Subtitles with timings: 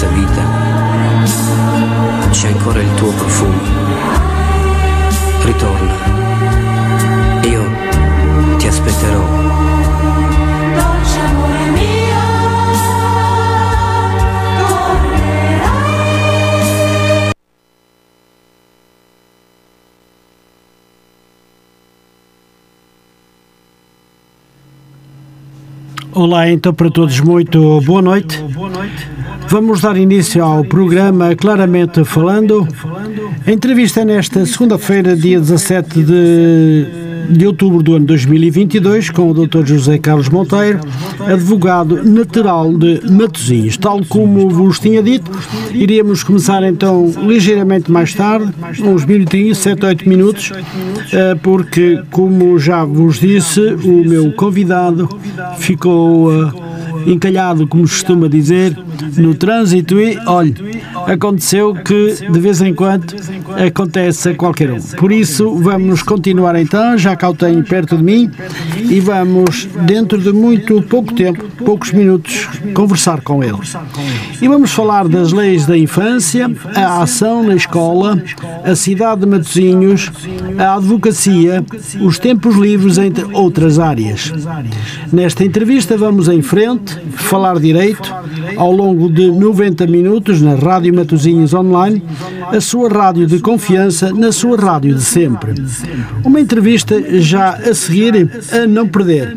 [0.00, 0.42] questa vita
[2.30, 3.79] c'è ancora il tuo profumo.
[26.20, 28.44] Olá, então para todos, muito boa noite.
[29.48, 32.68] Vamos dar início ao programa Claramente Falando.
[33.46, 36.86] A entrevista é nesta segunda-feira, dia 17 de,
[37.30, 39.64] de outubro do ano 2022, com o Dr.
[39.64, 40.80] José Carlos Monteiro,
[41.20, 43.76] advogado natural de Matosinhos.
[43.76, 45.30] Tal como vos tinha dito,
[45.72, 50.52] iríamos começar então ligeiramente mais tarde, uns minutinhos, 7, 8 minutos,
[51.12, 55.08] eh, porque, como já vos disse, o meu convidado
[55.58, 56.52] ficou eh,
[57.06, 58.76] encalhado, como costuma dizer,
[59.16, 60.54] no trânsito e, olhe,
[61.06, 63.14] aconteceu que de vez em quando
[63.66, 64.80] acontece a qualquer um.
[64.96, 68.30] Por isso, vamos continuar então, já cá o tenho perto de mim,
[68.76, 73.58] e vamos, dentro de muito pouco tempo, poucos minutos, conversar com ele.
[74.40, 78.22] E vamos falar das leis da infância, a ação na escola,
[78.64, 80.10] a cidade de Matosinhos,
[80.58, 81.64] a advocacia,
[82.00, 84.32] os tempos livres, entre outras áreas.
[85.12, 88.12] Nesta entrevista vamos em frente, falar direito,
[88.56, 92.02] ao longo de 90 minutos na Rádio Matosinhos Online,
[92.48, 95.54] a sua rádio de confiança na sua rádio de sempre.
[96.24, 99.36] Uma entrevista já a seguir, a não perder.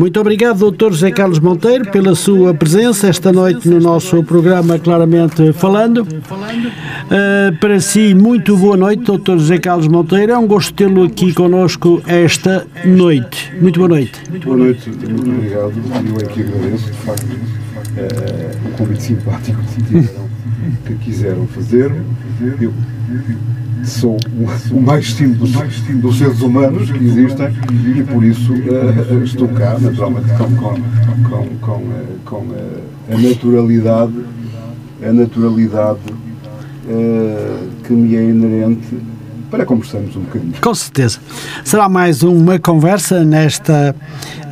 [0.00, 0.92] Muito obrigado, Dr.
[0.92, 5.98] José Carlos Monteiro, pela sua presença esta noite no nosso programa Claramente Falando.
[6.02, 9.32] Uh, para si, muito boa noite, Dr.
[9.32, 10.32] José Carlos Monteiro.
[10.32, 13.52] É um gosto tê-lo aqui conosco esta noite.
[13.60, 14.12] Muito boa noite.
[14.42, 15.72] Boa noite, muito obrigado.
[15.74, 17.26] Eu é que agradeço, de facto,
[18.00, 19.60] eh, o convite simpático
[20.86, 21.92] que quiseram fazer.
[22.60, 22.72] Eu
[23.84, 24.16] sou
[24.72, 25.52] o, mais simples
[26.00, 27.48] dos seres humanos que existem
[27.96, 30.74] e por isso eh, estou cá, naturalmente, com, com,
[31.28, 31.82] com, com,
[32.24, 34.14] com eh, a naturalidade,
[35.02, 36.00] a naturalidade
[36.88, 38.96] eh, que me é inerente
[39.50, 40.52] para conversarmos um bocadinho.
[40.60, 41.18] Com certeza.
[41.64, 43.94] Será mais uma conversa nesta,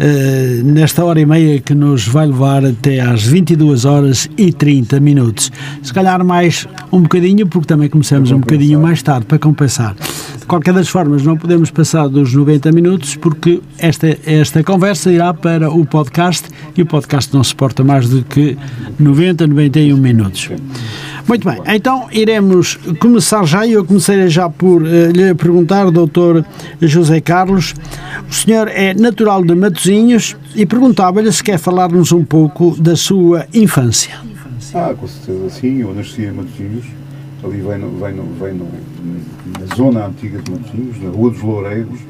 [0.01, 4.99] eh, nesta hora e meia que nos vai levar até às 22 horas e 30
[4.99, 5.53] minutos.
[5.83, 9.95] Se calhar mais um bocadinho, porque também começamos um bocadinho mais tarde, para compensar.
[10.39, 15.33] De qualquer das formas, não podemos passar dos 90 minutos, porque esta, esta conversa irá
[15.33, 18.57] para o podcast e o podcast não suporta mais do que
[18.99, 20.51] 90, 91 minutos.
[21.28, 26.43] Muito bem, então iremos começar já, e eu comecei já por eh, lhe perguntar, doutor
[26.81, 27.75] José Carlos,
[28.27, 33.47] o senhor é natural de Matosinhos e perguntava-lhe se quer falar-nos um pouco da sua
[33.53, 34.19] infância.
[34.72, 36.87] Ah, com certeza sim, eu nasci em Matosinhos,
[37.44, 38.61] ali vem, vem, vem
[39.61, 42.00] na zona antiga de Matosinhos, na Rua dos Loureiros,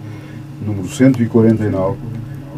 [0.65, 1.99] número 149,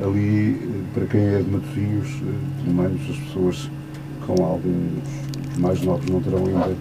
[0.04, 3.70] ali, eh, para quem é de Matosinhos, eh, pelo menos as pessoas
[4.26, 5.29] com alguns
[5.60, 6.72] mais novos não terão ainda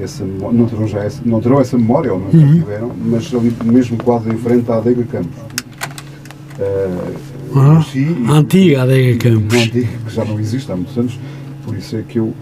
[0.00, 3.96] essa, não terão já essa, não terão essa memória, ou nunca tiveram, mas ali mesmo
[3.98, 5.36] quase em frente à Adega Campos.
[6.60, 7.12] Ah,
[7.54, 9.56] Ah, nasci e- antiga Adega Campos.
[9.58, 11.18] não digo que já não existe há muitos anos,
[11.64, 12.34] por isso é que eu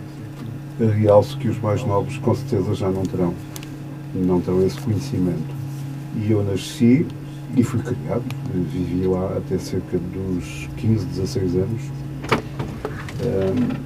[0.79, 3.33] realço que os mais novos com certeza já não terão,
[4.15, 5.55] não terão esse conhecimento.
[6.17, 7.07] E eu nasci
[7.57, 8.23] e fui criado,
[8.73, 11.81] vivi lá até cerca dos 15, 16 anos,
[13.23, 13.77] ahm,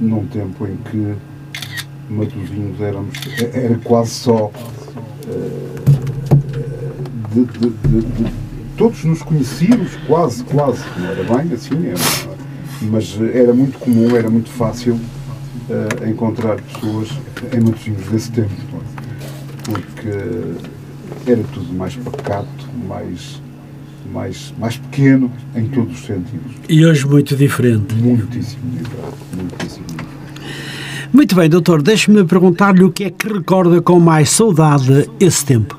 [0.00, 1.14] num tempo em que
[2.10, 3.14] Matosinhos éramos,
[3.52, 4.50] era quase só
[7.32, 8.32] de, de- de- de-
[8.76, 12.36] todos nos conhecíamos, quase, quase, não era bem assim, era-
[12.82, 14.98] mas era muito comum, era muito fácil
[15.68, 17.08] eh, encontrar pessoas
[17.52, 19.70] em Matosinhos desse tempo, é?
[19.70, 22.46] porque era tudo mais pacato,
[22.88, 23.42] mais,
[24.12, 26.52] mais, mais pequeno em todos os sentidos.
[26.68, 27.94] E hoje muito diferente.
[27.94, 30.08] Muitíssimo diferente, muitíssimo diferente.
[31.12, 35.78] Muito bem, doutor, deixe-me perguntar-lhe o que é que recorda com mais saudade esse tempo.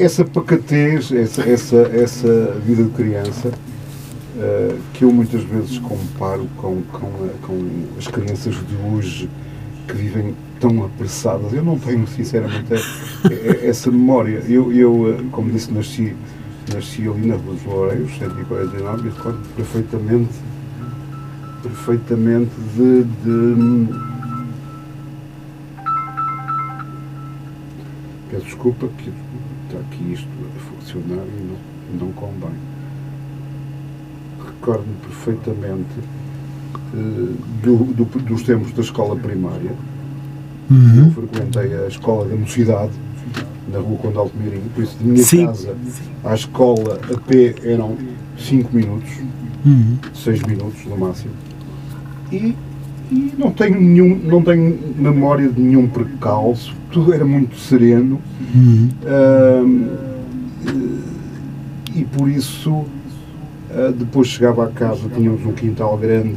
[0.00, 3.52] essa pacatez, essa, essa, essa vida de criança,
[4.38, 7.68] eh, que eu muitas vezes comparo com, com, com
[7.98, 9.28] as crianças de hoje
[9.86, 11.52] que vivem tão apressadas.
[11.52, 14.42] Eu não tenho, sinceramente, é- é- essa memória.
[14.48, 16.14] Eu, eu, eh, como disse, nasci,
[16.72, 20.32] nasci ali na Rua dos Loureiros, 149, e recordo perfeitamente,
[21.62, 23.88] perfeitamente de- de
[28.30, 29.10] Peço desculpa que
[29.68, 31.42] está aqui isto a funcionar e
[31.98, 32.50] não, não convém.
[34.44, 35.88] Recordo-me perfeitamente
[36.94, 39.72] eh, do, do- dos tempos da escola primária.
[40.70, 41.06] Uhum.
[41.06, 42.92] Eu frequentei a escola da mocidade,
[43.72, 45.46] na rua Condal de Mirim, por isso de minha Sim.
[45.46, 45.74] casa
[46.24, 47.96] à escola a pé eram
[48.38, 49.10] 5 minutos,
[49.64, 49.96] Uhum.
[50.14, 51.32] 6 minutos no máximo.
[52.30, 52.54] E,
[53.10, 58.20] e não, tenho nenhum, não tenho memória de nenhum precalço, tudo era muito sereno.
[58.54, 58.88] Uhum.
[61.94, 62.84] E por isso,
[63.70, 66.36] ah, depois chegava a casa, tínhamos um quintal grande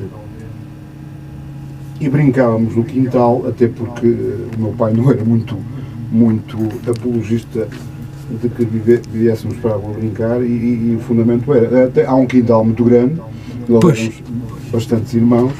[1.99, 5.57] e brincávamos no quintal, até porque eh, o meu pai não era muito,
[6.11, 6.57] muito
[6.89, 7.67] apologista
[8.41, 8.65] de que
[9.11, 12.63] viéssemos para a rua brincar e, e- e o fundamento era, até, há um quintal
[12.63, 13.15] muito grande,
[13.69, 14.23] nós éramos
[14.71, 15.53] bastantes irmãos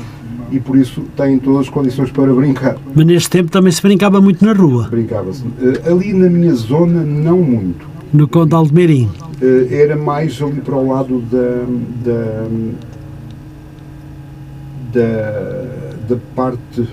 [0.52, 2.78] e por isso têm todas as condições para brincar.
[2.96, 5.44] Mas neste tempo também se brincava muito na rua, Brincava-se.
[5.62, 7.88] Eh, ali na minha zona, não muito.
[8.14, 9.10] no Condal de Meirim.
[9.42, 11.66] Eh, era mais ali para o lado da
[12.06, 12.48] da,
[14.94, 16.88] da, da parte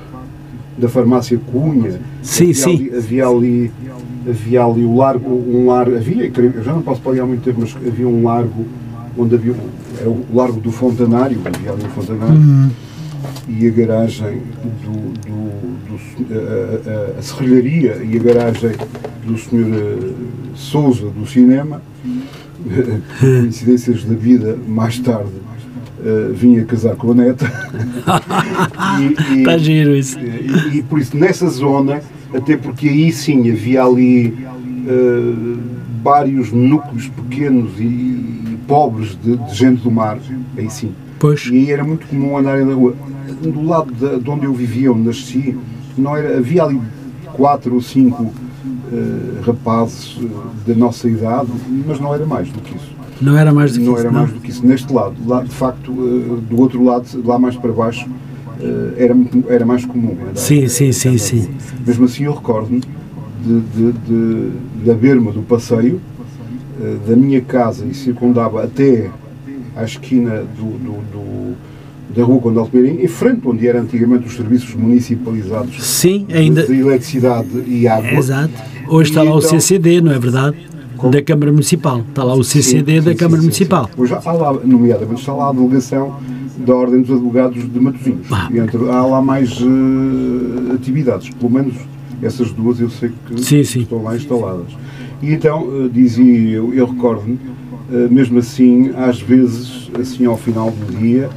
[0.76, 2.70] da farmácia Cunha Sim, havia sim.
[2.74, 3.72] ali, havia ali
[4.28, 7.76] havia ali o largo um largo havia eu já não posso há muito tempo mas
[7.76, 8.64] havia um largo
[9.16, 9.54] onde havia
[10.00, 12.70] era o largo do Fontanário havia ali o Fontanário Uhum.
[13.48, 14.40] e a garagem
[14.82, 18.72] do, do, do a, a- a serralharia e a garagem
[19.26, 20.12] do Sr.
[20.54, 21.80] Souza do cinema,
[23.20, 25.30] coincidências da vida, mais tarde
[26.04, 27.46] eh, vinha casar com a neta.
[29.00, 30.18] e, e- Está giro isso.
[30.20, 32.00] e, e por isso, nessa zona,
[32.32, 34.36] até porque aí sim havia ali
[34.86, 35.56] eh,
[36.02, 40.18] vários núcleos pequenos e, e pobres de, de gente do mar,
[40.56, 40.92] aí sim.
[41.18, 41.46] Pois.
[41.46, 42.94] E aí era muito comum andarem na rua.
[43.42, 45.56] Do lado de, de onde eu vivia, onde nasci,
[45.96, 46.80] não era, havia ali
[47.32, 48.30] quatro ou cinco
[48.92, 50.26] eh, rapazes eh,
[50.68, 51.48] da nossa idade,
[51.86, 52.92] mas não era mais do que isso.
[53.20, 54.20] Não era mais do que Não isso, era não.
[54.20, 54.66] mais do que isso.
[54.66, 58.06] Neste lado, lá, de facto, eh, do outro lado, lá mais para baixo,
[58.60, 59.16] eh, era,
[59.48, 60.12] era mais comum.
[60.22, 61.48] andar- Sim, sim, sim, sim.
[61.86, 62.80] Mesmo assim, eu recordo-me
[63.44, 64.50] de, de, de,
[64.86, 66.00] da berma do passeio,
[66.80, 69.10] eh, da minha casa e circundava até
[69.76, 71.54] à esquina do, do- do-
[72.14, 76.64] da rua Condal de Meirim, em frente onde eram antigamente os serviços municipalizados Sim, ainda.
[76.64, 78.10] de eletricidade e água.
[78.12, 78.52] Exato.
[78.88, 80.56] Hoje está lá o então- CCD, não é verdade?
[81.10, 82.00] Da Câmara Municipal.
[82.08, 83.84] Está lá o CCD Sim, da sim, Câmara sim, Municipal.
[83.86, 83.90] sim.
[83.96, 86.16] Pois há lá, nomeadamente, está lá a delegação
[86.58, 88.26] da Ordem dos Advogados de Matosinhos.
[88.30, 88.48] Ah.
[88.52, 91.74] Entre- há lá mais eh, atividades, pelo menos
[92.22, 93.80] essas duas eu sei que Sim, sim.
[93.80, 94.66] estão lá instaladas.
[95.22, 97.38] E então, eh, dizia eu, eu recordo-me,
[97.92, 101.28] eh, mesmo assim, às vezes, assim ao final do dia,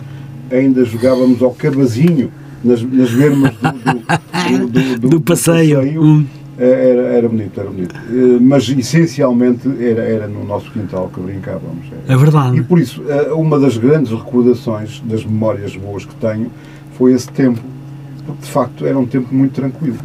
[0.51, 2.29] ainda jogávamos ao cabazinho
[2.63, 6.01] nas, nas vermas do, do, do, do- Do passeio.
[6.01, 6.25] Hum.
[6.59, 7.95] Era, era bonito, era bonito.
[7.95, 11.85] Eh, Mas essencialmente era, era no nosso quintal que brincávamos.
[12.07, 12.13] Era.
[12.13, 12.57] É verdade.
[12.57, 16.51] E por isso, eh, uma das grandes recordações das memórias boas que tenho
[16.97, 17.59] foi esse tempo,
[18.25, 19.97] porque de facto era um tempo muito tranquilo.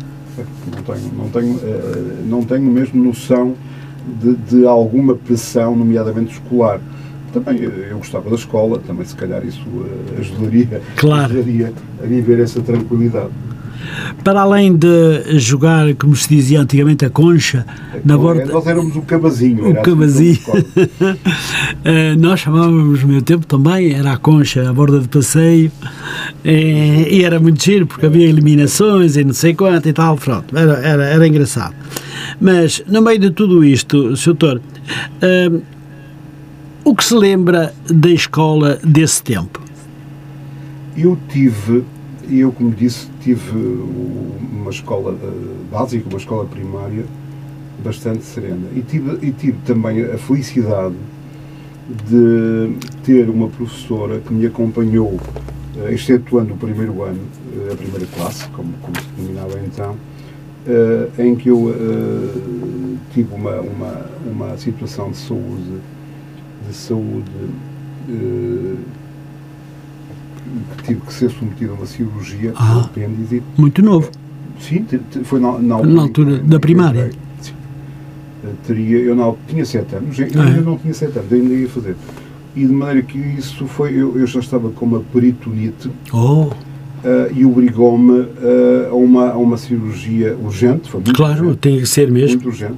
[0.76, 3.54] Não tenho, não tenho, eh, não tenho mesmo noção
[4.20, 6.80] de, de alguma pressão, nomeadamente escolar.
[7.32, 9.62] Também eu gostava da escola, também se calhar isso
[10.18, 11.32] ajudaria, Claro.
[11.32, 11.72] ajudaria
[12.02, 13.30] a viver essa tranquilidade.
[14.24, 17.66] Para além de jogar, como se dizia antigamente, a concha,
[18.04, 18.46] na borda.
[18.46, 19.64] Nós éramos o cabazinho.
[19.64, 20.38] O assim cabazinho.
[21.84, 25.70] Eh, nós chamávamos no meu tempo também, era a concha, a borda de passeio,
[26.44, 30.56] eh, e era muito giro porque havia eliminações e não sei quanto e tal, pronto,
[30.56, 31.74] era, era, era engraçado.
[32.40, 34.34] Mas no meio de tudo isto, Sr.
[34.34, 34.62] Doutor,
[35.20, 35.50] eh,
[36.84, 39.60] o que se lembra da escola desse tempo?
[40.96, 41.84] Eu tive,
[42.28, 43.56] e eu como disse, tive
[44.52, 47.04] uma escola eh, básica, uma escola primária
[47.82, 48.68] bastante serena.
[48.74, 50.94] E tive, e tive também a felicidade
[52.08, 55.18] de ter uma professora que me acompanhou,
[55.76, 57.20] eh, excetuando o primeiro ano,
[57.56, 59.96] eh, a primeira classe, como, como se denominava então,
[61.18, 61.74] em que eu
[63.12, 65.80] tive uma, uma, uma situação de saúde,
[66.68, 67.24] de saúde
[70.84, 72.80] tive que ser submetido a uma cirurgia Ah.
[72.84, 73.42] apêndice.
[73.56, 74.10] Muito novo.
[74.60, 74.84] Sim,
[75.24, 77.10] foi na, na Na altura em que- da primária?
[78.44, 80.46] Eh, Teria, eu na, tinha 7 anos, eu Ah, é?
[80.48, 81.96] ainda não tinha 7 anos, ainda ia fazer.
[82.54, 86.48] E de maneira que isso foi, eu, eu já estava com uma peritonite Oh,
[87.04, 91.78] eh, e obrigou-me eh, a, uma, a uma cirurgia urgente, foi muito claro, urgente, tem
[91.78, 92.36] que ser mesmo.
[92.36, 92.74] muito urgente.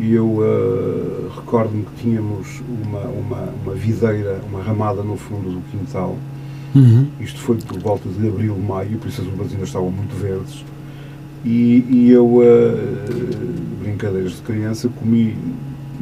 [0.00, 5.60] E eu eh, recordo-me que tínhamos uma, uma, uma videira, uma ramada no fundo do
[5.70, 6.16] quintal,
[6.74, 7.06] Uhum.
[7.20, 10.64] isto foi por volta de abril, maio, por isso as uvas ainda estavam muito verdes.
[11.44, 15.36] E, e eu, eh, brincadeiras de criança, comi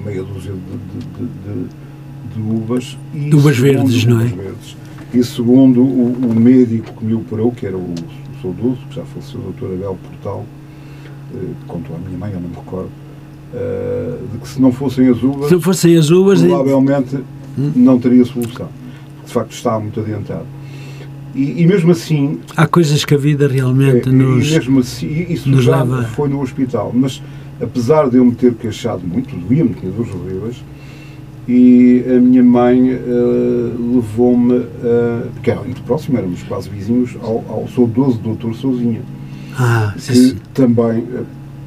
[0.05, 2.97] meia dúzia de, de- de- de- uvas.
[3.15, 4.25] E uvas verdes, não é?
[4.27, 4.77] verdes.
[5.13, 9.03] E segundo o, o médico que me operou, que era o, o saudoso, que já
[9.05, 9.75] faleceu, o Dr.
[9.75, 10.45] Abel Portal,
[11.35, 12.91] eh, contou à minha mãe, eu não me recordo,
[13.55, 17.19] eh, de que se não fossem as uvas, Se não fossem as uvas, provavelmente
[17.75, 18.69] não teria solução.
[19.17, 20.45] Porque de facto estava muito adiantado.
[21.35, 24.49] E, e mesmo assim, há coisas que a vida realmente é, nos.
[24.51, 27.23] E mesmo assim, isso nos já leva- foi no hospital, mas
[27.61, 30.57] apesar de eu me ter queixado muito, doía-me, tinha dores horríveis,
[31.49, 32.99] e a minha mãe eh,
[33.95, 39.01] levou-me, eh, que era muito próximo, éramos quase vizinhos, ao, ao saudoso doutor Souzinha,
[39.59, 41.23] Ah, que sim, também, eh,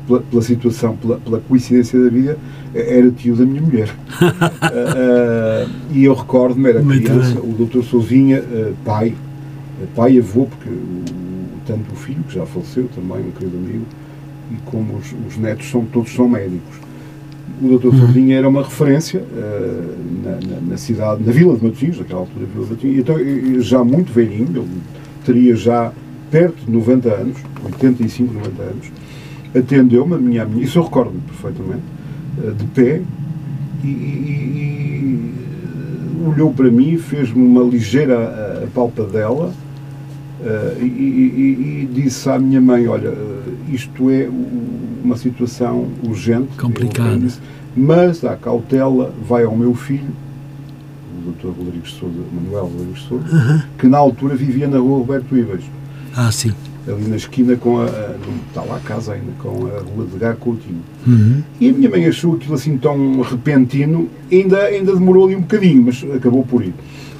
[0.07, 2.37] pela, pela situação, pela, pela coincidência da vida,
[2.73, 3.89] eh, era tio da minha mulher.
[4.75, 7.49] Eh, e eu recordo-me, era Muito criança, bem.
[7.49, 8.43] o doutor Souzinha,
[8.85, 9.13] pai,
[9.95, 10.69] pai e avô, porque
[11.65, 13.85] tanto o filho, que já faleceu também, um querido amigo,
[14.51, 16.75] e como os, os netos são, todos são médicos.
[17.61, 19.83] O doutor Souzinha era uma referência eh,
[20.23, 23.59] na, na- na cidade, na Vila de Matosinhos, naquela altura, Vila de Matosinhos, então, eh,
[23.61, 24.67] já muito velhinho, ele
[25.25, 25.91] teria já
[26.31, 28.91] perto de 90 anos, 85, 90 anos,
[29.55, 31.83] atendeu-me, a minha, a minha, isso eu recordo-me perfeitamente,
[32.43, 33.01] eh, de pé,
[33.83, 35.31] e, e-
[36.25, 38.15] e olhou para mim, fez-me uma ligeira
[38.63, 39.62] eh, palpadela eh,
[40.81, 43.41] e, e- e disse à minha mãe, olha, eh,
[43.73, 44.29] isto é
[45.03, 47.17] uma situação urgente, Complicada.
[47.17, 47.39] disse,
[47.75, 50.09] mas dá cautela, vai ao meu filho,
[51.25, 51.47] o Dr.
[51.57, 55.61] Rodrigues Souza, Manuel Rodrigues Souza, que na altura vivia na rua Roberto Ibas,
[56.15, 56.51] Ah, sim.
[56.87, 58.15] ali na esquina com a, a-
[58.49, 60.81] está lá a casa ainda, com a rua de Gá Coutinho.
[61.07, 61.41] Uhum.
[61.59, 65.83] E a minha mãe achou aquilo assim tão repentino, ainda, ainda demorou ali um bocadinho,
[65.83, 66.73] mas acabou por ir.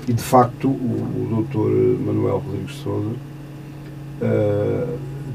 [0.07, 2.03] E de facto, o, o Dr.
[2.05, 3.10] Manuel Rodrigues de Souza
[4.22, 4.88] ah,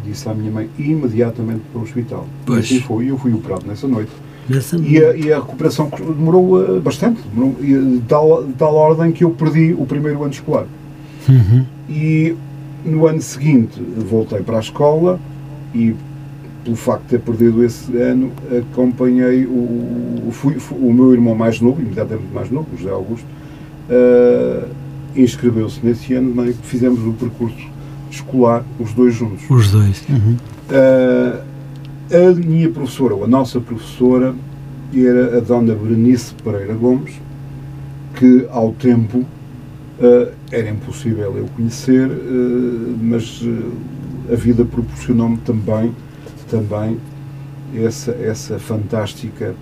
[0.05, 2.27] disse à minha mãe imediatamente para o hospital.
[2.47, 2.71] Pois.
[2.71, 4.11] E assim foi, e eu fui operado nessa noite.
[4.49, 4.77] Nessa...
[4.79, 9.13] E a, e a recuperação demorou ah, bastante, demorou, e, de, tal, de tal ordem
[9.13, 10.67] que eu perdi o primeiro ano escolar.
[11.29, 11.65] Uhum.
[11.89, 12.35] E
[12.85, 15.19] no ano seguinte voltei para a escola
[15.75, 15.95] e
[16.65, 18.31] pelo facto de ter perdido esse ano
[18.73, 22.91] acompanhei o, o, fui- fu- o meu irmão mais novo, imediatamente mais novo, o José
[22.91, 23.27] Augusto,
[23.88, 24.68] eh,
[25.16, 27.68] inscreveu-se nesse ano, de maneira que fizemos o percurso
[28.11, 29.45] escolar os dois juntos.
[29.49, 30.02] Os dois.
[30.09, 30.37] Uhum.
[30.71, 31.49] Uh,
[32.11, 34.35] a minha professora, ou a nossa professora,
[34.95, 37.14] era a dona Berenice Pereira Gomes,
[38.14, 43.73] que ao tempo uh, era impossível eu conhecer, uh, mas uh,
[44.33, 45.95] a vida proporcionou-me também,
[46.50, 46.99] também
[47.75, 49.54] essa, essa fantástica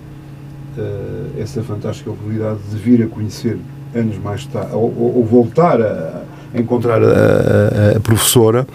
[0.77, 3.57] uh, essa fantástica oportunidade de vir a conhecer
[3.97, 6.21] anos mais tarde, ou, ou- voltar a,
[6.55, 8.65] encontrar a, a- professora.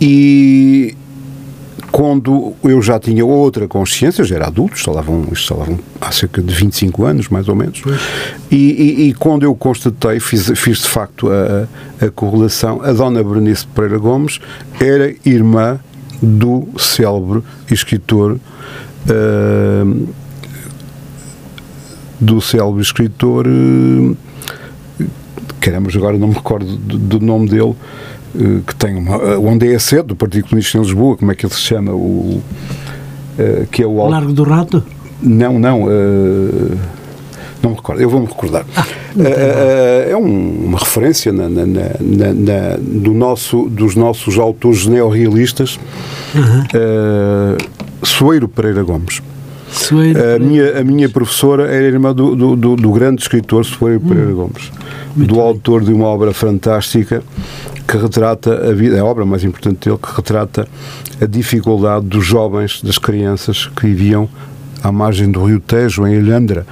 [0.00, 0.94] E
[1.90, 7.04] quando eu já tinha outra consciência, já era adulto, instalavam, instalavam há cerca de 25
[7.04, 7.82] anos, mais ou menos,
[8.50, 13.22] e, e- e quando eu constatei, fiz, fiz de facto a, a correlação, a dona
[13.22, 14.40] Berenice Pereira Gomes
[14.80, 15.78] era irmã
[16.22, 18.38] do célebre escritor
[19.08, 19.84] ah,
[22.24, 25.04] do célebre escritor eh,
[25.60, 27.74] caramba, agora não me recordo do, do nome dele
[28.38, 31.32] eh, que tem uma, eh, onde é a sede do Partido Comunista em Lisboa, como
[31.32, 32.40] é que ele se chama o
[33.70, 34.84] que é o Largo do Rato?
[35.22, 35.86] não, não
[37.62, 38.64] não me recordo, eu vou-me recordar
[39.18, 45.78] eh, é um- uma referência na, na- na- na- do nosso, dos nossos autores neorrealistas
[46.74, 47.56] eh,
[48.04, 49.22] Soeiro Pereira Gomes.
[50.34, 54.32] A minha, a minha professora era irmã do, do, do- do grande escritor Soeiro Pereira
[54.32, 54.70] Gomes,
[55.16, 57.22] do autor de uma obra fantástica
[57.88, 60.66] que retrata a vida, a obra mais importante dele, que retrata
[61.20, 64.28] a dificuldade dos jovens, das crianças que viviam
[64.82, 66.66] à margem do Rio Tejo, em Ilhandra,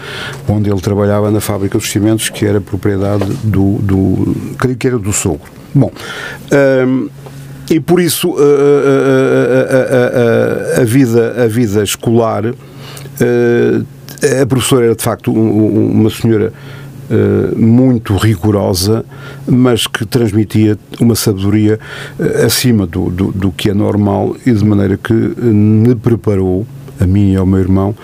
[0.48, 4.98] onde ele trabalhava na fábrica dos cimentos, que era propriedade do, do creio que era
[4.98, 5.48] do sogro.
[5.74, 5.90] Bom,
[6.86, 7.08] hum,
[7.70, 8.42] e por isso a,
[10.78, 12.52] a- a- a- vida, a vida escolar,
[14.42, 16.52] a professora era de facto um- um- uma senhora
[17.12, 19.04] eh, muito rigorosa,
[19.46, 21.78] mas que transmitia uma sabedoria
[22.20, 26.64] eh, acima do, do, do que é normal e de maneira que eh, me preparou,
[27.00, 27.96] a mim e ao meu irmão,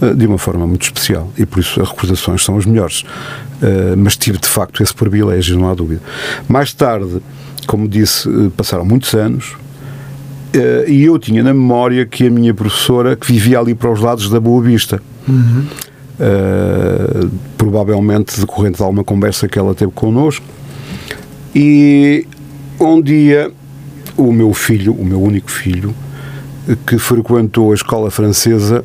[0.00, 3.04] eh, de uma forma muito especial e por isso as recordações são as melhores.
[3.62, 6.00] Eh, mas tive de facto esse privilégio, não há dúvida.
[6.48, 7.20] Mais tarde,
[7.66, 9.56] como disse, eh, passaram muitos anos.
[10.54, 14.00] Eh, e eu tinha na memória que a minha professora, que vivia ali para os
[14.00, 15.02] lados da Boa Vista,
[16.20, 17.26] eh,
[17.58, 20.46] provavelmente decorrente de alguma conversa que ela teve connosco,
[21.54, 22.26] e
[22.78, 23.50] um dia
[24.16, 25.94] o meu filho, o meu único filho,
[26.86, 28.84] que frequentou a escola francesa,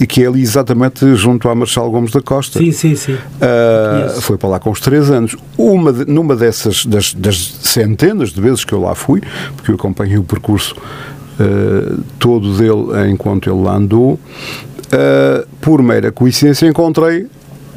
[0.00, 2.58] e que é ali exatamente junto à Marchal Gomes da Costa.
[2.58, 3.14] Sim, sim, sim.
[3.14, 5.36] Uh, foi para lá com os três anos.
[5.56, 9.20] Uma de- numa dessas das, das centenas de vezes que eu lá fui,
[9.56, 16.10] porque eu acompanhei o percurso uh, todo dele enquanto ele lá andou, uh, por mera
[16.10, 17.26] coincidência encontrei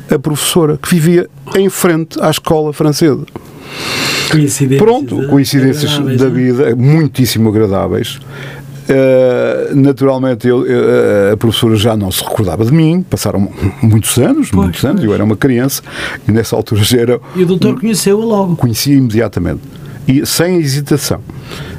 [0.10, 3.26] a professora que vivia em frente à escola francesa.
[4.32, 4.82] Coincidências.
[4.82, 5.28] Pronto, né?
[5.28, 6.30] coincidências da né?
[6.30, 8.20] vida muitíssimo agradáveis.
[8.88, 13.50] Uh, naturalmente eu- eu- a professora já não se recordava de mim, passaram
[13.82, 15.06] muitos anos, Pois, muitos anos, pois.
[15.10, 15.82] eu era uma criança
[16.28, 18.56] e nessa altura já era, E o doutor conheceu-a logo.
[18.56, 19.62] conhecia imediatamente
[20.08, 21.20] e sem hesitação.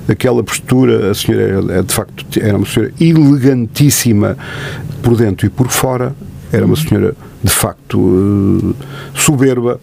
[0.09, 4.37] Aquela postura, a senhora era, de facto era uma senhora elegantíssima
[5.01, 6.13] por dentro e por fora,
[6.53, 8.75] era uma senhora de facto
[9.15, 9.79] soberba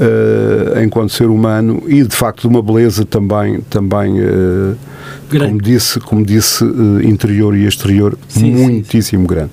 [0.00, 4.76] uh, enquanto ser humano e de facto de uma beleza também, também uh,
[5.32, 5.48] Grande.
[5.52, 9.50] como disse, como disse uh, interior e exterior, Sim, sim, muitíssimo grande.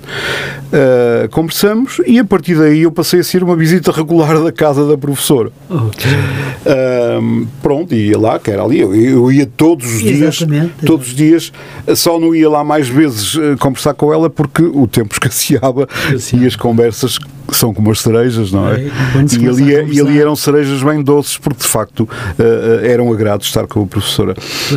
[0.72, 4.86] Uh, conversamos e a partir daí eu passei a ser uma visita regular da casa
[4.86, 5.50] da professora.
[5.68, 6.06] Ok.
[6.66, 10.72] Ahm, pronto, ia lá, que era ali, eu, eu ia todos os dias, Exatamente.
[10.86, 11.52] todos os dias,
[11.96, 15.88] só não ia lá mais vezes eh, conversar com ela porque o tempo escasseava
[16.34, 17.18] e as conversas
[17.50, 18.84] são como as cerejas, não é?
[18.84, 22.08] É, se e, ali, é- e ali eram cerejas bem doces porque de facto
[22.38, 24.34] eh, eh, era um agrado estar com a professora.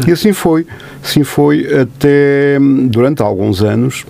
[0.07, 0.65] E assim foi,
[1.03, 4.05] assim foi até hum, durante alguns anos.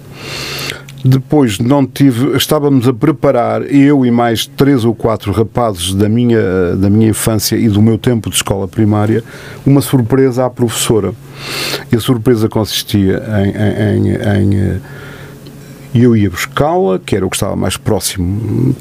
[1.06, 6.78] Depois não tive, estávamos a preparar, eu e mais três ou quatro rapazes da minha,
[6.78, 9.22] da minha infância e do meu tempo de escola primária,
[9.66, 11.12] uma surpresa à professora.
[11.92, 14.78] E a surpresa consistia em, em- em- em, eh,
[15.94, 18.74] eu ia buscá-la, que era o que estava mais próximo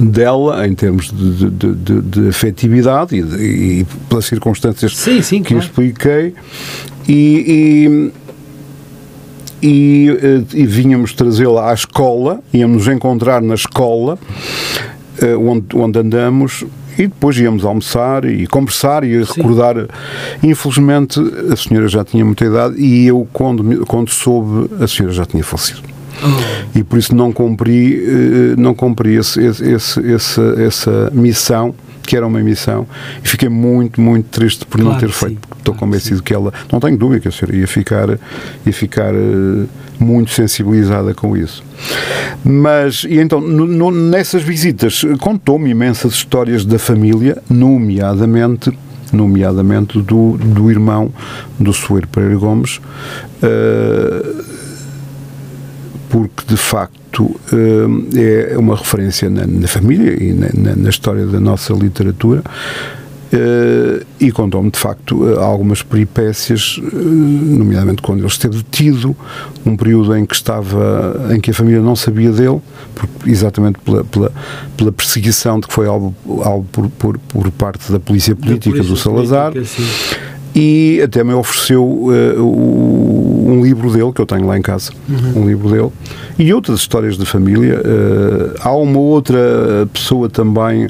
[0.00, 5.50] dela em termos de, de, de- de afetividade e, e pelas circunstâncias Sim, sim, que
[5.52, 5.64] claro.
[5.66, 6.34] expliquei
[7.08, 8.10] e,
[9.62, 14.18] e, e, eh, e vínhamos trazê-la à escola, íamos nos encontrar na escola
[15.20, 16.64] eh, onde, onde andamos
[16.98, 19.88] e depois íamos almoçar e conversar e recordar.
[20.42, 21.18] Infelizmente
[21.50, 25.42] a senhora já tinha muita idade e eu, quando, quando soube, a senhora já tinha
[25.42, 25.80] falecido.
[26.24, 31.74] Oh, e por isso não cumpri, eh, não cumpri esse, esse, esse- essa, essa missão,
[32.02, 32.86] que era uma missão,
[33.24, 35.32] e fiquei muito, muito triste por não Claro ter que feito.
[35.34, 38.08] sim, Estou claro que convencido que ela, não tenho dúvida que a senhora ia ficar,
[38.66, 39.66] ia ficar eh,
[39.98, 41.62] muito sensibilizada com isso.
[42.44, 48.72] Mas, e então, no- no- nessas visitas, contou-me imensas histórias da família, nomeadamente
[49.12, 51.12] nomeadamente do, do irmão
[51.60, 52.80] do Soeiro Pereira Gomes,
[53.42, 54.32] eh,
[56.12, 57.40] porque de facto
[58.14, 62.42] eh, é uma referência na, na família e na, na- história da nossa literatura.
[63.32, 69.16] eh, e contou-me de facto algumas peripécias, eh, nomeadamente quando ele esteve detido,
[69.64, 72.60] um período em que estava, em que a família não sabia dele,
[72.94, 74.30] porque- exatamente pela, pela,
[74.76, 78.82] pela perseguição de que foi alvo, alvo por, por, por parte da polícia política da
[78.82, 79.80] do polícia Salazar política,
[80.54, 83.21] e até me ofereceu eh, o-
[83.52, 84.92] um livro dele que eu tenho lá em casa,
[85.36, 85.90] um livro dele
[86.38, 87.80] e outras histórias de família.
[87.84, 89.38] Eh, há uma outra
[89.92, 90.88] pessoa também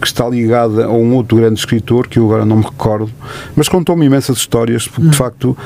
[0.00, 3.10] que está ligada a um outro grande escritor que eu agora não me recordo,
[3.54, 5.56] mas contou-me imensas histórias porque de facto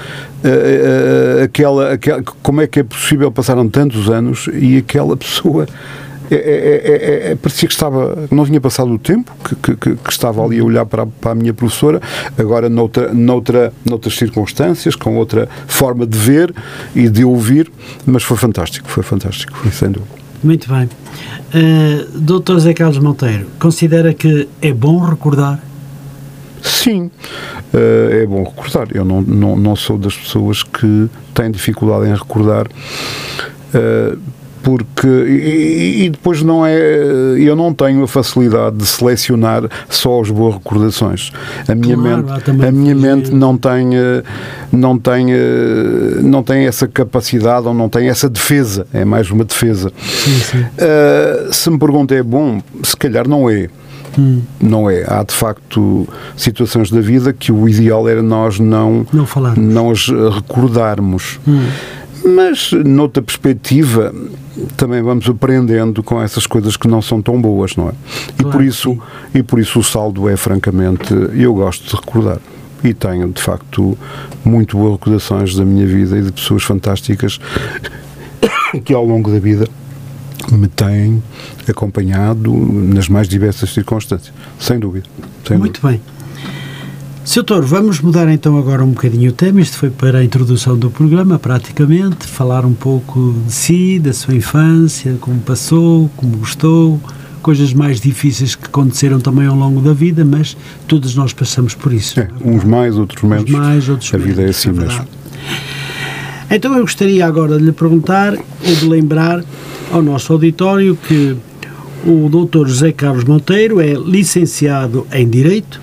[0.42, 5.66] eh, eh, aquela, aquela como é que é possível passaram tantos anos e aquela pessoa
[6.36, 9.96] é, é- é- é- é- parecia que estava, não tinha passado o tempo, que, que-
[9.96, 12.00] que- estava ali a olhar para a, para a minha professora,
[12.38, 16.54] agora noutra, noutra, noutras circunstâncias, com outra forma de ver
[16.94, 17.70] e de ouvir,
[18.06, 20.10] mas foi fantástico, foi fantástico, foi sem dúvida.
[20.42, 20.84] Muito bem.
[21.54, 25.58] Uh, Doutor Zé Carlos Monteiro, considera que é bom recordar?
[26.60, 27.10] Sim,
[27.74, 28.88] eh, é bom recordar.
[28.94, 32.66] Eu não, não, não sou das pessoas que têm dificuldade em recordar.
[34.64, 36.74] Porque e, e depois não é
[37.38, 41.30] eu não tenho a facilidade de selecionar só as boas recordações
[41.68, 44.22] a minha Claro, mente a minha mente não tem eh,
[44.72, 49.44] não tem eh, não tem essa capacidade ou não tem essa defesa é mais uma
[49.44, 50.58] defesa Sim, sim.
[50.58, 53.68] Uh, se me pergunta é bom, se calhar não é.
[54.18, 54.40] Hum.
[54.60, 55.04] Não é.
[55.06, 59.74] Há de facto situações da vida que o ideal era nós não, Não falarmos.
[59.74, 61.38] não as recordarmos.
[61.46, 61.66] Hum.
[62.24, 64.14] Mas, noutra perspectiva,
[64.76, 67.92] também vamos aprendendo com essas coisas que não são tão boas, não é?
[67.92, 69.00] e, Claro por isso, sim.
[69.34, 72.38] e por isso o saldo é, francamente, eu gosto de recordar.
[72.82, 73.96] E tenho, de facto,
[74.44, 77.40] muito boas recordações da minha vida e de pessoas fantásticas
[78.84, 79.66] que ao longo da vida
[80.52, 81.22] me têm
[81.66, 84.34] acompanhado nas mais diversas circunstâncias.
[84.58, 85.06] Sem dúvida.
[85.46, 86.00] Sem Muito bem.
[87.24, 87.62] Sr.
[87.62, 89.58] vamos mudar então agora um bocadinho o tema.
[89.58, 92.26] Isto foi para a introdução do programa, praticamente.
[92.26, 97.00] Falar um pouco de si, da sua infância, como passou, como gostou,
[97.40, 100.54] coisas mais difíceis que aconteceram também ao longo da vida, mas
[100.86, 102.20] todos nós passamos por isso.
[102.20, 103.44] É, uns mais, outros menos.
[103.44, 104.86] Uns mais, outros a vida é menos, assim mesmo.
[104.86, 105.08] verdade.
[106.50, 109.42] Então eu gostaria agora de lhe perguntar ou de lembrar
[109.90, 111.34] ao nosso auditório que
[112.06, 112.68] o Dr.
[112.68, 115.80] José Carlos Monteiro é licenciado em Direito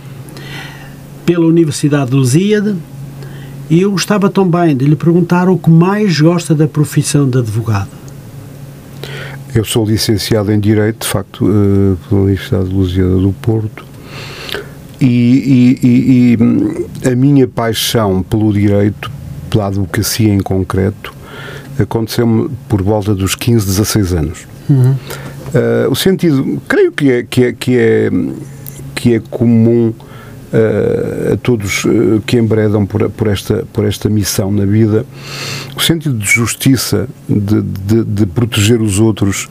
[1.25, 2.75] pela Universidade de Lusíada
[3.69, 7.89] e eu gostava também de lhe perguntar o que mais gosta da profissão de advogado.
[9.53, 13.85] Eu sou licenciado em Direito, de facto, eh, pela Universidade de Lusíada do Porto.
[14.99, 15.87] E, e-
[16.37, 19.11] e- hum, a minha paixão pelo direito,
[19.49, 21.13] pela advocacia em concreto,
[21.79, 24.39] aconteceu-me por volta dos 15, 16 anos.
[25.53, 28.09] Eh, o sentido, creio que é, que é, que é,
[28.95, 29.91] que é comum
[31.33, 35.05] a todos eh, que embredam por, por, esta, por esta missão na vida,
[35.75, 39.47] o sentido de justiça, de, de, de proteger os outros,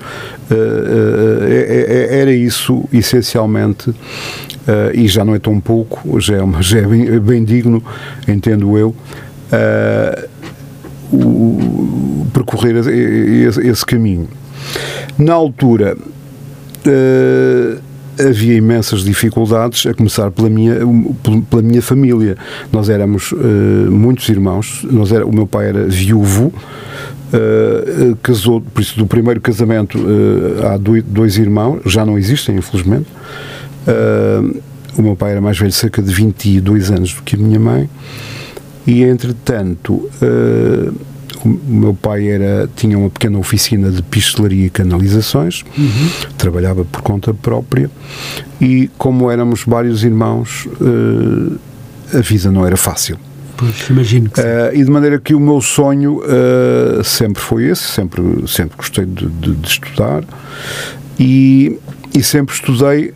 [0.50, 3.94] eh, eh, é- é- era isso essencialmente,
[4.68, 7.82] eh, e já não é tão pouco, já é, uma- já é bem, bem digno,
[8.28, 8.94] entendo eu.
[9.52, 10.28] eh,
[11.12, 14.28] o- percorrer esse, esse caminho.
[15.18, 15.96] Na altura
[16.86, 17.76] eh,
[18.28, 20.76] havia imensas dificuldades, a começar pela minha,
[21.48, 22.37] pela minha família.
[22.72, 26.52] Nós éramos eh, muitos irmãos, nós era, o meu pai era viúvo,
[27.33, 32.56] eh, casou, por isso do primeiro casamento eh, há dois, dois irmãos, já não existem,
[32.56, 33.06] infelizmente.
[34.96, 37.88] O meu pai era mais velho, cerca de 22 anos do que a minha mãe
[38.87, 40.09] e entretanto
[41.44, 45.64] o meu pai era, tinha uma pequena oficina de pistelaria e canalizações,
[46.37, 47.90] trabalhava por conta própria
[48.61, 50.68] e como éramos vários irmãos,
[52.12, 53.16] eh, a vida não era fácil.
[53.57, 54.40] Pois, imagino que.
[54.40, 59.05] Eh, e de maneira que o meu sonho eh, sempre foi esse, sempre, sempre gostei
[59.07, 60.24] de, de- de estudar
[61.18, 61.79] e,
[62.14, 63.12] e sempre estudei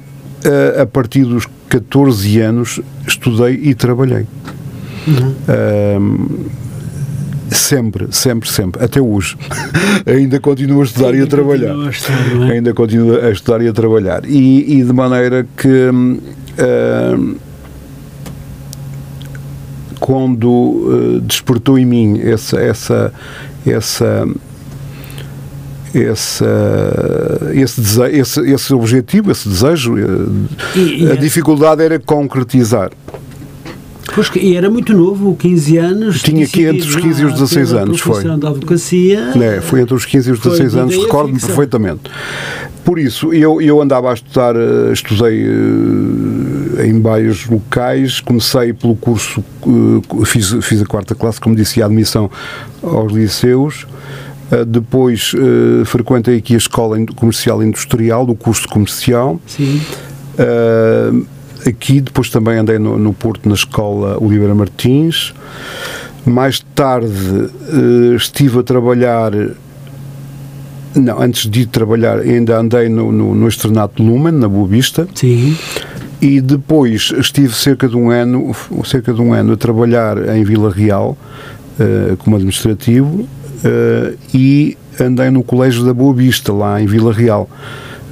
[0.80, 4.26] a partir dos 14 anos, estudei e trabalhei.
[5.48, 6.46] Ahm,
[7.50, 9.37] sempre, sempre, sempre, até hoje.
[10.07, 11.74] Ainda continuo a estudar e a trabalhar.
[11.74, 12.52] a estudar, é?
[12.52, 14.24] Ainda continuo a estudar e a trabalhar.
[14.26, 16.18] E, e de maneira que hum,
[20.00, 23.12] quando eh, despertou em mim essa essa
[23.66, 24.26] essa
[25.94, 26.44] essa,
[27.54, 30.02] esse, dese- esse, esse objetivo, esse desejo, eh,
[30.76, 32.90] E- e a é- dificuldade era concretizar.
[34.14, 36.22] Pois que- e era muito novo, 15 anos.
[36.22, 38.24] Tinha aqui entre os 15 e os decidido 16 pela anos, foi.
[38.24, 39.35] da advocacia.
[39.35, 42.03] né, foi entre os 15 e os Foi 16 de anos, recordo-me perfeitamente.
[42.85, 48.94] Por isso, eu, eu andava a estudar, eh, estudei eh, em vários locais, comecei pelo
[48.94, 52.31] curso, eh, fiz, fiz a quarta classe, como disse, a admissão
[52.83, 53.87] aos liceus,
[54.68, 55.33] depois
[55.87, 59.81] frequentei aqui a Escola Comercial Industrial, do curso comercial, Sim.
[60.38, 61.27] Uh,
[61.66, 65.35] aqui depois também andei no, no Porto na escola Oliveira Martins.
[66.24, 69.33] Mais tarde uh, estive a trabalhar.
[70.94, 75.09] Não, antes de ir trabalhar, ainda andei no, no, no Externato Lumen, na Boa Vista,
[75.12, 75.57] Sim.
[76.22, 80.70] e depois estive cerca de um ano, cerca de um ano a trabalhar em Vila
[80.70, 81.18] Real
[81.81, 87.50] uh, como administrativo uh, e andei no Colégio da Boa Vista, lá em Vila Real.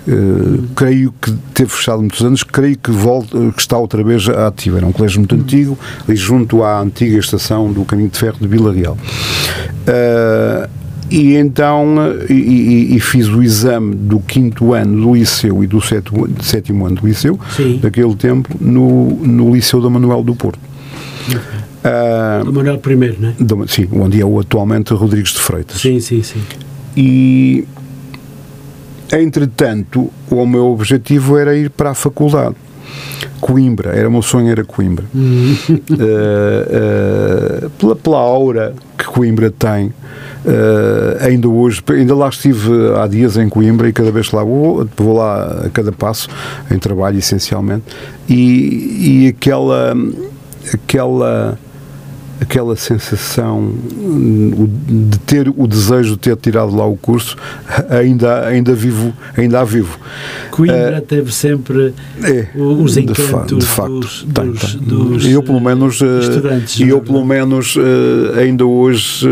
[0.06, 4.76] Uh, creio que teve fechado muitos anos, creio que, volta, que está outra vez ativo.
[4.76, 8.48] Era um colégio muito antigo, ali junto à antiga estação do caminho de ferro de
[8.48, 8.96] Vila Real.
[9.86, 10.68] Uh,
[11.10, 11.94] e então
[12.28, 16.96] e, e- fiz o exame do quinto ano do liceu e do sétimo, sétimo ano
[16.96, 17.78] do liceu, Sim.
[17.82, 20.58] daquele tempo, no, no Liceu da Manuel do Porto.
[21.84, 23.32] Ah, O Manuel I, não é?
[23.38, 25.80] do- sim, onde é o atualmente Rodrigues de Freitas.
[25.80, 26.40] Sim, sim, sim.
[26.96, 27.66] E,
[29.12, 32.56] entretanto, o meu objetivo era ir para a faculdade.
[33.40, 35.04] Coimbra, era o meu sonho era Coimbra.
[36.02, 39.92] Eh, eh, pela, pela aura que Coimbra tem,
[40.44, 44.42] eh, ainda hoje, ainda lá estive há dias em Coimbra e cada vez que lá
[44.42, 46.28] vou, vou lá a cada passo,
[46.70, 47.84] em trabalho essencialmente,
[48.28, 49.94] e, e aquela,
[50.72, 51.58] aquela
[52.42, 54.68] aquela sensação hum,
[55.10, 57.36] de ter o desejo de ter tirado lá o curso
[57.88, 59.98] ainda ainda vivo ainda há vivo
[60.50, 64.80] Coimbra teve sempre é, os de encantos fa- de facto, dos, tem, dos, tem.
[64.82, 66.80] dos, eu pelo menos eh, estudantes.
[66.80, 69.26] e é eu pelo menos eh, ainda hoje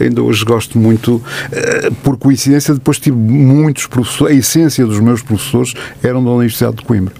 [0.00, 5.00] eh, ainda hoje gosto muito eh, por coincidência depois tive muitos professores a essência dos
[5.00, 7.14] meus professores eram da Universidade de Coimbra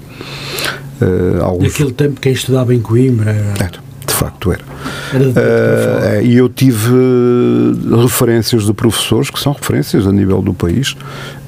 [0.98, 1.72] Uh, alguns...
[1.72, 3.54] Naquele tempo quem estudava em Coimbra era...
[3.64, 3.78] era de
[4.16, 4.64] facto era.
[5.12, 10.40] era de Uh, e eu tive uh, referências de professores que são referências a nível
[10.42, 10.96] do país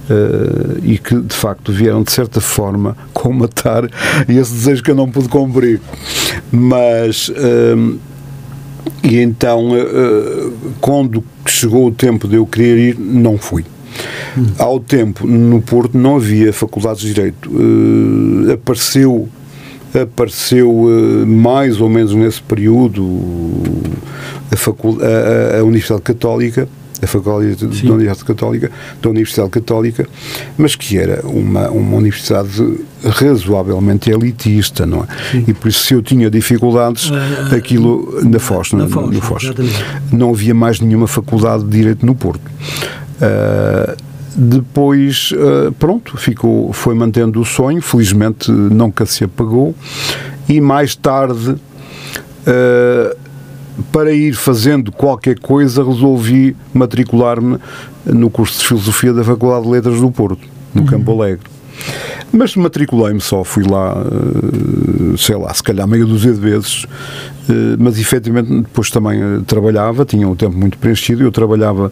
[0.09, 3.85] uh, e que de facto vieram de certa forma comatar
[4.29, 5.81] esse desejo que eu não pude cumprir.
[6.51, 7.29] Mas.
[7.29, 7.99] Uh,
[9.03, 13.65] e então, uh, quando chegou o tempo de eu querer ir, não fui.
[14.37, 14.47] Hum.
[14.59, 17.51] Ao tempo, no Porto não havia faculdades de Direito.
[18.53, 19.29] Apareceu
[19.95, 23.03] apareceu uh, mais ou menos nesse período
[24.51, 26.69] a, facul a, a Universidade Católica
[27.03, 28.71] a Faculdade da Universidade Católica,
[29.01, 30.09] da Universidade Católica,
[30.57, 35.07] mas que era uma, uma universidade razoavelmente elitista, não é?
[35.31, 35.45] Sim.
[35.47, 39.53] E por isso, se eu tinha dificuldades, uh, aquilo na Foz, na, Foz, no Foz.
[40.13, 42.43] Não havia mais nenhuma faculdade de Direito no Porto.
[43.21, 44.08] Uh,
[44.41, 49.75] depois, uh, pronto, ficou, foi mantendo o sonho, felizmente nunca se apagou,
[50.49, 51.57] e mais tarde.
[52.47, 53.29] Uh,
[53.93, 57.59] para ir fazendo qualquer coisa, resolvi matricular-me
[58.05, 60.41] no curso de Filosofia da Faculdade de Letras do Porto,
[60.75, 60.87] no uhum.
[60.87, 61.47] Campo Alegre.
[62.33, 66.85] Mas matriculei-me só, fui lá, eh, sei lá, se calhar meia dúzia de vezes,
[67.49, 71.91] eh, mas efetivamente depois também eh, trabalhava, tinha um tempo muito preenchido, eu trabalhava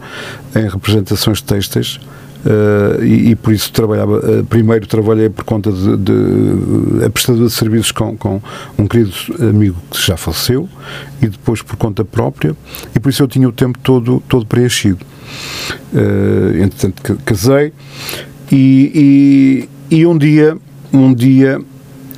[0.55, 1.99] em representações textas
[2.45, 4.17] Uh, e, e, por isso trabalhava.
[4.19, 8.41] Uh, primeiro trabalhei por conta de, de a prestadora de serviços com, com,
[8.77, 10.69] um querido amigo que já faleceu
[11.21, 12.55] e depois por conta própria,
[12.95, 15.03] e por isso eu tinha o tempo todo, todo preenchido.
[15.91, 17.73] Uh, entretanto, casei
[18.51, 20.57] e, e, e um dia,
[20.93, 21.59] um dia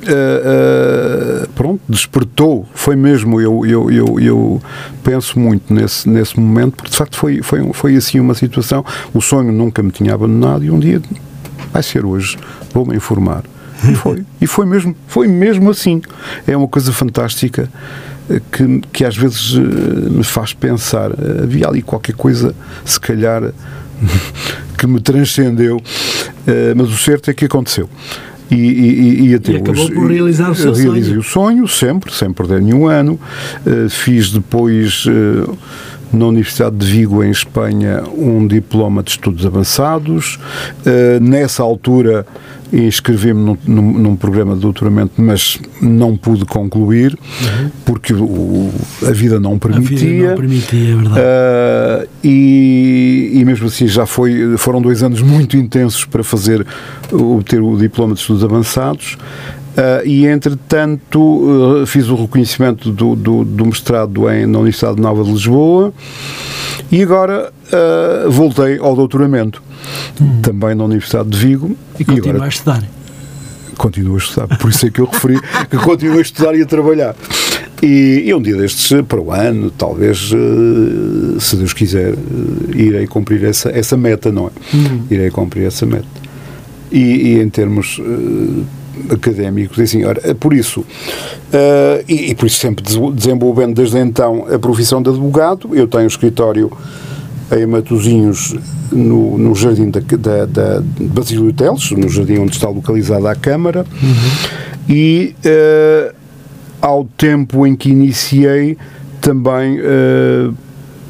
[0.02, 4.62] uh, pronto, despertou, foi mesmo, eu, eu, eu, eu,
[5.02, 9.20] penso muito nesse, nesse momento, porque de facto foi, foi, foi assim uma situação, o
[9.20, 11.00] sonho nunca me tinha abandonado e um dia
[11.72, 12.36] vai ser hoje,
[12.72, 13.44] vou-me informar.
[13.88, 16.02] E foi, e foi mesmo, foi mesmo assim.
[16.46, 17.70] É uma coisa fantástica
[18.28, 21.10] eh, que, que às vezes me faz pensar,
[21.42, 23.42] havia ali qualquer coisa, se calhar,
[24.76, 25.80] que me transcendeu,
[26.76, 27.88] mas o certo é que aconteceu.
[28.50, 31.20] E, e, e até e acabou por realizar o seu realizei sonho.
[31.20, 33.18] o sonho, sempre, sem perder nenhum ano.
[33.66, 35.04] Uh, fiz depois.
[35.06, 35.56] Uh,
[36.12, 40.40] na Universidade de Vigo, em Espanha, um diploma de estudos avançados.
[40.84, 42.26] Uh, nessa altura,
[42.72, 47.70] inscrevi-me num, num, num, programa de doutoramento, mas não pude concluir uhum.
[47.84, 48.70] porque o,
[49.06, 49.96] a vida não permitia.
[49.96, 51.20] A vida não permitia, é verdade.
[51.20, 56.64] Uh, e, e mesmo assim já foi, foram dois anos muito intensos para fazer
[57.12, 59.16] obter o diploma de estudos avançados.
[59.80, 65.24] Uh, e, entretanto, uh, fiz o reconhecimento do, do, do mestrado em, na Universidade Nova
[65.24, 65.90] de Lisboa
[66.92, 69.62] e agora uh, voltei ao doutoramento,
[70.20, 70.42] hum.
[70.42, 71.74] também na Universidade de Vigo.
[71.98, 72.84] E continua a estudar?
[73.78, 75.40] Continuo a estudar, por isso é que eu referi
[75.70, 77.16] que continuo a estudar e a trabalhar.
[77.82, 80.30] E, e, um dia destes, para o ano, talvez,
[81.38, 82.14] se Deus quiser,
[82.74, 84.76] irei cumprir essa, essa meta, não é?
[84.76, 85.04] Hum.
[85.10, 86.04] Irei cumprir essa meta.
[86.92, 87.98] E, e em termos
[89.10, 92.84] académicos e assim, ora, por isso, uh, e, e, por isso sempre
[93.14, 96.70] desenvolvendo desde então a profissão de advogado, eu tenho um escritório
[97.56, 98.54] em Matozinhos,
[98.92, 103.84] no, no jardim da, da, da Basílio Teles, no jardim onde está localizada a Câmara,
[104.02, 104.88] uhum.
[104.88, 106.14] e uh,
[106.80, 108.76] ao tempo em que iniciei,
[109.20, 110.54] também uh,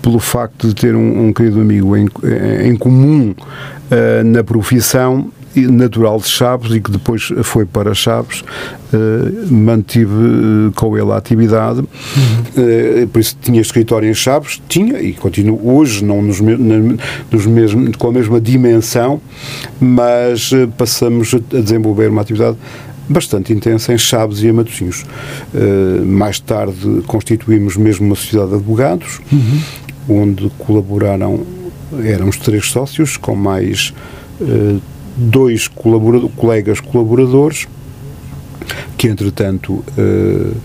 [0.03, 2.09] pelo facto de ter um, um querido amigo em,
[2.65, 8.43] em comum uh, na profissão, natural de Chaves e que depois foi para Chaves,
[8.93, 15.01] uh, mantive uh, com ele a atividade, uh, por isso tinha escritório em Chaves, tinha
[15.01, 19.21] e continuo hoje, não nos, nos mesmos, com a mesma dimensão,
[19.81, 22.57] mas passamos a desenvolver uma atividade
[23.09, 25.05] bastante intensa em Chaves e em Matosinhos.
[26.07, 30.21] mais tarde constituímos mesmo uma sociedade de advogados, uhum.
[30.21, 31.45] onde colaboraram,
[32.05, 33.93] éramos três sócios, com mais
[35.21, 37.69] dois colaborador, colegas colaboradores,
[38.97, 40.57] que entretanto uh,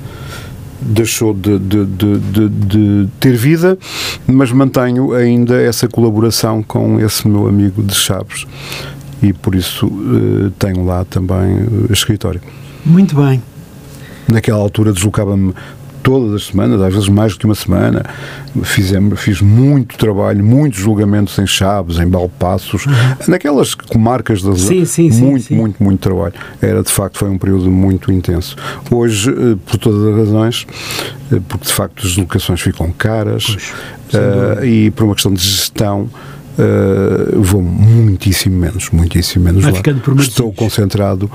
[0.81, 3.77] deixou de, de, de, de, ter vida,
[4.27, 8.45] mas mantenho ainda essa colaboração com esse meu amigo de Chaves
[9.21, 12.41] e por isso uh, tenho lá também uh, escritório.
[12.85, 13.41] Muito bem.
[14.27, 15.53] Naquela altura deslocava-me
[16.05, 18.05] todas as semanas, às vezes mais do que uma semana.
[18.63, 22.93] Fizemos, fiz muito trabalho, muitos julgamentos em Chaves, em Balpassos, uhum.
[23.27, 26.35] naquelas comarcas da sim, sim, muito, sim, muito, muito trabalho.
[26.61, 28.55] Era de facto foi um período muito intenso.
[28.89, 30.67] Hoje, eh, por todas as razões,
[31.33, 33.57] eh, porque de facto as locações ficam caras
[34.13, 36.07] uh, e por uma questão de gestão
[36.57, 39.81] Uh, vou muitíssimo menos, muitíssimo menos Vai lá.
[40.19, 41.29] Estou concentrado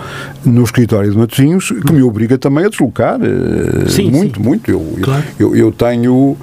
[0.44, 3.18] no escritório de Matosinhos, que me obriga também a deslocar.
[3.20, 4.46] uh, Sim, muito, sim.
[4.46, 4.70] muito.
[4.70, 5.22] Eu- Claro.
[5.38, 6.36] eu, eu tenho.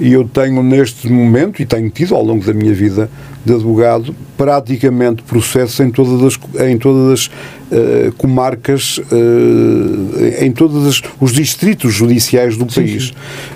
[0.00, 3.08] Eu tenho neste momento, e tenho tido ao longo da minha vida
[3.44, 7.30] de advogado, praticamente processos em todas as, em todas as
[7.70, 13.12] eh, comarcas, eh, em todos as- os distritos judiciais do país.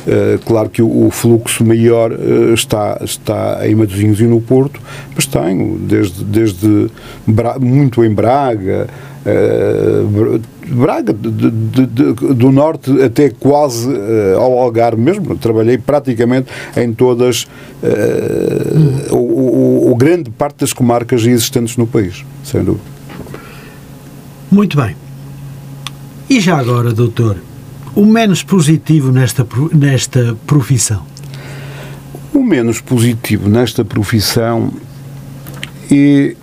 [0.07, 2.13] Eh, claro que o, o fluxo maior
[2.55, 4.81] está, está em Matosinhos e no Porto,
[5.15, 6.89] mas tenho desde, desde
[7.27, 8.89] Bra- muito em Braga,
[10.11, 16.49] Bra- Braga, de- de- de- do norte até quase eh, ao Algarve mesmo, trabalhei praticamente
[16.77, 17.47] em todas,
[17.83, 22.85] eh, o, o- o grande parte das comarcas existentes no país, sem dúvida.
[24.51, 24.97] Muito bem.
[26.29, 27.37] E já agora, doutor,
[27.95, 31.03] o menos positivo nesta, nesta profissão?
[32.35, 34.73] O menos positivo nesta profissão
[35.91, 36.35] é,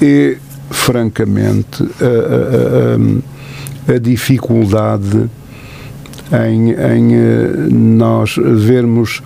[0.00, 0.36] é
[0.70, 1.86] francamente, a,
[3.86, 5.28] a- a- a dificuldade
[6.32, 9.22] em, em, eh, nós vermos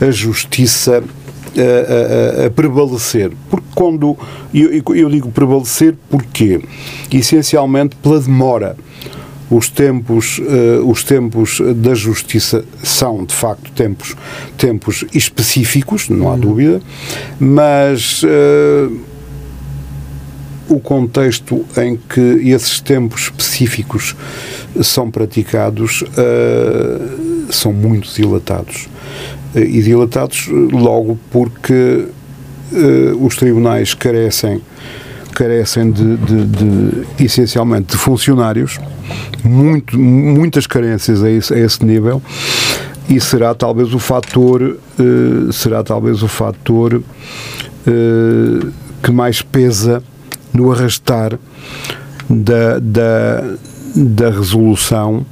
[0.00, 3.32] a justiça a, a- a prevalecer.
[3.50, 4.16] Porque quando
[4.54, 6.60] eu, eu- digo prevalecer, porquê?
[7.12, 8.76] Essencialmente pela demora.
[9.50, 14.16] Os tempos, eh, os tempos da justiça são, de facto, tempos,
[14.58, 16.80] tempos específicos, não há dúvida,
[17.38, 18.88] mas eh,
[20.68, 24.16] o contexto em que esses tempos específicos
[24.82, 27.00] são praticados eh,
[27.50, 28.88] são muito dilatados.
[29.54, 32.06] Eh, E dilatados eh, logo porque
[32.72, 34.60] eh, os tribunais carecem
[35.34, 38.78] carecem de, de- de, essencialmente de funcionários,
[39.44, 42.22] muito, muitas carências a esse, a esse nível,
[43.06, 44.78] e será talvez o fator
[45.52, 47.02] será talvez o fator
[49.02, 50.02] que mais pesa
[50.56, 51.38] no arrastar
[52.28, 53.44] da, da,
[53.94, 55.24] da resolução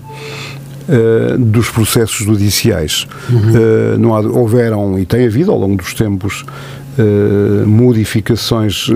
[0.86, 3.06] eh, dos processos judiciais.
[3.30, 6.44] Eh, não há, houveram e tem havido ao longo dos tempos
[6.98, 8.88] eh, modificações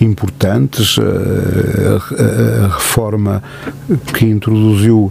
[0.00, 3.42] importantes, a reforma
[4.12, 5.10] que introduziu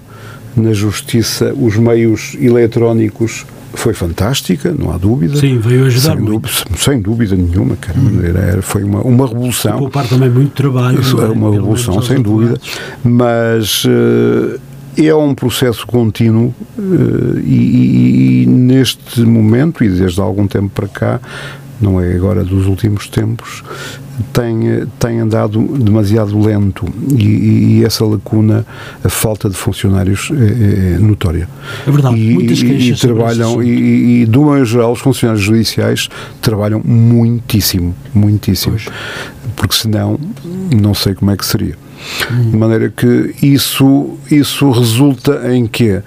[0.55, 5.35] na justiça os meios eletrónicos foi fantástica, não há dúvida.
[5.37, 6.31] Sim, veio ajudar sem, muito.
[6.47, 9.77] dúvida, sem dúvida nenhuma, cara, era- era- foi uma, uma revolução.
[9.79, 10.99] Poupar também muito trabalho.
[10.99, 12.59] Isso não é uma revolução, sem dúvida,
[13.03, 13.83] mas
[14.97, 20.47] eh, é um processo contínuo eh, e, e- e neste momento, e desde há algum
[20.47, 21.19] tempo para cá,
[21.81, 23.63] não é agora dos últimos tempos,
[24.31, 26.85] tem, tem andado demasiado lento
[27.17, 28.65] e, e- essa lacuna,
[29.03, 31.49] a falta de funcionários é, é notória.
[31.85, 36.07] É verdade, E, muitas queixas e trabalham, e, e, de uma geral, os funcionários judiciais
[36.41, 38.73] trabalham muitíssimo, muitíssimo.
[38.73, 38.87] Pois.
[39.55, 40.17] Porque senão,
[40.81, 41.75] não sei como é que seria.
[42.51, 46.01] De maneira que isso, isso resulta em que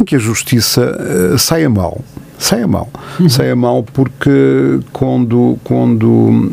[0.00, 0.96] Em que a justiça
[1.34, 2.02] eh, saia mal.
[2.38, 2.88] Saia mal.
[3.28, 6.52] Saia mal porque quando, quando,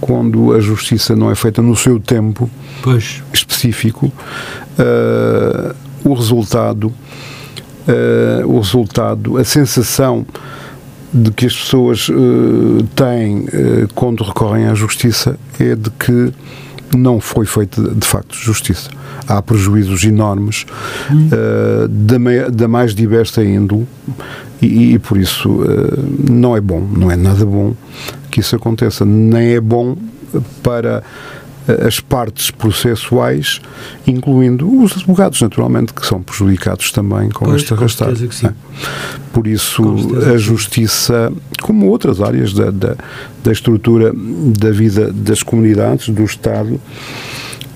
[0.00, 2.48] quando a justiça não é feita no seu tempo,
[2.82, 4.10] Pois, específico,
[4.78, 6.92] eh, o resultado,
[7.86, 10.26] eh, o resultado, a sensação
[11.12, 13.46] de que as pessoas eh, têm
[13.94, 16.32] quando recorrem à justiça é de que
[16.96, 18.88] não foi feita de facto justiça.
[19.26, 20.66] Há prejuízos enormes
[21.10, 23.86] eh, da, mai- da mais diversa índole
[24.64, 27.74] e, e por isso eh, não é bom, não é nada bom
[28.30, 29.96] que isso aconteça, nem é bom
[30.62, 31.02] para
[31.66, 33.60] eh, as partes processuais,
[34.06, 37.72] incluindo os advogados, naturalmente, que são prejudicados também com Pois, este
[38.34, 38.46] sim.
[38.46, 38.54] né?
[39.32, 39.82] Por isso,
[40.32, 42.96] a justiça, como outras áreas da, da,
[43.42, 46.80] da estrutura da vida das comunidades, do Estado,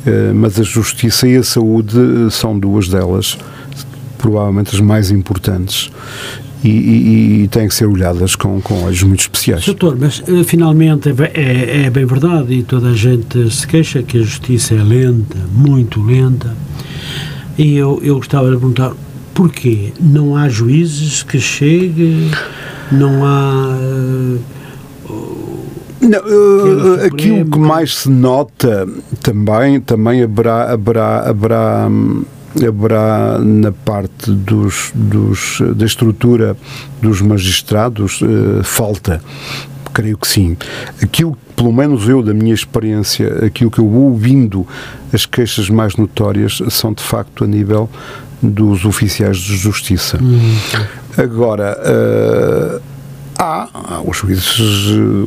[0.06, 1.96] eh, mas a justiça e a saúde
[2.30, 3.38] são duas delas,
[4.18, 5.90] provavelmente as mais importantes.
[6.64, 9.64] E, e- e têm que ser olhadas com, com olhos muito especiais.
[9.64, 14.02] Doutor, mas eh, finalmente é, é, é bem verdade e toda a gente se queixa
[14.02, 16.56] que a justiça é lenta, muito lenta.
[17.56, 18.92] E eu, eu gostava de perguntar
[19.34, 22.28] porquê não há juízes que cheguem,
[22.90, 23.78] não há.
[23.80, 24.38] eh,
[26.00, 28.86] Não, uh, aquilo que mais se nota
[29.22, 32.24] também, também haverá, haverá, haverá, hum,
[32.56, 36.56] haverá na parte dos, dos, da estrutura
[37.00, 39.22] dos magistrados uh, falta.
[39.92, 40.56] Creio que sim.
[41.02, 44.66] Aquilo, pelo menos eu, da minha experiência, aquilo que eu vou ouvindo,
[45.12, 47.88] as queixas mais notórias são de facto a nível
[48.40, 50.18] dos oficiais de justiça.
[51.16, 52.80] Agora, eh,
[53.38, 53.68] há,
[54.04, 54.58] os juízes,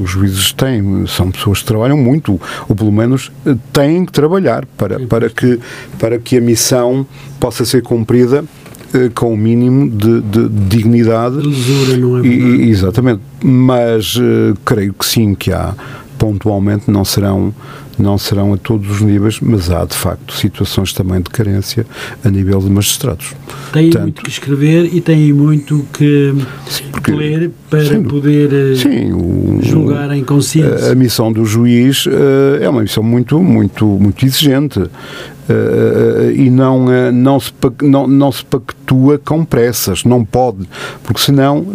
[0.02, 4.66] os juízes têm, são pessoas que trabalham muito, ou pelo menos eh, têm que trabalhar
[4.78, 5.60] para, para, que,
[5.98, 7.06] para que a missão
[7.40, 8.44] possa ser cumprida
[8.94, 11.38] eh, com o mínimo de, de dignidade.
[11.38, 13.22] Lisura, não é E- exatamente.
[13.44, 15.74] Mas eh, creio que sim, que há
[16.18, 17.52] pontualmente, não serão,
[18.00, 21.86] não serão a todos os níveis, mas há de facto situações também de carência
[22.24, 23.34] a nível de magistrados.
[23.74, 26.34] Têm Portanto, muito que escrever e têm muito que
[26.92, 30.92] porque- ler para Sim, poder eh, Sim, o, julgar em consciência.
[30.92, 34.80] a missão do juiz eh, é uma missão muito, muito, muito exigente
[35.50, 40.68] eh, e não, não, se, não, não se pactua com pressas, não pode,
[41.04, 41.66] porque senão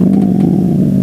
[0.00, 0.04] o,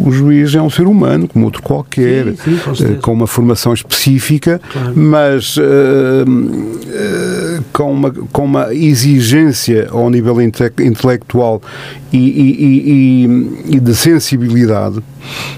[0.04, 3.26] o juiz é um ser humano, como outro qualquer, Sim, sim, com eh, com uma
[3.28, 4.93] formação específica, Claro.
[4.95, 6.26] mas eh,
[6.93, 11.62] eh, com, uma, com uma exigência ao nível inte- intelectual
[12.12, 14.99] e- e- e- e de sensibilidade.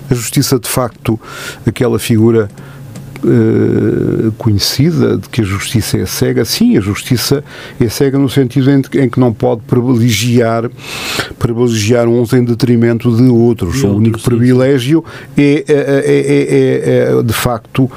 [0.10, 1.20] A justiça, de facto,
[1.66, 2.50] aquela figura
[3.24, 7.44] eh, conhecida de que a justiça é cega, sim, a justiça
[7.80, 10.70] é cega no sentido em que, em que não pode privilegiar,
[11.40, 13.84] privilegiar uns em detrimento de outros.
[13.84, 15.04] O único outros, privilégio
[15.38, 17.90] é, é- é- é- é, de facto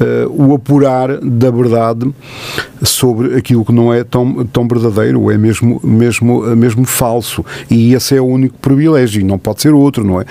[0.00, 2.10] eh, o apurar da verdade
[2.82, 7.44] sobre aquilo que não é tão, tão verdadeiro, é mesmo, mesmo, mesmo falso.
[7.70, 10.24] E esse é o único privilégio, não pode ser outro, não é?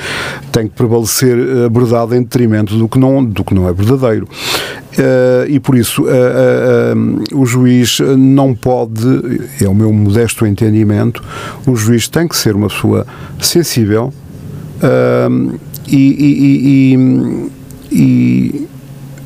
[0.52, 4.28] Tem que prevalecer a verdade em detrimento do que não, do que não é verdadeiro.
[4.98, 9.02] Eh, e por isso eh, eh, eh, o juiz não pode,
[9.60, 11.24] é o meu modesto entendimento,
[11.66, 13.08] o juiz tem que ser uma pessoa
[13.40, 14.14] sensível
[15.88, 16.96] e- e-
[17.92, 18.68] e- e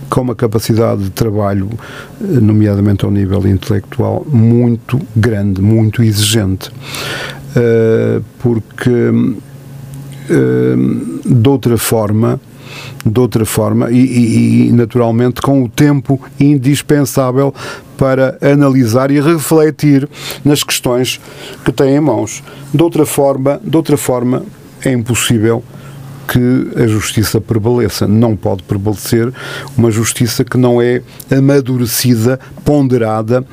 [0.09, 1.69] com uma capacidade de trabalho,
[2.21, 6.71] eh, nomeadamente ao nível intelectual, muito grande, muito exigente.
[7.55, 9.35] Ah, porque hum,
[11.25, 12.39] de outra forma
[13.05, 17.53] de outra forma e, e- e, naturalmente com o tempo indispensável
[17.97, 20.07] para analisar e refletir
[20.43, 21.19] nas questões
[21.63, 22.43] que tem em mãos.
[22.73, 24.43] De outra forma, de outra forma
[24.83, 25.63] é impossível
[26.27, 28.07] que a justiça prevaleça.
[28.07, 29.31] Não pode prevalecer
[29.77, 31.01] uma justiça que não é
[31.31, 33.45] amadurecida, ponderada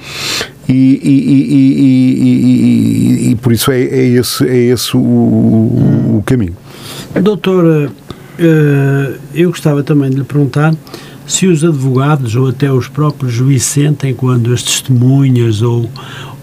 [0.68, 6.56] e, e- e- e- por isso é, é esse, é esse o, o- caminho.
[7.22, 7.90] Doutor,
[8.38, 10.74] eh, eu gostava também de lhe perguntar
[11.26, 15.88] se os advogados ou até os próprios juízes sentem quando as testemunhas ou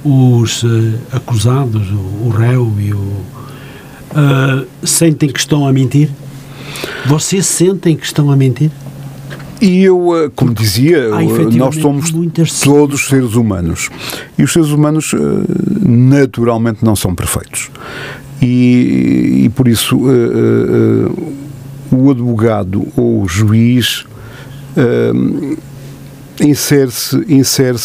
[0.04, 1.88] os eh, acusados,
[2.26, 3.41] o réu e o.
[4.16, 6.10] eh, sentem que estão a mentir?
[7.06, 8.72] Vocês sentem que estão a mentir?
[9.62, 12.12] E eu, eh, como dizia, efetivamente nós somos
[12.64, 13.90] todos seres humanos.
[14.38, 15.14] E os seres humanos,
[15.82, 17.70] naturalmente, não são perfeitos.
[18.42, 20.00] E, e por isso,
[21.92, 24.06] o advogado ou o juiz
[26.40, 27.78] insere-se insere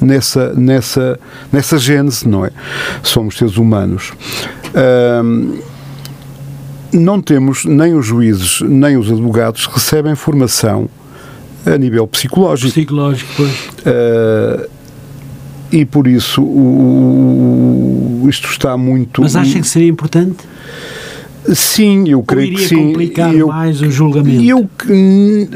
[0.00, 1.18] nessa, nessa,
[1.52, 2.50] nessa gênese, não é?
[3.02, 4.12] Somos seres humanos.
[4.76, 5.58] Ahm,
[6.92, 10.88] não temos, nem os juízes, nem os advogados recebem formação
[11.64, 12.72] a nível psicológico.
[12.72, 13.50] Psicológico, pois.
[13.52, 14.68] Uh,
[15.72, 19.22] e por isso o, o- isto está muito.
[19.22, 20.36] Mas acha que seria importante?
[21.54, 22.76] Sim, eu creio que sim.
[22.88, 24.42] complicar eu, mais o julgamento?
[24.42, 25.48] eu que,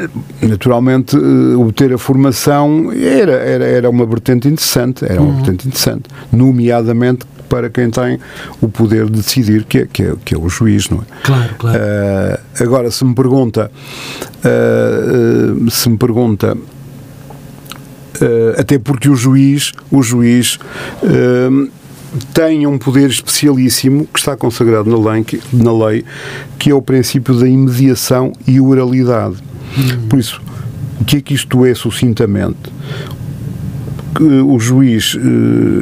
[0.43, 5.29] naturalmente, eh, obter a formação era, era, era uma vertente interessante, era Uhum.
[5.31, 8.19] uma vertente interessante, nomeadamente para quem tem
[8.61, 11.25] o poder de decidir, que é, que é, que é o juiz, não é?
[11.25, 11.81] Claro, claro.
[11.83, 13.71] Ah, agora, se me pergunta,
[14.45, 16.57] ah, se me pergunta,
[18.23, 20.59] ah, até porque o juiz, o juiz
[22.33, 26.05] tem um poder especialíssimo que está consagrado na lei, que, na lei,
[26.57, 29.37] que é o princípio da imediação e oralidade.
[30.09, 30.41] Por isso,
[31.01, 32.73] o que é que isto é sucintamente?
[34.15, 35.17] Que o juiz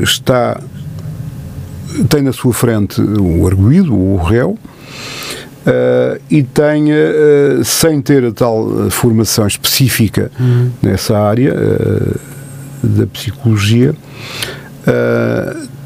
[0.03, 0.61] está
[2.09, 4.59] tem na sua frente o arguído, o réu,
[5.66, 10.30] eh, e tenha, eh, sem ter a tal eh, formação específica
[10.80, 12.16] nessa área eh,
[12.82, 13.95] da psicologia,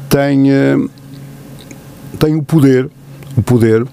[0.07, 0.79] tenha,
[2.17, 2.89] tem o poder,
[3.35, 3.85] o poder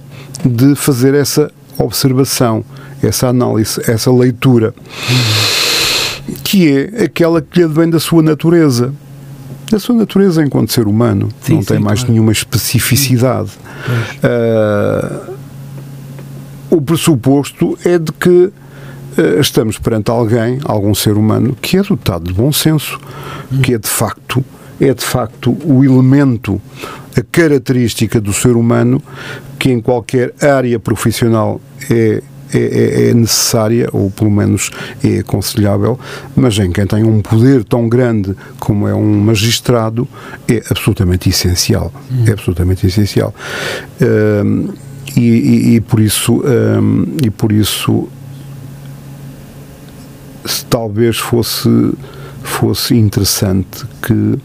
[0.45, 2.65] de fazer essa observação,
[3.03, 4.73] essa análise, essa leitura,
[6.45, 8.93] que é aquela que lhe vem da sua natureza.
[9.71, 11.29] Da sua natureza enquanto ser humano.
[11.43, 12.13] Sim, não tem sim, mais claro.
[12.13, 13.51] nenhuma especificidade.
[14.23, 15.29] Ah,
[16.69, 18.53] o pressuposto é de que
[19.17, 22.99] ah, estamos perante alguém, algum ser humano, que é dotado de bom senso,
[23.63, 24.45] que é de facto
[24.81, 26.61] é de facto o elemento,
[27.17, 29.03] a característica do ser humano
[29.59, 31.61] que em qualquer área profissional
[31.91, 32.23] é
[32.53, 34.71] é, é, é, necessária, ou pelo menos
[35.03, 35.99] é aconselhável,
[36.35, 40.07] mas em quem tem um poder tão grande como é um magistrado,
[40.49, 41.93] é absolutamente essencial.
[42.11, 42.25] Hum.
[42.27, 43.35] É absolutamente essencial.
[44.01, 44.69] Um,
[45.17, 48.09] e, e, e, por isso, um, e por isso
[50.45, 51.69] se talvez fosse,
[52.43, 54.39] fosse interessante que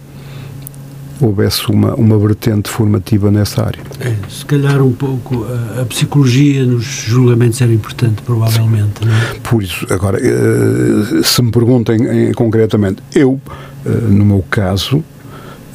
[1.20, 3.80] houvesse uma, uma vertente formativa nessa área.
[4.00, 9.06] É, se calhar um pouco a, a, psicologia nos julgamentos era importante, provavelmente.
[9.06, 9.34] Não é?
[9.44, 13.40] Por isso, agora, eh, se me perguntem concretamente, eu,
[13.86, 15.04] eh, no meu caso,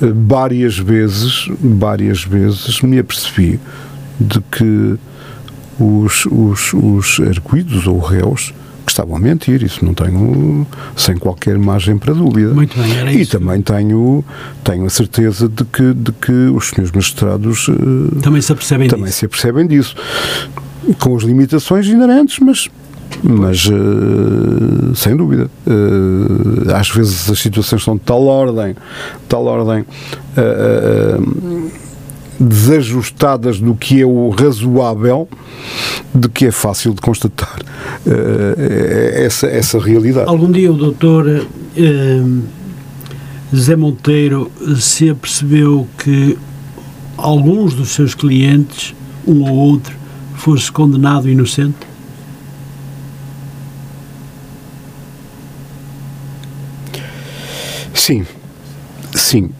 [0.02, 3.58] eh, várias vezes, várias vezes me apercebi
[4.18, 4.98] de que
[5.78, 8.52] os, os, os arguídos ou réus
[8.90, 10.66] que estavam a mentir, isso não tenho
[10.96, 12.52] sem qualquer margem para dúvida.
[12.52, 13.36] Muito bem, era e isso.
[13.36, 14.24] E também tenho,
[14.64, 19.06] tenho a certeza de que, de que os senhores magistrados eh, também se apercebem também
[19.06, 19.18] disso.
[19.18, 19.94] se apercebem disso,
[20.98, 22.68] com as limitações inerentes, mas
[23.24, 28.76] mas uh, sem dúvida uh, às vezes as situações são de tal ordem
[29.28, 31.70] tal ordem uh,
[32.40, 35.28] desajustadas do que é o razoável,
[36.14, 37.60] de que é fácil de constatar
[38.06, 38.60] uh,
[39.14, 40.28] essa, essa realidade.
[40.28, 42.42] Algum dia o doutor uh,
[43.54, 46.38] Zé Monteiro se apercebeu que
[47.16, 48.94] alguns dos seus clientes,
[49.26, 49.94] um ou outro,
[50.34, 51.90] fosse condenado inocente?
[57.92, 58.26] Sim,
[59.14, 59.50] sim.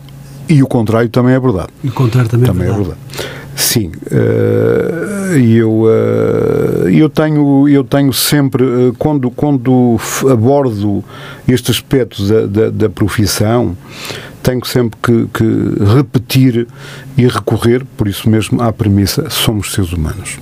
[0.51, 1.69] E o contrário também é verdade.
[1.83, 2.91] E o contrário também, também é, verdade.
[2.91, 3.41] é verdade.
[3.61, 9.97] Sim, uh, eu, uh, eu, tenho, eu tenho sempre, uh, quando, quando
[10.29, 11.05] abordo
[11.47, 13.77] este aspecto da, da, da profissão,
[14.43, 16.67] tenho sempre que, que, repetir
[17.17, 20.39] e recorrer, por isso mesmo, à premissa: somos seres humanos.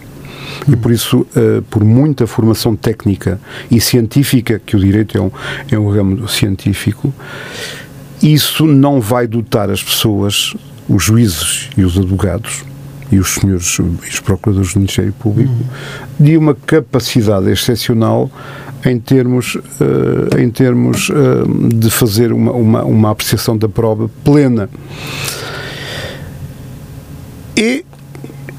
[0.66, 1.26] E por isso,
[1.70, 3.40] por muita formação técnica
[3.70, 5.30] e científica, que o direito é um,
[5.70, 7.12] é um ramo científico,
[8.22, 10.54] isso não vai dotar as pessoas,
[10.88, 12.64] os juízes e os advogados,
[13.10, 16.24] e os senhores e os procuradores do Ministério Público, uhum.
[16.24, 18.30] de uma capacidade excepcional
[18.84, 24.68] em termos, uh, em termos uh, de fazer uma, uma, uma apreciação da prova plena.
[27.56, 27.84] E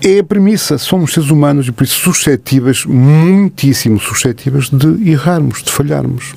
[0.02, 5.72] é a premissa, somos seres humanos e por isso suscetíveis, muitíssimo suscetíveis de errarmos, de
[5.72, 6.34] falharmos.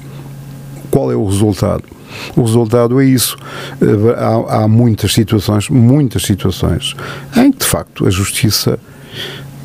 [0.93, 1.85] Qual é o resultado?
[2.37, 3.39] O resultado é isso.
[3.81, 6.95] Eh, há, há muitas situações, muitas situações,
[7.35, 8.79] em que de facto a justiça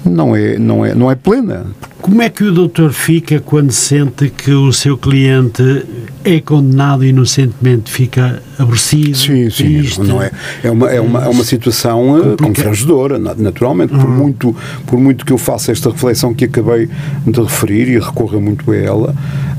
[0.05, 1.65] não é, não é, não é plena.
[2.07, 5.85] Como é que o doutor fica quando sente que o seu cliente
[6.23, 7.91] é condenado inocentemente?
[7.91, 9.17] Fica aborrecido?
[9.17, 9.79] Sim, sim.
[9.79, 10.31] Triste, não é,
[10.63, 13.93] é, uma, é, uma, é uma situação eh, constrangedora, naturalmente.
[13.93, 13.99] Uhum.
[13.99, 14.55] Por, muito,
[14.85, 16.87] por muito que eu faça esta reflexão que acabei
[17.25, 19.15] de referir e recorra muito a ela,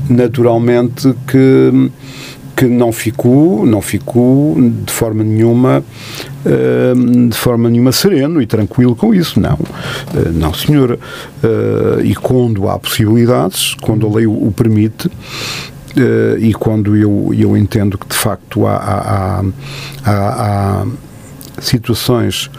[0.09, 1.91] naturalmente que
[2.59, 8.97] que não ficou, não ficou de forma nenhuma, uh, de forma nenhuma sereno e tranquilo
[8.97, 10.99] com isso, não, uh, não senhora,
[11.41, 15.09] uh, e quando há possibilidades, quando a lei o, o permite,
[16.39, 19.43] e quando eu, eu entendo que de facto há, há,
[20.05, 20.85] há, há
[21.59, 22.49] situações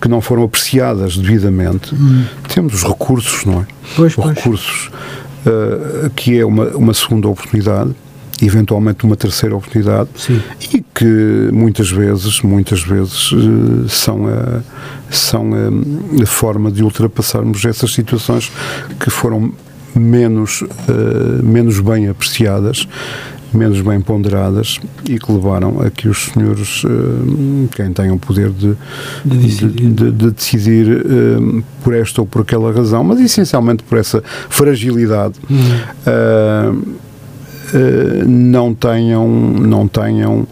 [0.00, 2.24] que não foram apreciadas devidamente, hum.
[2.52, 3.66] temos os recursos, não é?
[3.96, 4.36] Pois, os pois.
[4.36, 4.90] recursos,
[6.16, 7.94] que é uma, uma segunda oportunidade,
[8.40, 10.40] eventualmente uma terceira oportunidade Sim.
[10.72, 14.62] e que muitas vezes muitas vezes eh, são a,
[15.10, 18.52] são a, a, forma de ultrapassarmos essas situações
[19.00, 19.52] que foram
[19.94, 22.86] menos uh, menos bem apreciadas
[23.52, 24.78] menos bem ponderadas
[25.08, 28.74] e que levaram a que os senhores, uh, quem tem o poder de,
[29.24, 33.82] de decidir, de, de, de decidir uh, por esta ou por aquela razão, mas essencialmente
[33.82, 36.98] por essa fragilidade, uhum.
[37.74, 40.46] Eh, não tenham, não tenham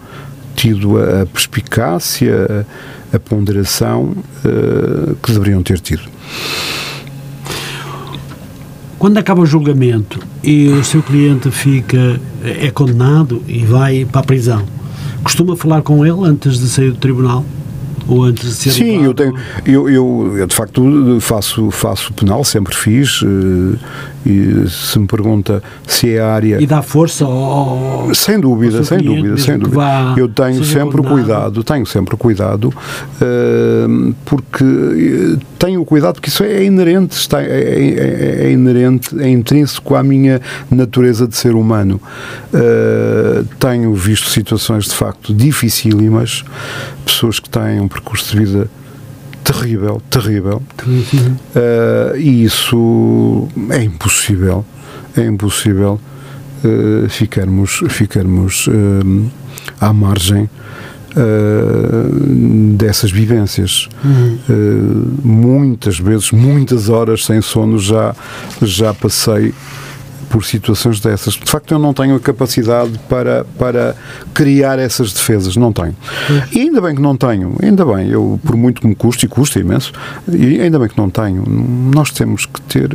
[0.55, 2.67] tido a, perspicácia,
[3.13, 4.15] a, ponderação
[4.45, 6.03] uh, que deveriam ter tido.
[8.99, 14.25] Quando acaba o julgamento e o seu cliente fica é condenado e vai para a
[14.25, 14.65] prisão,
[15.23, 17.45] costuma falar com ele antes de sair do tribunal?
[18.09, 22.45] ou antes de ser Sim, eu tenho, eu, eu, eu, de facto faço, faço penal,
[22.45, 23.77] sempre fiz, uh,
[24.27, 26.61] e se me pergunta se é a área.
[26.61, 28.11] E dá força ao.
[28.13, 29.81] Sem dúvida, ao sem dúvida, sem dúvida.
[30.17, 32.73] Eu tenho sempre cuidado, tenho sempre cuidado,
[33.21, 33.87] eh,
[34.25, 39.95] porque eh, tenho cuidado porque isso é inerente, está, é, é- é inerente, é intrínseco
[39.95, 42.01] à minha natureza de ser humano.
[42.53, 46.45] Eh, tenho visto situações de facto dificílimas,
[47.05, 48.69] pessoas que têm um percurso de vida
[49.47, 50.63] terrível, terrível,
[51.55, 54.65] Uh, e isso é impossível,
[55.17, 56.01] é impossível
[56.65, 59.29] uh, ficarmos, ficarmos um,
[59.81, 60.51] à margem
[61.13, 63.89] uh, dessas vivências.
[64.05, 68.15] Uh, muitas vezes, muitas horas sem sono já,
[68.63, 69.55] já passei
[70.29, 71.35] por situações dessas.
[71.35, 73.95] De facto, eu não tenho a capacidade para, para
[74.35, 75.95] criar essas defesas, não tenho.
[76.53, 79.29] E ainda bem que não tenho, ainda bem, eu, por muito que me custe, e
[79.29, 79.93] custa imenso,
[80.29, 81.45] e ainda bem que não tenho.
[81.95, 82.91] Nós temos que ter.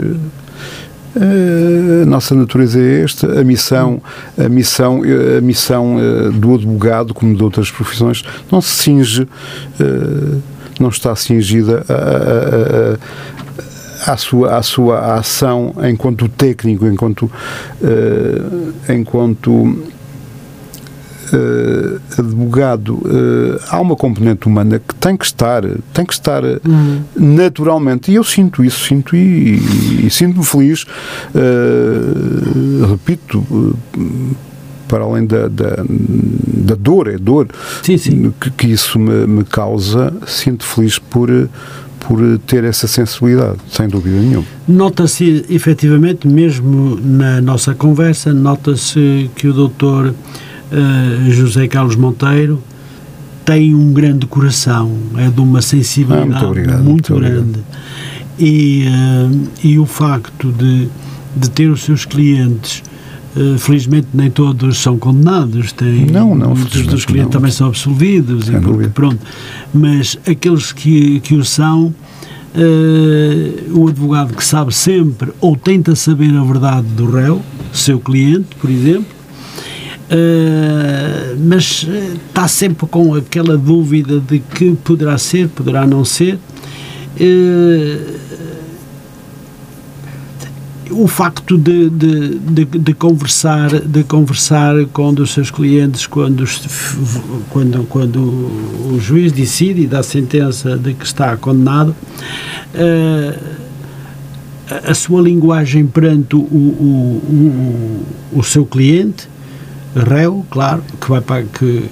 [1.15, 4.01] eh, a nossa natureza é esta, a missão,
[4.37, 9.27] a missão, eh, a missão eh, do advogado, como de outras profissões, não se cinge,
[10.79, 12.97] não está cingida a- a- a-
[14.05, 17.31] à sua, à sua ação enquanto técnico, enquanto,
[17.83, 19.91] eh, enquanto
[21.33, 23.01] eh, advogado.
[23.05, 26.59] Eh, há uma componente humana que tem que estar, tem que estar eh,
[27.15, 28.11] naturalmente.
[28.11, 30.85] E eu sinto isso, sinto e, e, e sinto-me feliz.
[32.89, 33.77] Repito.
[34.89, 37.47] para além da, da, da dor, é dor
[37.81, 38.33] Sim, sim.
[38.41, 41.29] Que, que isso me, me causa, sinto feliz por,
[42.11, 44.45] por ter essa sensibilidade, sem dúvida nenhuma.
[44.67, 50.13] Nota-se efetivamente, mesmo na nossa conversa, nota-se que o doutor
[50.73, 52.61] eh, José Carlos Monteiro
[53.45, 57.59] tem um grande coração, é de uma sensibilidade Ah, muito obrigado, muito muito grande.
[58.37, 59.29] E, eh,
[59.63, 60.89] e o facto de,
[61.33, 62.90] de ter os seus clientes, eh,
[63.59, 67.39] felizmente nem todos são condenados, tem, Não, não, muitos dos clientes não.
[67.39, 69.19] também são absolvidos, e porque, pronto,
[69.73, 71.93] mas aqueles que, que o são,
[72.53, 78.47] eh, o advogado que sabe sempre ou tenta saber a verdade do réu, seu cliente,
[78.59, 79.05] por exemplo,
[80.09, 86.37] eh, mas eh, está sempre com aquela dúvida de que poderá ser, poderá não ser.
[87.17, 87.97] Eh,
[90.91, 96.61] o facto de, de, de, de conversar de conversar com dos seus clientes quando, os-
[97.49, 101.95] quando, quando o juiz decide e dá sentença de que está condenado
[102.73, 103.39] eh,
[104.87, 109.27] a- sua linguagem perante o, o, o, o seu cliente
[109.95, 111.85] réu, claro, que vai, para, que,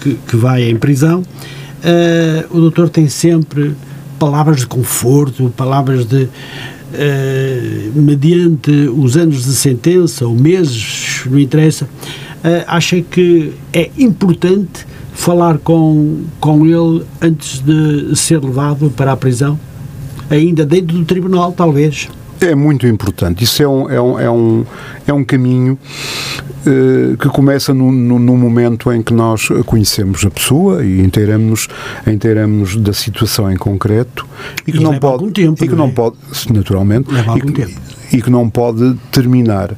[0.00, 1.22] que, que vai em prisão
[1.82, 3.74] eh, o doutor tem sempre
[4.18, 6.28] palavras de conforto, palavras de
[6.96, 11.88] eh, mediante os anos de sentença ou meses, não interessa,
[12.42, 19.16] eh, acha que é importante falar com, com ele antes de ser levado para a
[19.16, 19.58] prisão?
[20.30, 22.08] Ainda dentro do tribunal, talvez.
[22.46, 23.42] É muito importante.
[23.44, 24.64] Isso é um, é um, é um,
[25.06, 25.78] é um caminho
[26.66, 31.68] eh, que começa no, no, no momento em que nós conhecemos a pessoa e inteiramos-nos
[32.06, 34.26] inteiramos da situação em concreto
[34.66, 35.90] e que E não pode tempo, e que não é?
[35.92, 36.16] pode
[36.52, 37.80] naturalmente Leva e que, tempo.
[38.12, 39.70] e que não pode terminar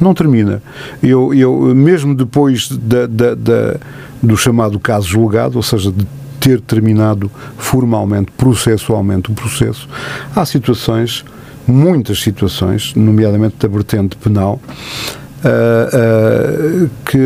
[0.00, 0.62] não termina
[1.02, 3.76] eu, eu mesmo depois da, da, da-
[4.22, 6.06] do chamado caso julgado ou seja de
[6.38, 9.88] ter terminado formalmente processualmente o processo
[10.34, 11.24] há situações
[11.70, 14.60] muitas situações, nomeadamente da vertente penal,
[15.44, 17.18] ah, ah, que,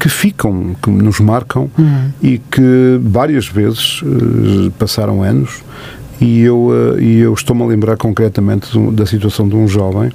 [0.00, 1.68] que ficam, que nos marcam
[2.22, 5.62] e que várias vezes eh, passaram anos.
[6.20, 10.10] E eu, eh, e eu estou-me a lembrar concretamente um- da situação de um jovem,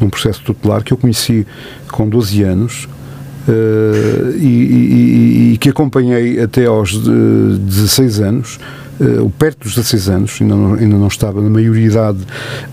[0.00, 1.46] num processo tutelar, que eu conheci
[1.92, 2.88] com 12 anos,
[3.48, 8.58] eh, e, e- e- que acompanhei até aos eh, 16 anos,
[9.20, 12.18] ou perto dos 16 anos, ainda não, ainda não estava na maioridade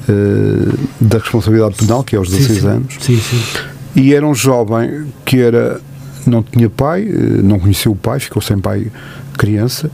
[0.09, 3.41] eh, da responsabilidade penal, que é aos 16 sim, anos, Sim, sim.
[3.95, 5.80] e era um jovem que era
[6.26, 8.88] não tinha pai, eh, não conhecia o pai, ficou sem pai
[9.38, 9.91] criança,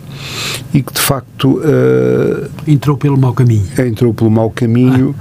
[0.73, 3.65] e que de facto eh, Entrou pelo mau caminho.
[3.79, 5.13] entrou pelo mau caminho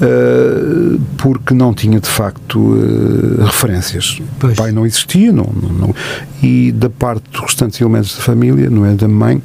[0.00, 4.20] eh, porque não tinha de facto eh, referências.
[4.38, 4.54] Pois.
[4.54, 5.94] O pai não existia, não, não- não-
[6.42, 9.42] e da parte dos restantes elementos da família, não é da mãe,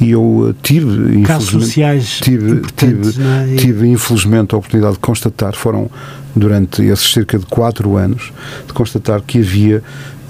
[0.00, 3.56] e eu eh, tive, Casos infelizmente, sociais tive, tive, é?
[3.56, 5.90] Tive infelizmente a oportunidade de constatar, foram
[6.34, 8.32] durante esses cerca de quatro anos,
[8.66, 9.82] de constatar que havia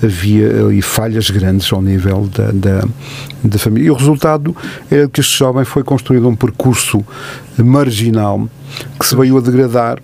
[0.02, 2.88] havia ali falhas grandes ao nível da, da,
[3.42, 3.86] da família.
[3.86, 4.54] E o resultado
[4.90, 7.04] era que este jovem foi construído um percurso
[7.56, 8.48] marginal
[8.98, 9.98] que se veio a degradar,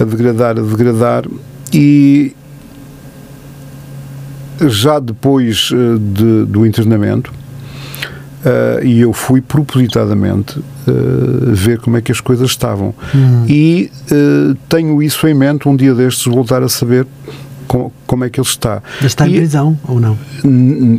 [0.00, 1.24] a degradar, a degradar
[1.72, 2.34] e
[4.60, 7.32] já depois uh, de, do internamento,
[8.44, 10.64] uh, e eu fui propositadamente uh,
[11.52, 12.94] ver como é que as coisas estavam.
[13.14, 13.44] Hum.
[13.48, 13.90] E
[14.68, 17.06] tenho isso em mente, um dia destes, voltar a saber
[17.66, 18.82] como, como é que ele está.
[19.00, 20.18] Mas está em prisão ou não?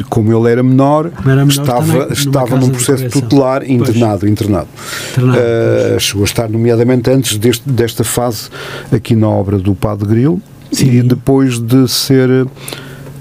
[0.10, 3.72] Como ele era menor, era menor, estava, estava num processo tutelar Pois.
[3.72, 4.68] internado, internado.
[5.12, 8.50] Internado, Eh, chegou a estar, nomeadamente, antes deste, desta fase
[8.91, 10.41] aqui na obra do Padre Grilo
[10.72, 10.89] Sim.
[10.89, 12.48] e depois de ser,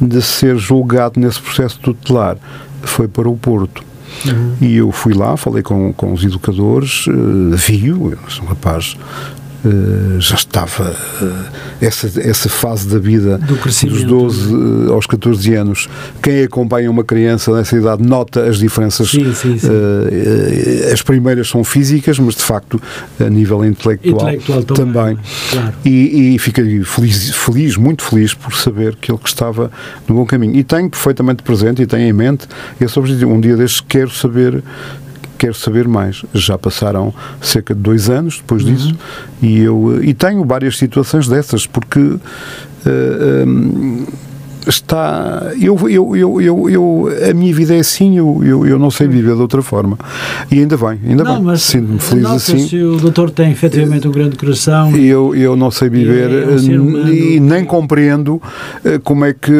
[0.01, 2.39] de ser julgado nesse processo tutelar,
[2.83, 3.85] foi para o Porto.
[4.27, 4.57] Uhum.
[4.61, 8.97] E eu fui lá, falei com, com os educadores, eh, vi-o, um rapaz.
[9.65, 15.89] Eh, já estava eh, essa, essa fase da vida dos 12 eh, aos 14 anos
[16.23, 19.69] quem acompanha uma criança nessa idade nota as diferenças Sim, sim, sim.
[20.93, 22.81] as primeiras são físicas mas de facto
[23.21, 25.19] a nível intelectual, Intelectual também,
[25.51, 25.75] claro.
[25.85, 29.71] e, e fiquei feliz, feliz, muito feliz por saber que ele estava
[30.09, 30.57] no bom caminho.
[30.57, 32.47] E tenho perfeitamente presente e tenho em mente
[32.81, 33.33] esse objetivo.
[33.33, 34.63] Um dia destes quero saber
[35.43, 36.23] quero saber mais.
[36.33, 38.75] Já passaram cerca de dois anos depois Uhum.
[38.75, 38.95] disso
[39.43, 42.17] e eu e tenho várias situações dessas porque
[42.87, 44.07] eh, hum,
[44.69, 48.91] está eu, eu, eu, eu, eu- a minha vida é assim eu, eu, eu não
[48.93, 49.99] sei viver de outra forma
[50.53, 54.13] e ainda bem ainda Não, bem mas sinto-me feliz assim o doutor tem efetivamente um
[54.13, 54.97] grande coração.
[54.97, 58.41] e eu, eu não sei viver É um eh, e nem compreendo
[58.85, 59.53] eh, como é que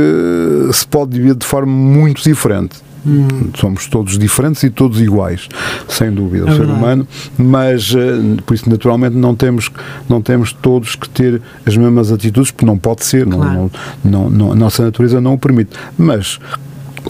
[0.73, 2.77] se pode viver de forma muito diferente.
[3.05, 3.51] Hum.
[3.59, 5.49] Somos todos diferentes e todos iguais,
[5.89, 6.79] sem dúvida, o É ser verdade.
[6.79, 9.71] humano, mas eh, por isso naturalmente não temos,
[10.09, 13.71] não temos todos que ter as mesmas atitudes, porque não pode ser, Claro.
[14.05, 15.71] não, não, não- a nossa natureza não o permite.
[15.99, 16.39] Mas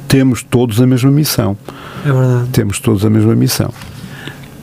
[0.08, 1.56] temos todos a mesma missão,
[2.06, 2.48] É verdade.
[2.52, 3.70] temos todos a mesma missão,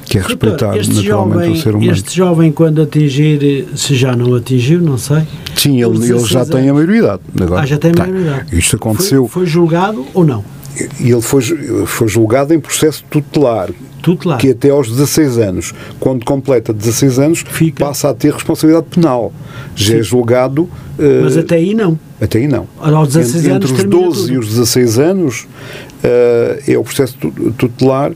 [0.05, 1.91] que é respeitar naturalmente jovem, o ser humano.
[1.91, 5.21] este jovem, quando atingir, se já não atingiu, não sei.
[5.55, 6.73] Sim, ele, ele 16 já tem a anos.
[6.73, 7.21] maioridade.
[7.39, 8.57] Agora, Ah, já tem a maioridade.
[8.57, 9.27] Isto aconteceu.
[9.27, 10.43] Foi, foi julgado ou não?
[10.99, 11.41] E ele foi,
[11.85, 13.69] foi julgado em processo tutelar,
[14.25, 14.37] lá.
[14.37, 17.83] que até aos 16 anos, quando completa 16 anos, Fica.
[17.85, 19.33] passa a ter responsabilidade penal.
[19.75, 20.69] Já é julgado.
[20.97, 21.99] eh, Mas até aí não.
[22.21, 22.67] até aí não.
[22.79, 24.33] Aos 16 entre, anos entre os termina 12 tudo.
[24.33, 25.47] e os 16 anos
[26.03, 28.11] eh, é o processo tu- tutelar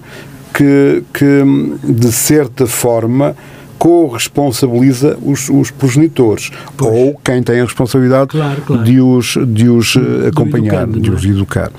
[0.54, 1.44] que, que,
[1.84, 3.36] de certa forma,
[3.84, 8.84] corresponsabiliza os, os progenitores ou quem tem a responsabilidade Claro, claro.
[8.84, 11.20] de os, de os eh, acompanhar, educando, de não é?
[11.20, 11.72] os educar.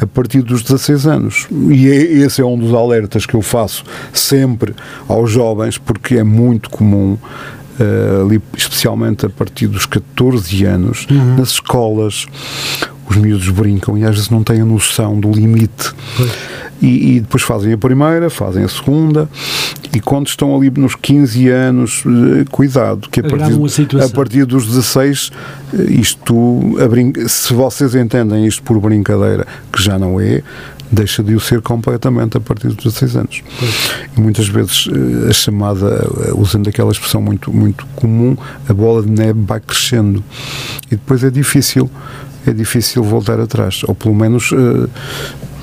[0.00, 1.48] A partir dos 16 anos.
[1.70, 3.82] E é- esse é um dos alertas que eu faço
[4.12, 4.72] sempre
[5.08, 7.18] aos jovens, porque é muito comum.
[7.80, 11.36] eh, ali, especialmente a partir dos 14 anos, Uhum.
[11.36, 12.26] nas escolas,
[13.08, 15.92] os miúdos brincam e às vezes não têm a noção do limite.
[16.80, 19.28] E, e depois fazem a primeira, fazem a segunda,
[19.92, 24.66] e quando estão ali nos 15 anos, eh, cuidado, que a partir, a partir dos
[24.66, 25.32] 16,
[25.72, 26.34] eh, isto,
[27.26, 30.42] se vocês entendem isto por brincadeira, que já não é,
[30.90, 33.42] deixa de o ser completamente a partir dos 16 anos.
[34.16, 36.06] E muitas vezes eh, a chamada,
[36.36, 38.36] usando aquela expressão muito, muito comum,
[38.68, 40.22] a bola de neve vai crescendo.
[40.86, 41.90] E depois é difícil,
[42.50, 44.88] é difícil voltar atrás, ou pelo menos, eh,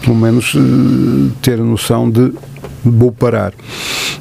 [0.03, 2.31] pelo menos eh, ter a noção de
[2.83, 3.51] vou parar.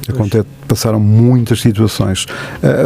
[0.09, 2.25] Acontece, passaram muitas situações.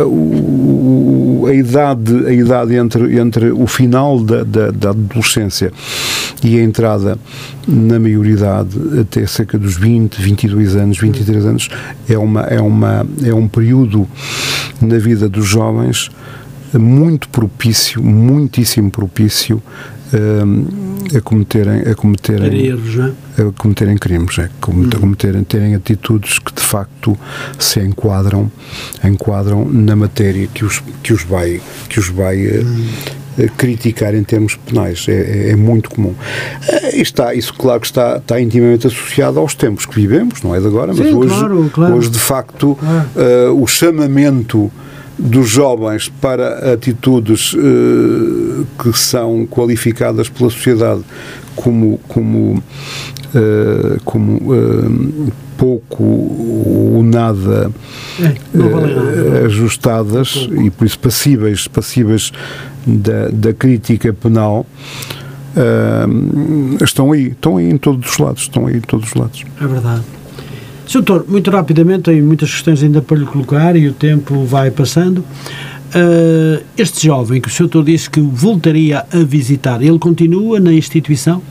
[0.05, 5.71] O- o- a idade, a idade entre, entre o final da, da, da adolescência
[6.43, 7.17] e a entrada
[7.67, 8.69] na maioridade
[8.99, 11.69] até cerca dos 20, 22 anos, 23 anos
[12.09, 14.05] é, uma, é, uma, é um período
[14.82, 16.09] na vida dos jovens
[16.78, 19.61] muito propício, muitíssimo propício
[20.13, 20.65] hum,
[21.15, 23.41] a cometerem, a cometerem erros, não é?
[23.41, 27.17] a cometerem crimes, é, a cometerem, terem atitudes que de facto
[27.57, 28.51] se enquadram,
[29.03, 32.63] enquadram na matéria que os, que os vai, que os vai eh,
[33.39, 35.05] eh, criticar em termos penais.
[35.07, 36.13] É, é- é muito comum.
[36.67, 40.53] Eh, e está, isso claro que está, está intimamente associado aos tempos que vivemos, não
[40.53, 41.95] é de agora, mas Sim, hoje, claro, claro.
[41.95, 43.09] hoje de facto Claro.
[43.15, 44.72] eh, o chamamento
[45.20, 51.03] dos jovens para atitudes eh, que são qualificadas pela sociedade
[51.55, 52.63] como, como,
[53.36, 57.70] eh, como eh, pouco ou nada
[58.20, 62.32] É, eh, ajustadas e por isso passíveis, passíveis
[62.88, 64.65] da, da crítica penal
[66.82, 69.43] estão aí, estão aí em todos os lados, estão aí em todos os lados.
[69.59, 70.03] É verdade.
[70.89, 71.01] Sr.
[71.03, 75.23] Doutor, muito rapidamente, tenho muitas questões ainda para lhe colocar e o tempo vai passando.
[75.93, 81.41] eh, este jovem que o senhor disse que voltaria a visitar, ele continua na instituição?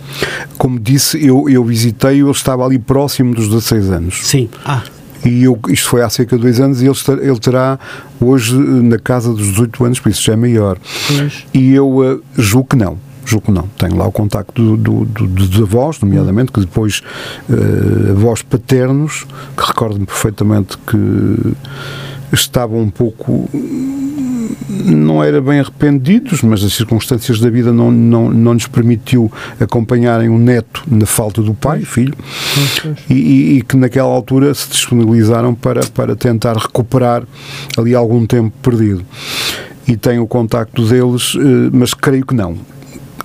[0.56, 4.20] Como disse, eu, eu visitei, ele estava ali próximo dos 16 anos.
[4.26, 4.48] Sim.
[4.64, 4.82] Ah,
[5.24, 7.78] E eu, isto foi há cerca de dois anos e ele, está- ele terá
[8.20, 10.78] hoje eh, na casa dos 18 anos, por isso já é maior.
[11.08, 11.44] pois.
[11.52, 12.96] E eu eh, julgo que não.
[13.28, 13.68] Julgo que não.
[13.76, 17.02] Tenho lá o contacto do, do, do- dos avós, nomeadamente, que depois
[17.50, 19.26] eh, avós paternos,
[19.56, 21.52] que recordo-me perfeitamente que
[22.32, 23.48] estavam um pouco
[24.84, 30.28] não era bem arrependidos, mas as circunstâncias da vida não, não, não lhes permitiu acompanharem
[30.30, 32.14] o neto na falta do pai, filho,
[33.10, 37.24] e, e- e que naquela altura se disponibilizaram para, para tentar recuperar
[37.76, 39.04] ali algum tempo perdido.
[39.86, 42.56] E tenho o contacto deles, eh, mas creio que não.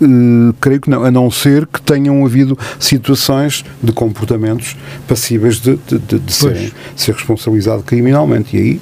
[0.02, 4.76] Eh, creio que não, a não ser que tenham havido situações de comportamentos
[5.08, 8.56] passíveis de, de, de, de serem, ser responsabilizado criminalmente.
[8.56, 8.82] E aí,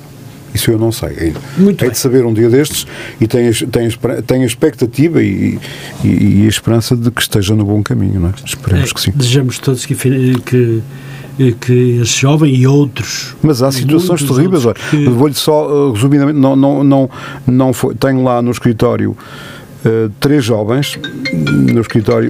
[0.54, 1.34] isso eu não sei.
[1.58, 1.90] Muito Hei bem.
[1.92, 2.86] de saber um dia destes
[3.20, 5.58] e tenho, a- tenho, a espera- tenho a expectativa e,
[6.04, 8.34] e, e a esperança de que esteja no bom caminho, não é?
[8.46, 9.12] Esperemos É, que sim.
[9.16, 10.82] Desejamos todos que, que,
[11.62, 13.36] que esse jovem e outros.
[13.42, 14.64] Mas há situações terríveis.
[14.90, 17.10] Que- vou-lhe só uh, resumidamente, não, não, não,
[17.48, 19.16] não foi, tenho lá no escritório
[19.86, 20.98] uh, três jovens
[21.34, 22.30] no escritório.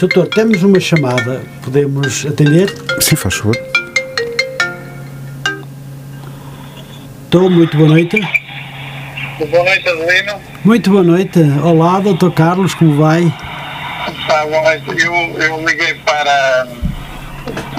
[0.00, 2.70] Doutor, temos uma chamada, podemos atender?
[3.00, 3.56] Sim, faz favor.
[7.24, 8.20] Estou, muito boa noite.
[9.50, 10.40] Boa noite, Adelino.
[10.62, 11.40] Muito boa noite.
[11.62, 13.32] Olá, doutor Carlos, como vai?
[14.28, 15.04] Tá, boa noite.
[15.04, 16.68] Eu, eu liguei para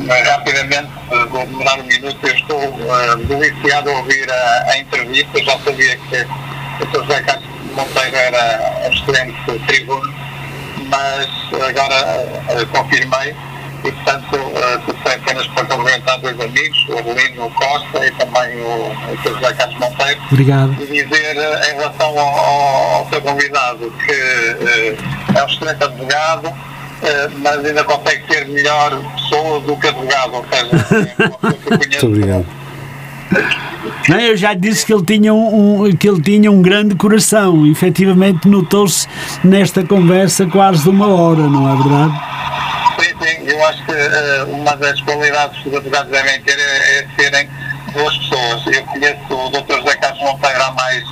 [0.09, 2.17] eh, rapidamente, eh, vou demorar um minuto.
[2.23, 5.43] Eu estou eh, deliciado a ouvir a, a entrevista.
[5.43, 6.25] Já sabia que
[6.79, 7.03] o Sr.
[7.03, 10.13] José Castro Monteiro era excelente tribuno,
[10.89, 11.27] mas
[11.67, 11.95] agora
[12.49, 13.35] eh, confirmei.
[13.83, 14.37] E, portanto,
[15.03, 19.35] passei apenas para cumprimentar dois amigos, o Adelino Costa e também o, o Sr.
[19.35, 20.21] José Castro Monteiro.
[20.31, 20.75] Obrigado.
[20.81, 24.97] e dizer eh, em relação ao, ao, ao seu convidado que eh,
[25.35, 26.47] é um excelente advogado,
[27.03, 31.53] eh, mas ainda consegue ser melhor pessoa do que advogado, ou seja, é uma pessoa
[31.53, 32.05] que eu conheço.
[32.07, 32.64] Muito obrigado.
[34.07, 37.65] Não, eu já disse que ele tinha um, um- que ele tinha um grande coração.
[37.65, 39.07] Efetivamente notou-se
[39.43, 42.13] nesta conversa quase de uma hora, não é verdade?
[42.99, 46.99] Sim, sim, eu acho que eh, uma das qualidades que os advogados devem ter é,
[46.99, 47.49] é serem
[47.93, 48.67] boas pessoas.
[48.67, 49.77] Eu conheço o Dr.
[49.81, 51.03] José Carlos Monteiro há mais,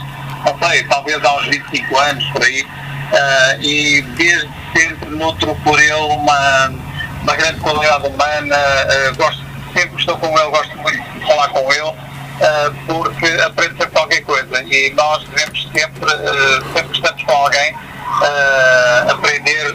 [0.46, 2.66] não sei, talvez há uns 25 anos por aí,
[3.12, 6.72] eh, e desde sempre nutro por ele uma,
[7.24, 9.43] uma grande qualidade humana, eh, gosto,
[9.74, 12.14] sempre estou com ele, gosto muito de falar com ele.
[12.42, 17.32] eh, porque aprende sempre qualquer coisa e nós devemos sempre, eh, sempre que estamos com
[17.32, 17.76] alguém,
[18.24, 19.74] eh, aprender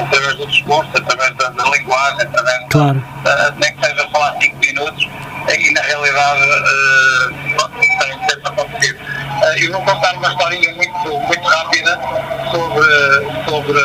[0.00, 3.02] através do discurso, através da, da linguagem, através Claro.
[3.24, 5.08] da- nem que seja falar 5 minutos
[5.48, 6.40] e na realidade
[7.56, 8.98] não- tem sempre acontecido.
[9.42, 11.98] Eh, eu vou contar uma historinha muito, muito rápida
[12.50, 12.84] sobre,
[13.48, 13.80] sobre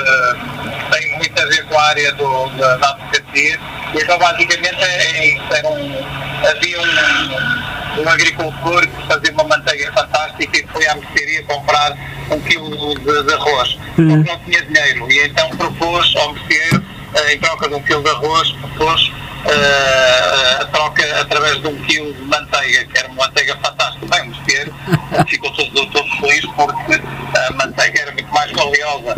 [0.92, 3.60] tem muito a ver com a área do, da, da advocacia
[3.94, 10.58] e então basicamente é, é um, havia um, um agricultor que fazia uma manteiga fantástica
[10.58, 11.92] e foi à mercearia comprar
[12.32, 14.22] um quilo de, de arroz, Uhum.
[14.24, 16.84] porque não tinha dinheiro e então propôs ao merceeiro,
[17.30, 19.12] em troca de um quilo de arroz, propôs
[19.46, 24.06] eh, a troca através de um quilo de manteiga, que era uma manteiga fantástica.
[24.08, 24.74] Bem, o merceeiro
[25.14, 27.02] eh, ficou todo, todo feliz porque
[27.38, 29.16] a manteiga era muito mais valiosa.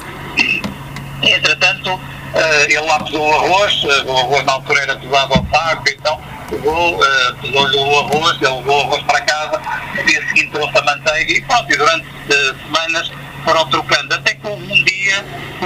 [1.21, 1.99] Entretanto,
[2.33, 5.83] eh, ele lá pesou o arroz, eh, o arroz na altura era pesado ao saco,
[5.89, 9.61] então pegou, eh, pesou-lhe o arroz, ele levou o arroz para casa,
[9.95, 13.11] no dia seguinte trouxe a manteiga e pronto, e durante eh, semanas
[13.43, 15.25] foram trocando, até que houve um dia
[15.59, 15.65] que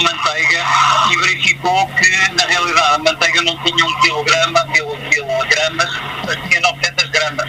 [0.00, 0.64] manteiga
[1.10, 5.90] e verificou que na realidade a manteiga não tinha um quilograma, quil- quilogramas,
[6.26, 7.48] mas tinha 900 gramas.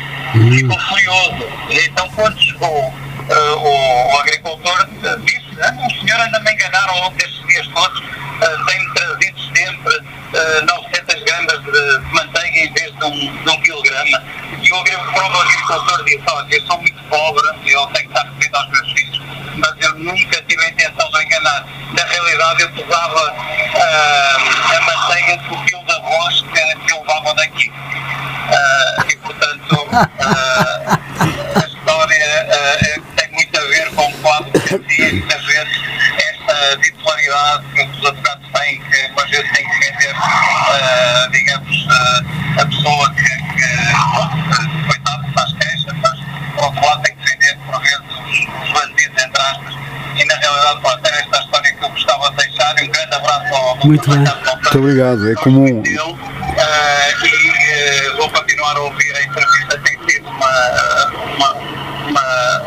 [0.56, 1.48] Ficou furioso.
[1.70, 2.94] Então quando chegou
[3.30, 7.46] eh, o, o agricultor eh, disse, ah, o senhor anda me enganaram ao longo destes
[7.48, 9.96] dias todos, uh, tem trazido sempre
[10.34, 14.24] eh, 900 gramas de, manteiga em vez de um, de um quilograma.
[14.62, 14.84] E o
[15.14, 18.92] próprio agricultor disse, olha, eu sou muito pobre, eu tenho que estar referido aos meus
[18.94, 19.22] filhos,
[19.58, 21.07] mas eu nunca tive a intenção
[21.48, 21.66] enganar.
[21.94, 23.36] Na realidade eu pesava
[23.76, 24.38] ah,
[24.76, 27.72] a manteiga do quilo de arroz que, que eu levava daqui.
[28.52, 29.88] Ah, e portanto
[30.20, 31.00] ah,
[31.56, 35.82] a história ah, é- tem muito a ver com o quadro que e muitas vezes
[36.18, 41.88] esta titularidade que os advogados têm, que às vezes têm que defender, ah, digamos,
[42.60, 46.20] a pessoa que, que coitado, faz queixa, mas
[46.56, 49.76] por outro lado tem que defender por vezes os, os bandidos, entre aspas.
[50.18, 50.97] E na realidade, pode
[52.84, 54.20] um grande abraço ao Muito bem.
[54.20, 55.32] Muito obrigado.
[55.32, 55.84] É comum.
[55.86, 55.98] e
[58.18, 59.80] vou continuar a ouvir a entrevista.
[59.84, 61.56] Tem sido uma,
[62.10, 62.62] uma,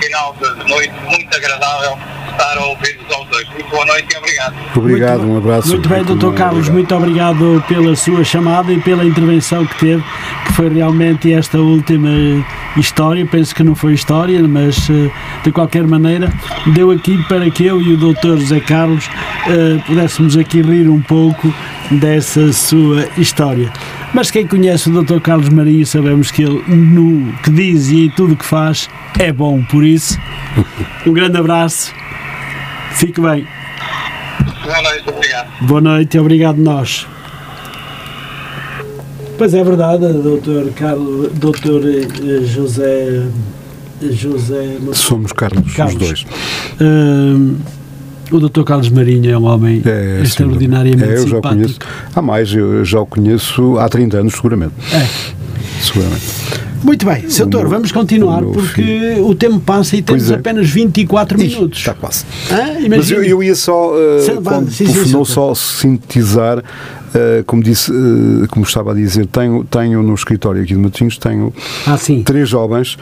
[0.00, 1.98] final de noite muito agradável
[2.30, 3.48] estar a ouvir-vos aos dois.
[3.48, 4.54] Muito boa noite e obrigado.
[4.76, 5.68] Obrigado, um abraço.
[5.68, 6.34] Muito bem, Dr.
[6.34, 10.04] Carlos, muito obrigado pela sua chamada e pela intervenção que teve
[10.58, 12.10] foi realmente esta última
[12.76, 13.24] história.
[13.24, 15.08] Penso que não foi história, mas eh,
[15.44, 16.32] de qualquer maneira
[16.74, 18.38] deu aqui para que eu e o Dr.
[18.38, 19.08] José Carlos
[19.46, 21.54] eh, pudéssemos aqui rir um pouco
[21.92, 23.72] dessa sua história.
[24.12, 25.20] Mas quem conhece o Dr.
[25.20, 29.32] Carlos Marinho sabemos que ele, no que diz e em tudo o que faz, é
[29.32, 29.62] bom.
[29.62, 30.18] Por isso,
[31.06, 31.94] um grande abraço.
[32.94, 33.46] Fique bem.
[34.64, 35.50] Boa noite, obrigado.
[35.60, 37.06] Boa noite obrigado nós.
[39.38, 40.72] Pois é verdade, Dr.
[40.74, 41.86] Carlos, Dr.
[41.86, 43.22] eh, José
[44.02, 45.94] José Somos Carlos, Carlos.
[45.94, 46.26] os dois.
[46.80, 47.56] Hum,
[48.30, 48.62] o Dr.
[48.62, 51.48] Carlos Marinho é um homem É, extraordinariamente é, eu já o simpático.
[51.56, 51.78] conheço.
[52.14, 54.74] Há mais, eu já o conheço há 30 anos, seguramente.
[54.92, 55.06] É.
[55.82, 56.24] Seguramente.
[56.82, 57.46] Muito bem, Sr.
[57.46, 60.36] Doutor, vamos continuar o porque o tempo passa e temos é.
[60.36, 61.78] apenas 24 Ih, minutos.
[61.80, 62.24] Está quase.
[62.52, 62.88] Hã?
[62.88, 64.20] Mas eu, eu ia só, uh,
[64.70, 65.24] Sim, sim, sim.
[65.24, 66.62] só sintetizar,
[67.40, 71.18] uh, como disse, uh, como estava a dizer, tenho, tenho no escritório aqui de Matinhos,
[71.18, 71.52] tenho
[71.86, 72.94] Ah, três jovens,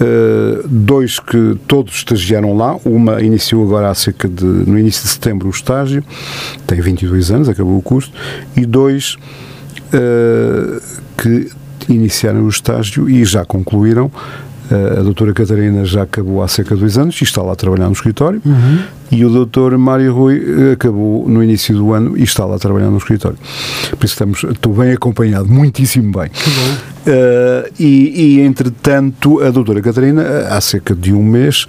[0.00, 5.08] uh, dois que todos estagiaram lá, uma iniciou agora há cerca de, no início de
[5.08, 6.02] setembro o estágio,
[6.66, 8.12] tem 22 anos, acabou o curso,
[8.56, 9.16] e dois
[11.16, 11.48] que
[11.88, 14.10] iniciaram o estágio e já concluíram.
[14.70, 17.86] A doutora Catarina já acabou há cerca de dois anos e está lá a trabalhar
[17.86, 18.40] no escritório.
[19.10, 22.58] E o doutor Mário Rui uh, acabou no início do ano e está lá a
[22.58, 23.38] trabalhar no escritório.
[23.90, 26.30] Por isso estamos, estou bem acompanhado, muitíssimo bem.
[27.06, 31.66] Uh, e, e, entretanto, a doutora Catarina, há cerca de um mês,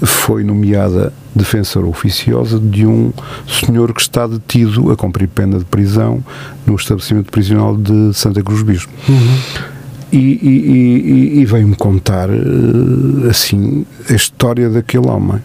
[0.00, 3.12] foi nomeada defensora oficiosa de um
[3.46, 6.24] senhor que está detido a cumprir pena de prisão
[6.66, 8.92] no estabelecimento prisional de Santa Cruz Bispo.
[9.08, 9.79] E,
[10.12, 15.38] e, e- e- e veio-me contar eh, assim a história daquele homem.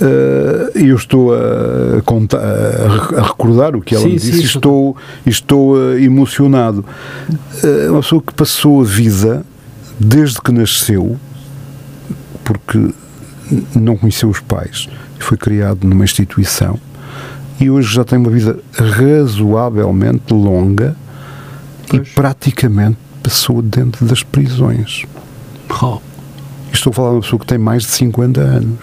[0.00, 4.16] Eh, E eu estou a, contar, a re- a recordar o que ela Sim, me
[4.16, 4.44] disse e sim.
[4.44, 4.96] estou,
[5.26, 6.84] estou eh, emocionado.
[7.64, 9.44] Eh, uma pessoa que passou a vida
[9.98, 11.16] desde que nasceu,
[12.44, 12.90] porque
[13.74, 14.88] não conheceu os pais,
[15.18, 16.78] foi criado numa instituição
[17.58, 20.94] e hoje já tem uma vida razoavelmente longa
[21.92, 25.04] e praticamente passou dentro das prisões.
[25.82, 25.98] Oh,
[26.72, 28.78] Estou a falar de uma pessoa que tem mais de 50 anos.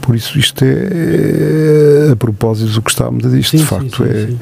[0.00, 3.40] Por isso, isto é, é a propósito do que estávamos a dizer.
[3.40, 4.38] Isto, Sim, de facto, sim, é, sim.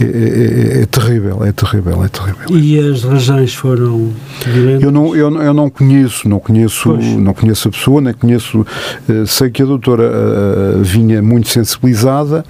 [0.00, 2.56] É, é- é terrível, é terrível, é terrível.
[2.56, 4.10] E as razões foram
[4.46, 4.82] violentas?
[4.84, 7.04] Eu não, eu, eu não conheço, não conheço, Pois.
[7.04, 8.64] não conheço a pessoa, nem conheço.
[9.08, 12.44] eh, sei que a doutora eh, vinha muito sensibilizada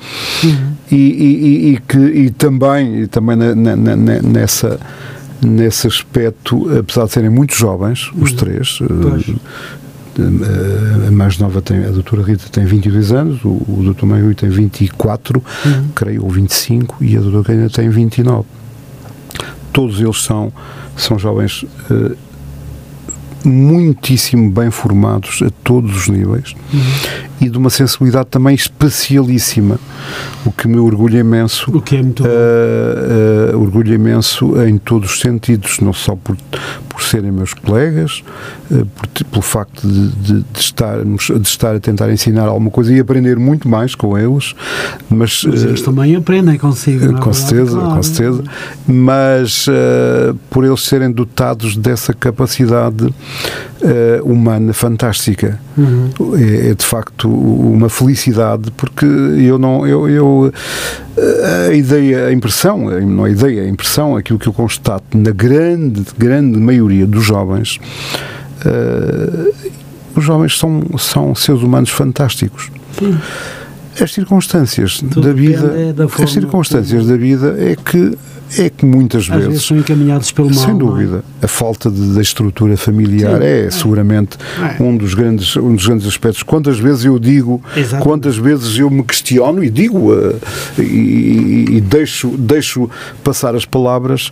[0.44, 0.72] Uhum.
[0.90, 4.78] e, e- e- que e também, e também na- na- na- nessa
[5.44, 8.78] nesse aspecto, apesar de serem muito jovens, os três.
[8.80, 9.00] eh, Uhum.
[9.02, 9.28] Pois.
[10.18, 14.34] eh, a mais nova tem, a doutora Rita tem 22 anos, o, o doutor Maio
[14.34, 15.88] tem 24, Uhum.
[15.94, 18.44] creio, ou 25, e a doutora Caina tem 29
[19.72, 20.52] todos eles são,
[20.96, 22.14] são jovens eh,
[23.42, 26.54] muitíssimo bem formados a todos os níveis
[27.42, 29.78] e de uma sensibilidade também especialíssima,
[30.46, 31.70] o que me orgulha imenso.
[31.76, 36.36] O que é muito eh, orgulho imenso em todos os sentidos, não só por,
[36.88, 38.22] por serem meus colegas,
[38.70, 42.92] eh, por pelo facto de, de, de estarmos, de estar a tentar ensinar alguma coisa
[42.94, 44.54] e aprender muito mais com eles,
[45.10, 47.06] mas, Mas eles também aprendem consigo.
[47.06, 47.94] não é com certeza, Claro.
[47.96, 48.44] com certeza.
[48.86, 49.66] Mas
[50.50, 53.12] por eles serem dotados dessa capacidade
[53.84, 55.60] eh, humana fantástica.
[55.76, 56.10] Uhum.
[56.36, 60.52] É, é, de facto uma felicidade porque eu não eu, eu
[61.16, 65.30] eh, a ideia a impressão não a ideia a impressão aquilo que eu constato na
[65.30, 67.80] grande grande maioria dos jovens
[68.64, 69.52] eh,
[70.14, 73.18] os jovens são são seres humanos fantásticos Sim.
[74.00, 78.16] As circunstâncias Tudo da vida depende da forma as circunstâncias da vida é que
[78.58, 80.58] é que muitas vezes vezes são encaminhados pelo mal.
[80.62, 80.74] sem é?
[80.74, 83.70] dúvida a falta de, da estrutura familiar Sim, é, é.
[83.70, 84.36] seguramente
[84.78, 84.82] É.
[84.82, 88.02] um dos grandes um dos grandes aspectos quantas vezes eu digo Exatamente.
[88.06, 92.90] quantas vezes eu me questiono e digo eh, e, e- deixo deixo
[93.24, 94.30] passar as palavras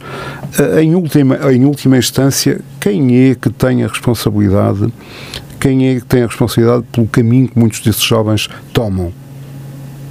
[0.59, 4.93] eh, em última em última instância quem é que tem a responsabilidade
[5.59, 9.13] quem é que tem a responsabilidade pelo caminho que muitos desses jovens tomam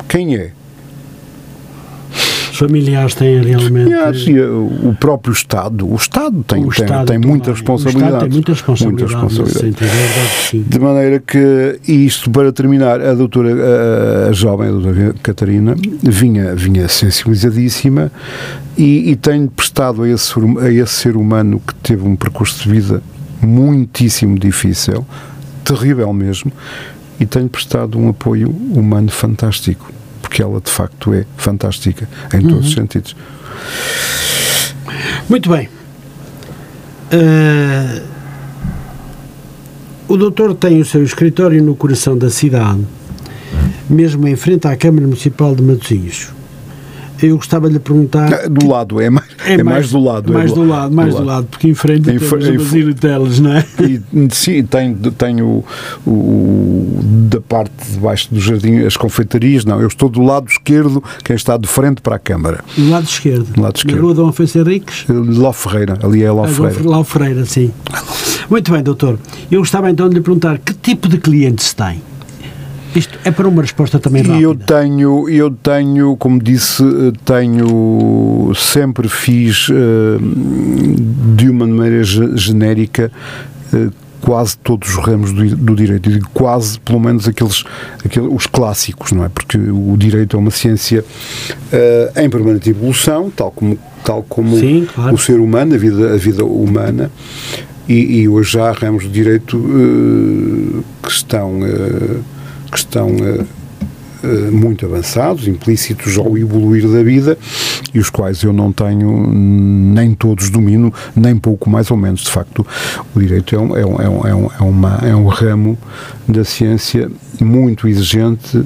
[0.09, 0.51] quem é
[2.51, 4.31] Os familiares têm realmente.
[4.31, 8.07] E, uh, o próprio Estado, o Estado tem, o tem, Estado tem muita O responsabilidade.
[8.07, 9.13] Estado tem muita responsabilidade.
[9.13, 9.59] Muita responsabilidade.
[9.59, 10.65] sentido, é verdade que sim.
[10.67, 16.55] De maneira que, e isto para terminar, a doutora, a, jovem, a doutora Catarina, vinha,
[16.55, 18.11] vinha sensibilizadíssima
[18.77, 22.69] e, e tenho prestado a esse, a esse ser humano que teve um percurso de
[22.69, 23.01] vida
[23.41, 25.05] muitíssimo difícil,
[25.63, 26.51] terrível mesmo,
[27.19, 29.91] e tenho prestado um apoio humano fantástico,
[30.29, 33.15] porque ela de facto é fantástica em todos os sentidos.
[35.27, 35.67] Muito bem.
[37.11, 38.01] Eh,
[40.07, 42.85] o doutor tem o seu escritório no coração da cidade,
[43.89, 46.29] mesmo em frente à Câmara Municipal de Matosinhos.
[47.21, 48.33] Eu gostava de lhe perguntar.
[48.33, 50.31] Ah, Do lado, é mais, é mais, do lado.
[50.33, 53.39] é Mais do lado, mais do lado, porque em frente Em temos fr- Basílio Teles,
[53.39, 53.65] não é?
[53.81, 54.01] E
[54.31, 55.63] sim, tem, tem o,
[56.05, 56.99] o-
[57.29, 59.65] da parte de baixo do jardim as confeitarias.
[59.65, 62.63] Não, eu estou do lado esquerdo, quem está de frente para a Câmara.
[62.77, 63.45] Do lado esquerdo.
[63.53, 63.95] Do lado esquerdo.
[63.97, 65.05] Na rua Dom Afonso Henriques.
[65.09, 66.89] Ló Ferreira, ali é Ló Ferreira.
[66.89, 67.71] Lá Freira, sim.
[68.49, 69.17] Muito bem, doutor.
[69.51, 72.01] Eu gostava então de lhe perguntar que tipo de clientes tem?
[72.95, 74.39] Isto é para uma resposta também rápida.
[74.39, 80.17] E eu tenho, eu tenho, como disse, eh, tenho sempre fiz eh,
[81.35, 83.11] de uma maneira ge- genérica
[83.73, 83.89] eh,
[84.21, 87.63] quase todos os ramos do, do direito, digo quase, pelo menos aqueles,
[88.03, 89.29] aqueles os clássicos, não é?
[89.29, 91.05] Porque o direito é uma ciência
[91.71, 95.13] eh, em permanente evolução, tal como tal como Sim, claro.
[95.13, 97.11] o ser humano, a vida, a vida humana.
[97.87, 102.17] E, e hoje já há ramos de direito eh, que estão eh,
[102.71, 103.45] que estão eh,
[104.23, 107.37] eh, muito avançados, implícitos ao evoluir da vida,
[107.93, 112.21] e os quais eu não tenho nem todos domino, nem pouco mais ou menos.
[112.21, 112.65] De facto,
[113.15, 115.77] o direito é um, é um, é um, é é uma, é um ramo
[116.27, 117.09] da ciência
[117.41, 118.63] muito exigente.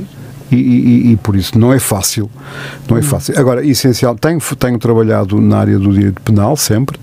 [0.51, 2.29] E, e- e por isso não é fácil,
[2.87, 3.33] não é fácil.
[3.39, 6.99] Agora, essencial, tenho, tenho trabalhado na área do direito penal sempre,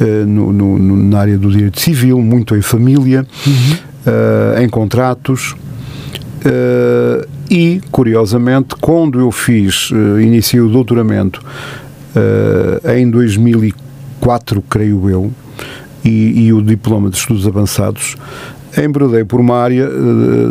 [0.00, 3.24] eh, no, no- na área do direito civil, muito em família,
[4.04, 5.54] eh, em contratos,
[6.44, 11.42] eh, e, curiosamente, quando eu fiz, eh, iniciei o doutoramento
[12.14, 15.32] eh, em 2004, creio eu,
[16.04, 18.16] e, e o diploma de estudos avançados,
[18.76, 19.88] embrodei por uma área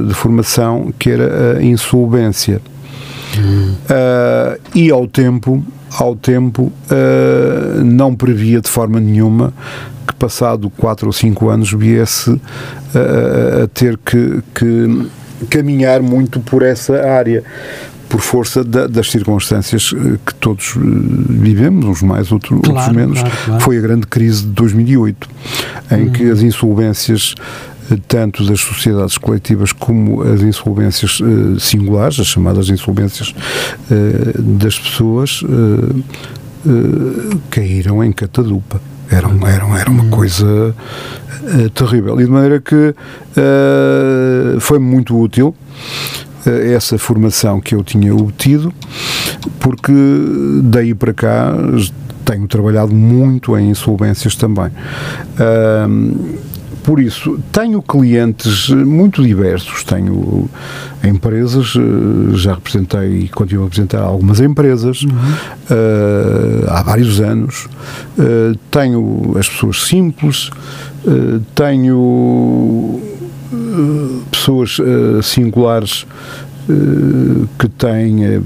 [0.07, 2.61] de formação que era a insolvência.
[4.75, 5.63] E ao tempo,
[5.97, 6.71] ao tempo
[7.83, 9.53] não previa de forma nenhuma
[10.07, 12.39] que passado 4 ou 5 anos viesse
[12.93, 15.09] ah, a ter que, que
[15.49, 17.43] caminhar muito por essa área
[18.09, 20.79] por força da- das circunstâncias eh, que todos eh,
[21.29, 23.61] vivemos, uns mais, outro- outros Claro, menos, claro, claro.
[23.63, 25.29] foi a grande crise de 2008,
[25.91, 27.35] em que as insolvências
[27.89, 33.33] eh, tanto das sociedades coletivas como as insolvências eh, singulares, as chamadas insolvências
[33.89, 35.41] eh, das pessoas,
[36.65, 38.81] eh, caíram em catadupa.
[39.11, 40.73] Era, era, era uma coisa
[41.43, 42.19] eh, terrível.
[42.21, 42.95] E de maneira que
[43.35, 45.53] eh, foi muito útil
[46.45, 48.73] eh, essa formação que eu tinha obtido,
[49.59, 49.91] porque
[50.63, 51.53] daí para cá
[52.23, 54.71] tenho trabalhado muito em insolvências também.
[56.83, 59.83] Por isso, tenho clientes muito diversos.
[59.83, 60.49] Tenho
[61.03, 65.05] empresas, eh, já representei e continuo a representar algumas empresas
[65.69, 67.67] eh, há vários anos.
[68.17, 70.49] Eh, tenho as pessoas simples,
[71.05, 73.01] eh, tenho
[74.31, 74.77] pessoas
[75.23, 76.07] singulares
[77.59, 78.41] que têm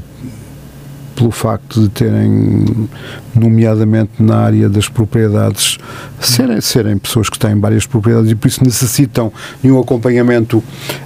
[1.16, 2.88] pelo facto de terem,
[3.34, 5.78] nomeadamente na área das propriedades,
[6.20, 9.32] serem, serem pessoas que têm várias propriedades e por isso necessitam
[9.64, 10.64] de um acompanhamento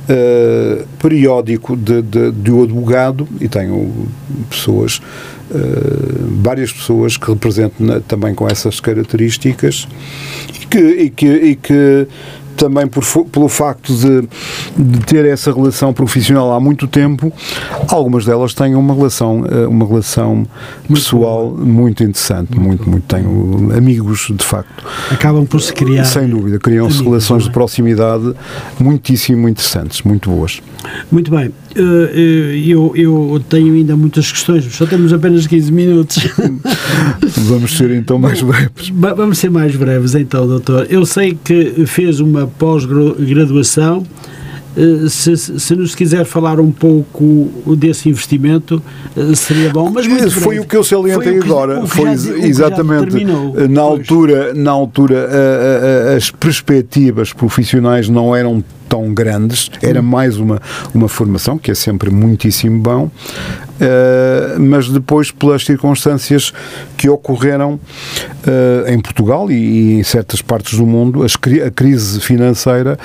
[0.08, 4.08] eh, periódico de, de, de um advogado e tenho
[4.50, 5.02] pessoas,
[5.52, 5.56] eh,
[6.42, 9.88] várias pessoas que representam também com essas características
[10.62, 12.08] e que, e que, e que
[12.60, 14.28] também por, pelo facto de,
[14.78, 17.32] de ter essa relação profissional há muito tempo,
[17.88, 20.46] algumas delas têm uma relação, eh, uma relação
[20.88, 26.04] pessoal muito interessante, muito, muito, tenho amigos de facto, Acabam por se criar.
[26.04, 27.54] sem dúvida, criam-se relações de é?
[27.54, 28.34] proximidade
[28.78, 30.62] muitíssimo interessantes, muito boas.
[31.10, 31.52] Muito bem.
[31.76, 36.18] Eh, eh, Eu, eu tenho ainda muitas questões, só temos apenas 15 minutos.
[37.48, 38.90] Vamos ser então mais breves.
[38.94, 40.88] Va- Vamos ser mais breves então, doutor.
[40.90, 44.06] Eu sei que fez uma pós-graduação.
[44.78, 48.82] Eh, Se, se nos quiser falar um pouco desse investimento,
[49.36, 49.90] seria bom.
[49.92, 50.60] Mas muito Foi breve.
[50.60, 51.86] o que eu salientei Foi o que- agora.
[51.88, 53.26] Foi já- exatamente
[53.70, 60.02] na altura, na altura a- a- a- as perspectivas profissionais não eram tão grandes, era
[60.02, 60.60] mais uma,
[60.94, 63.10] uma formação, que é sempre muitíssimo bom,
[63.80, 66.52] eh, mas depois, pelas circunstâncias
[66.98, 67.80] que ocorreram
[68.46, 72.98] eh, em Portugal e, e em certas partes do mundo, cri- a crise financeira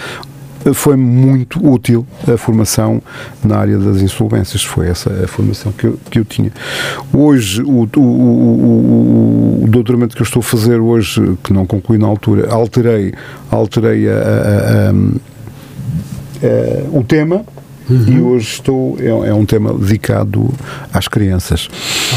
[0.73, 3.03] foi muito útil a formação
[3.45, 4.65] na área das insolvências.
[4.65, 6.51] Foi essa a formação que eu, que eu tinha.
[7.13, 11.67] Hoje, o, o, o, o, o doutoramento que eu estou a fazer hoje, que não
[11.67, 13.13] concluí na altura, alterei,
[13.51, 14.17] alterei a, a-
[14.91, 15.34] a-
[16.45, 17.45] eh, um tema
[17.91, 20.53] e hoje estou é, é um tema dedicado
[20.93, 21.69] às crianças.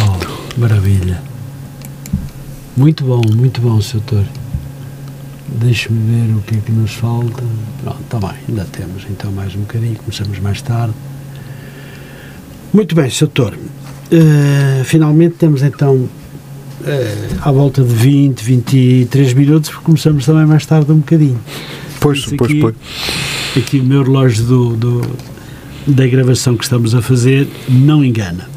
[0.06, 1.22] Oh, maravilha.
[2.76, 3.94] Muito bom, muito bom, Sr.
[4.00, 4.24] Doutor.
[5.48, 7.44] Deixe-me ver o que é que nos falta.
[7.82, 10.94] Pronto, está bem, ainda temos então mais um bocadinho, começamos mais tarde.
[12.74, 13.26] Muito bem, Sr.
[13.34, 13.58] Doutor.
[14.12, 16.08] Eh, finalmente temos então
[16.86, 21.40] eh, à volta de 20, 23 minutos, porque começamos também mais tarde um bocadinho.
[22.00, 22.76] Pois, Isso pois, aqui- pois.
[23.56, 25.18] Aqui o meu relógio do, do-
[25.88, 28.48] da gravação que estamos a fazer não engana.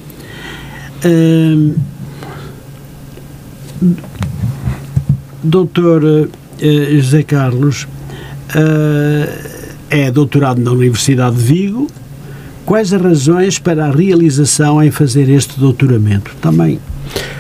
[1.05, 1.75] Hum,
[5.43, 6.03] doutor
[6.61, 7.87] eh, José Carlos
[8.55, 9.39] eh,
[9.91, 11.87] é doutorado na Universidade de Vigo.
[12.67, 16.35] Quais as razões para a realização em fazer este doutoramento?
[16.41, 16.79] Também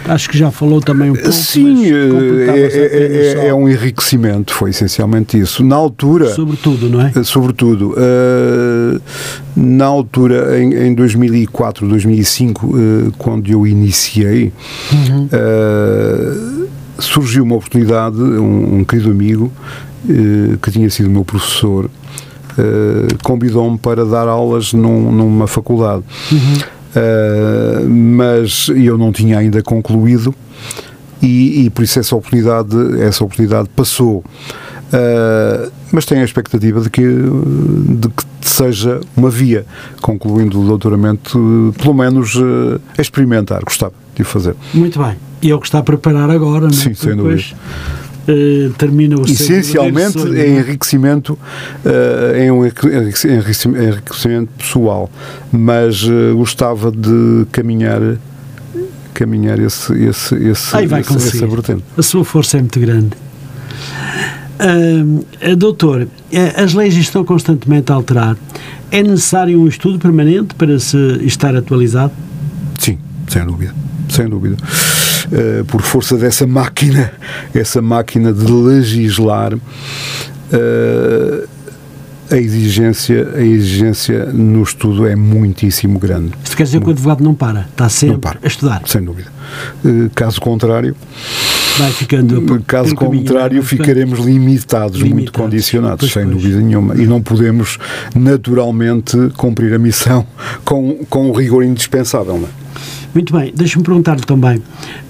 [0.08, 1.32] acho que já falou também um pouco.
[1.32, 5.62] Sim, eh, é, é- só é um enriquecimento, foi essencialmente isso.
[5.64, 7.12] Na altura, Sobretudo, não é?
[7.14, 9.00] Eh, Sobretudo, eh,
[9.56, 14.52] na altura, em, em 2004, 2005, eh, quando eu iniciei,
[15.32, 16.66] eh,
[16.98, 19.52] surgiu uma oportunidade, um, um querido amigo,
[20.62, 21.90] que tinha sido meu professor,
[23.22, 26.02] convidou-me para dar aulas num- numa faculdade.
[26.94, 30.34] Eh, mas eu não tinha ainda concluído
[31.22, 34.24] e, e por isso essa oportunidade, essa oportunidade passou.
[34.92, 39.64] Uh, mas tenho a expectativa de que, de que seja uma via,
[40.00, 44.56] concluindo o doutoramento, pelo menos uh, experimentar, gostava de o fazer.
[44.74, 45.16] Muito bem.
[45.42, 46.72] E é o que está a preparar agora, não é?
[46.72, 47.54] Sim, sem Depois,
[48.28, 51.32] eh, termina o Essencialmente sonho, é enriquecimento,
[51.84, 55.10] uh, é um enrique- enriquecimento, pessoal,
[55.50, 58.00] mas uh, gostava de caminhar
[59.14, 61.46] caminhar esse, esse, esse, Aí vai esse- conseguir.
[61.46, 61.82] vertente.
[61.96, 63.10] A sua força é muito grande.
[65.42, 68.36] Eh, doutor, eh, as leis estão constantemente a alterar.
[68.90, 72.12] É necessário um estudo permanente para se estar atualizado?
[72.78, 72.98] Sim,
[73.28, 73.74] sem dúvida,
[74.08, 74.56] sem dúvida.
[75.32, 77.12] Eh, por força dessa máquina,
[77.54, 79.52] essa máquina de legislar,
[80.52, 81.44] eh,
[82.32, 86.32] a exigência, a exigência no estudo é muitíssimo grande.
[86.44, 88.38] Isto quer dizer que o advogado não para, está sempre para.
[88.42, 88.82] a estudar.
[88.86, 89.28] Sem dúvida.
[89.84, 90.94] Eh, caso contrário,
[91.78, 92.62] Vai ficando.
[92.66, 95.40] caso caminho, contrário, vai ficando- ficaremos limitados, muito Limitados.
[95.40, 96.42] condicionados, Pois, sem pois.
[96.42, 96.94] dúvida nenhuma.
[96.96, 97.78] E não podemos
[98.14, 100.26] naturalmente cumprir a missão
[100.64, 102.36] com, com o rigor indispensável.
[102.38, 102.50] Não é?
[103.14, 104.62] Muito bem, deixa-me perguntar-lhe também.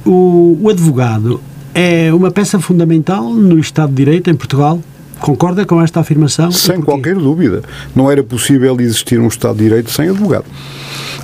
[0.04, 1.40] O, o advogado
[1.74, 4.80] é uma peça fundamental no Estado de Direito em Portugal?
[5.20, 6.50] Concorda com esta afirmação?
[6.50, 7.62] Sem qualquer dúvida.
[7.94, 10.46] Não era possível existir um Estado de Direito sem advogado.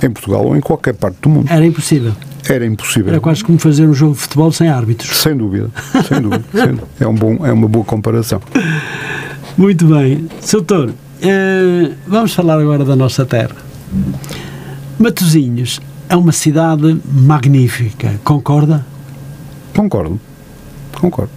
[0.03, 1.47] Em Portugal ou em qualquer parte do mundo.
[1.49, 2.13] Era impossível.
[2.47, 3.11] Era impossível.
[3.11, 5.17] Era quase como fazer um jogo de futebol sem árbitros.
[5.17, 5.69] Sem dúvida.
[6.07, 6.43] Sem dúvida.
[6.53, 6.87] sem dúvida.
[6.99, 8.39] É, um bom, é uma boa comparação.
[9.57, 10.29] Muito bem.
[10.39, 10.57] Sr.
[10.57, 13.55] Doutor, eh, vamos falar agora da nossa terra.
[14.99, 18.85] Matosinhos é uma cidade magnífica, concorda?
[19.75, 20.19] Concordo.
[20.99, 21.31] Concordo.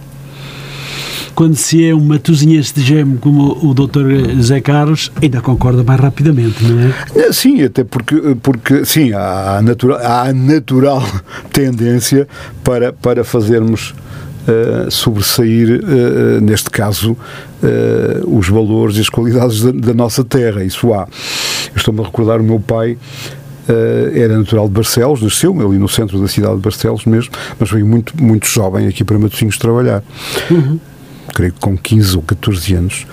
[1.33, 4.35] Quando se é um matosinhense de gemo como o Dr.
[4.35, 6.93] José Carlos, ainda concorda mais rapidamente, não é?
[7.15, 11.03] É, Sim, até porque, porque sim, há a natural, há natural
[11.53, 12.27] tendência
[12.63, 13.93] para, para fazermos
[14.47, 17.15] eh, sobressair, eh, neste caso,
[17.63, 20.63] eh, os valores e as qualidades da, da nossa terra.
[20.63, 21.07] Isso há.
[21.67, 22.97] Eu Estou-me a recordar o meu pai.
[23.71, 27.69] Eh, era natural de Barcelos, nasceu ali no centro da cidade de Barcelos mesmo, mas
[27.69, 30.03] veio muito, muito jovem aqui para Matosinhos trabalhar
[31.33, 33.07] creio que com 15 ou 14 anos,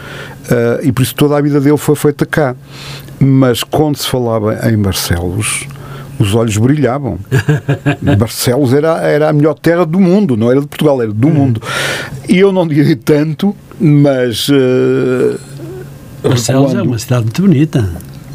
[0.51, 2.55] ah, e por isso toda a vida dele foi feita cá.
[3.21, 5.67] Mas quando se falava em Barcelos,
[6.19, 7.19] os olhos brilhavam.
[8.19, 11.61] Barcelos era, era a melhor terra do mundo, não era de Portugal, era do mundo.
[12.29, 14.49] E eu não direi tanto, mas.
[14.51, 15.39] ah,
[16.23, 17.91] Barcelos é uma cidade muito bonita.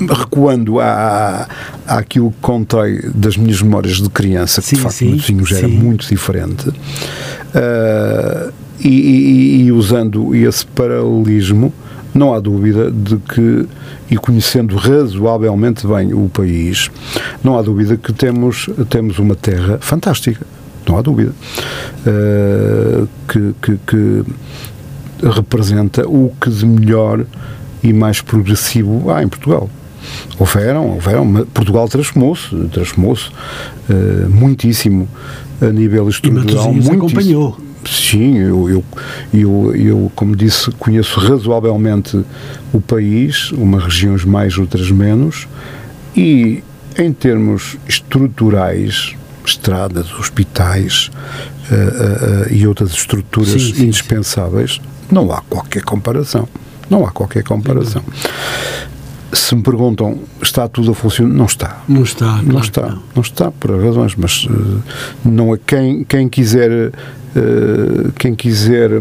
[0.08, 1.48] Recuando à,
[1.88, 5.68] àquilo que contei das minhas memórias de criança, que Sim, de facto sim, Matosinhos era
[5.68, 5.74] sim.
[5.78, 6.72] muito diferente,
[7.56, 8.50] ah,
[8.80, 11.74] e, e- e usando esse paralelismo,
[12.14, 13.66] não há dúvida de que,
[14.10, 16.90] e conhecendo razoavelmente bem o país,
[17.44, 20.46] não há dúvida que temos, temos uma terra fantástica.
[20.88, 21.32] Não há dúvida.
[22.06, 24.24] Ah, que, que- que
[25.28, 27.26] representa o que de melhor
[27.82, 29.70] e mais progressivo há em Portugal.
[30.40, 33.30] Houveram, houveram, Portugal transformou-se, transformou-se
[33.90, 35.08] eh, muitíssimo
[35.62, 36.72] a nível estrutural.
[36.72, 36.98] Muitíssimo.
[36.98, 37.58] acompanhou.
[37.86, 38.84] Sim, eu, eu,
[39.34, 42.24] eu, eu, como disse, conheço razoavelmente
[42.72, 45.48] o país, umas regiões mais, outras menos,
[46.16, 46.64] e
[46.98, 49.16] em termos estruturais,
[49.46, 51.12] estradas, hospitais
[51.70, 54.80] eh, eh, e outras estruturas Sim, sim, indispensáveis,
[55.12, 56.48] não há qualquer comparação.
[56.90, 58.04] Não há qualquer comparação.
[59.34, 61.34] Se me perguntam, está tudo a funcionar?
[61.34, 61.82] Não está.
[61.88, 62.26] Não está.
[62.26, 63.04] claro Não está, não.
[63.16, 64.92] não está por razões, mas eh,
[65.26, 66.92] não é quem, quem quiser
[67.36, 68.92] eh, quem quiser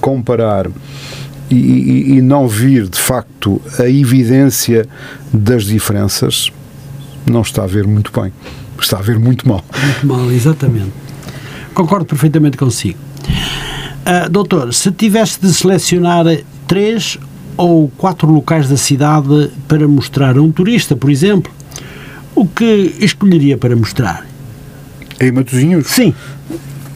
[0.00, 0.66] comparar
[1.50, 4.88] e, e- e não vir de facto a evidência
[5.32, 6.50] das diferenças
[7.26, 8.32] não está a ver muito bem,
[8.80, 9.62] está a ver muito mal.
[9.82, 10.90] Muito mal, exatamente.
[11.74, 12.98] Concordo perfeitamente consigo.
[14.04, 16.24] Ah, doutor, se tivesse de selecionar
[16.66, 17.18] três
[17.60, 21.52] ou quatro locais da cidade para mostrar a um turista, por exemplo,
[22.34, 24.26] o que escolheria para mostrar?
[25.20, 26.14] Em Matosinhos, Sim,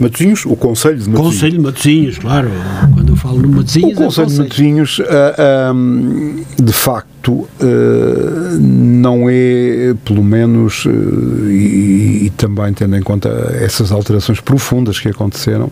[0.00, 1.34] Matosinhos, o Conselho de Matosinhos.
[1.34, 2.50] Conselho de Matosinhos, claro.
[2.94, 4.48] Quando eu falo O Matosinhos, é Conselho de Conselho.
[4.48, 13.02] Matosinhos, ah, ahm, de facto, ah, não é, pelo menos, ah, e, também tendo em
[13.02, 13.28] conta
[13.60, 15.70] essas alterações profundas que aconteceram,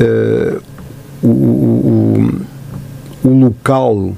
[0.00, 0.60] ah,
[1.20, 2.42] o,
[3.24, 4.14] o- local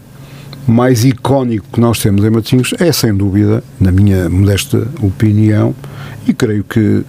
[0.66, 5.74] mais icónico que nós temos em Matosinhos é, sem dúvida, na minha modesta opinião,
[6.26, 7.02] e creio que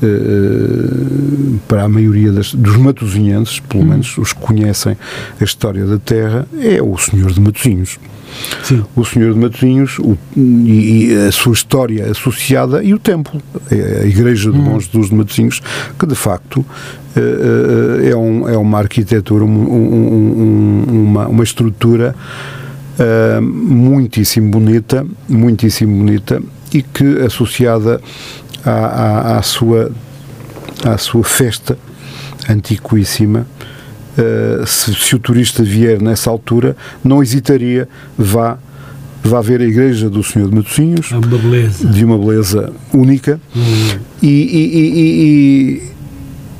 [0.00, 4.96] eh, para a maioria das- dos matosinhenses, pelo menos os que conhecem
[5.40, 7.98] a história da terra, é o Senhor de Matosinhos.
[8.62, 8.84] Sim.
[8.94, 13.40] O Senhor de Matosinhos o- e, e a sua história associada e o templo,
[13.70, 15.60] a a Igreja de Bom Jesus de Matosinhos,
[15.98, 16.64] que de facto
[18.10, 22.14] é, um, é uma arquitetura, um- um- um- uma, uma estrutura
[22.98, 26.42] eh, muitíssimo bonita, muitíssimo bonita
[26.74, 28.00] e que associada
[28.64, 29.90] à, à, à sua
[30.84, 31.76] à sua festa
[32.48, 33.46] antiquíssima
[34.16, 38.58] eh, se, se o turista vier nessa altura não hesitaria vá
[39.22, 41.26] vá ver a igreja do Senhor de Matosinhos É uma
[41.86, 43.40] de uma beleza única
[44.22, 45.82] e, e, e- e-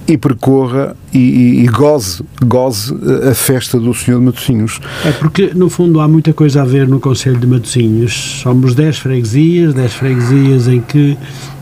[0.08, 2.94] e percorra e, e- e goze, goze
[3.30, 4.80] a festa do Senhor de Matosinhos.
[5.04, 8.40] É porque, no fundo, há muita coisa a ver no Conselho de Matosinhos.
[8.42, 11.16] Somos 10 freguesias, 10 freguesias em que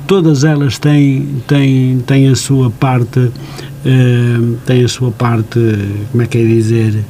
[0.06, 3.31] todas elas têm, têm, têm a sua parte,
[3.85, 5.59] eh, têm a sua parte,
[6.12, 7.05] como é que é dizer,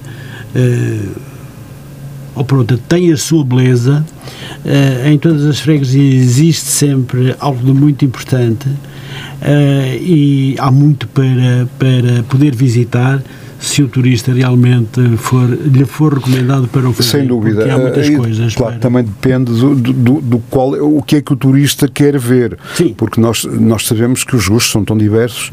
[0.54, 0.98] eh,
[2.34, 4.04] ou pronto, tem a sua beleza.
[4.64, 8.72] Eh, em todas as freguesias existe sempre algo de muito importante eh,
[10.00, 13.22] e há muito para, para poder visitar
[13.66, 17.10] se o turista realmente for, lhe for recomendado para o fazer.
[17.18, 17.56] Sem dúvida.
[17.62, 18.54] Porque há muitas Eh, e, coisas.
[18.54, 22.18] Claro, para- também depende do, do, do qual, o que é que o turista quer
[22.18, 22.56] ver.
[22.74, 22.94] Sim.
[22.96, 25.50] Porque nós, nós sabemos que os gostos são tão diversos,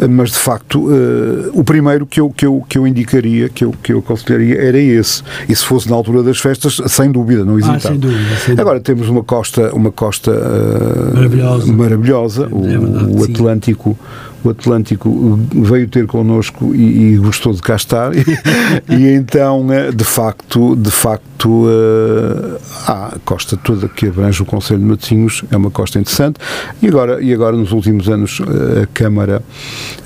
[0.00, 3.64] eh, mas de facto eh, o primeiro que eu, que, eu, que eu indicaria, que
[3.64, 5.22] eu, que eu aconselharia, era esse.
[5.48, 7.76] E se fosse na altura das festas, sem dúvida, não hesitava.
[7.78, 8.62] Ah, sem dúvida, sem dúvida.
[8.62, 11.72] Agora temos uma costa, uma costa eh, Maravilhosa.
[11.72, 12.48] maravilhosa.
[12.50, 13.32] O, É verdade, o sim.
[13.32, 13.98] Atlântico.
[14.46, 18.12] O Atlântico veio ter connosco e, e gostou de cá estar
[18.88, 24.78] e então eh, de facto de facto eh, a costa toda que abrange o Conselho
[24.78, 26.38] de Matosinhos é uma costa interessante
[26.80, 29.42] e agora e agora nos últimos anos eh, a Câmara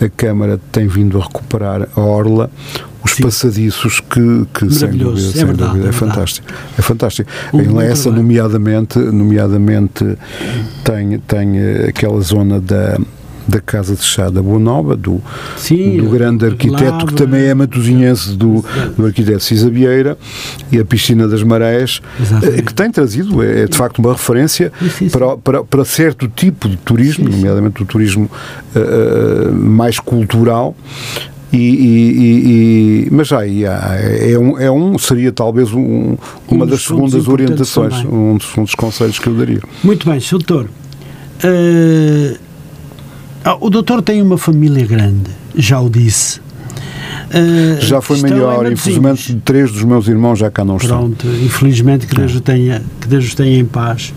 [0.01, 2.51] a Câmara tem vindo a recuperar a orla
[3.05, 3.23] os Sim.
[3.25, 5.97] passadiços que, que sem dúvida, é sem verdade, dúvida, é é, verdade.
[5.99, 6.47] fantástico
[6.79, 8.23] é fantástico Um em Lessa trabalho.
[8.23, 10.17] nomeadamente nomeadamente
[10.83, 12.99] tem tem eh, aquela zona da
[13.51, 15.21] da Casa de Chá da Boa Nova, do,
[15.57, 18.65] Sim, do grande arquiteto que também é matosinhense do,
[18.97, 20.17] do arquiteto Cisa Vieira
[20.71, 22.59] e a Piscina das Marés, Exatamente.
[22.59, 24.73] eh, que tem trazido, é, é de facto uma referência
[25.11, 28.31] para, para, para certo tipo de turismo, nomeadamente o turismo
[28.75, 30.75] eh, mais cultural.
[31.53, 36.17] E, e- e- mas já é um, é um seria talvez um,
[36.47, 38.13] uma Um das segundas orientações, também.
[38.17, 39.59] um dos, um dos conselhos que eu daria.
[39.83, 40.39] Muito bem, Sr.
[40.39, 40.69] Doutor.
[41.43, 42.37] Ah,
[43.61, 46.41] o doutor tem uma família grande, já o disse.
[47.33, 50.99] Eh, Já foi maior, infelizmente três dos meus irmãos já cá não estão.
[50.99, 54.13] Pronto, infelizmente que Deus o tenha, que Deus os tenha em paz.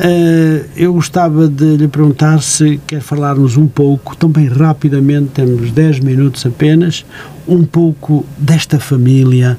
[0.00, 6.00] Eh, eu gostava de lhe perguntar se quer falarmos um pouco, também rapidamente, temos 10
[6.00, 7.04] minutos apenas,
[7.46, 9.56] um pouco desta família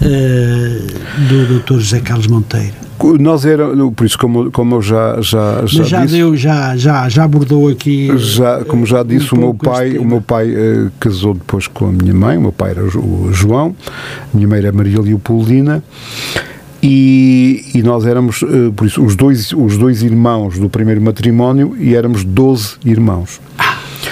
[0.00, 0.80] eh,
[1.28, 1.74] do Dr.
[1.80, 2.72] José Carlos Monteiro.
[3.20, 6.74] Nós era, por isso como, como eu já, já, já Mas já disse, deu, já,
[6.76, 8.10] já, já abordou aqui.
[8.16, 11.88] já, como já um disse, o meu pai, o meu pai eh, casou depois com
[11.88, 13.74] a minha mãe, o meu pai era o Jo- o João,
[14.32, 15.82] a minha mãe era Maria Leopoldina,
[16.86, 21.74] e, e nós éramos, eh, por isso, os dois, os dois irmãos do primeiro matrimónio
[21.78, 23.40] e éramos 12 irmãos.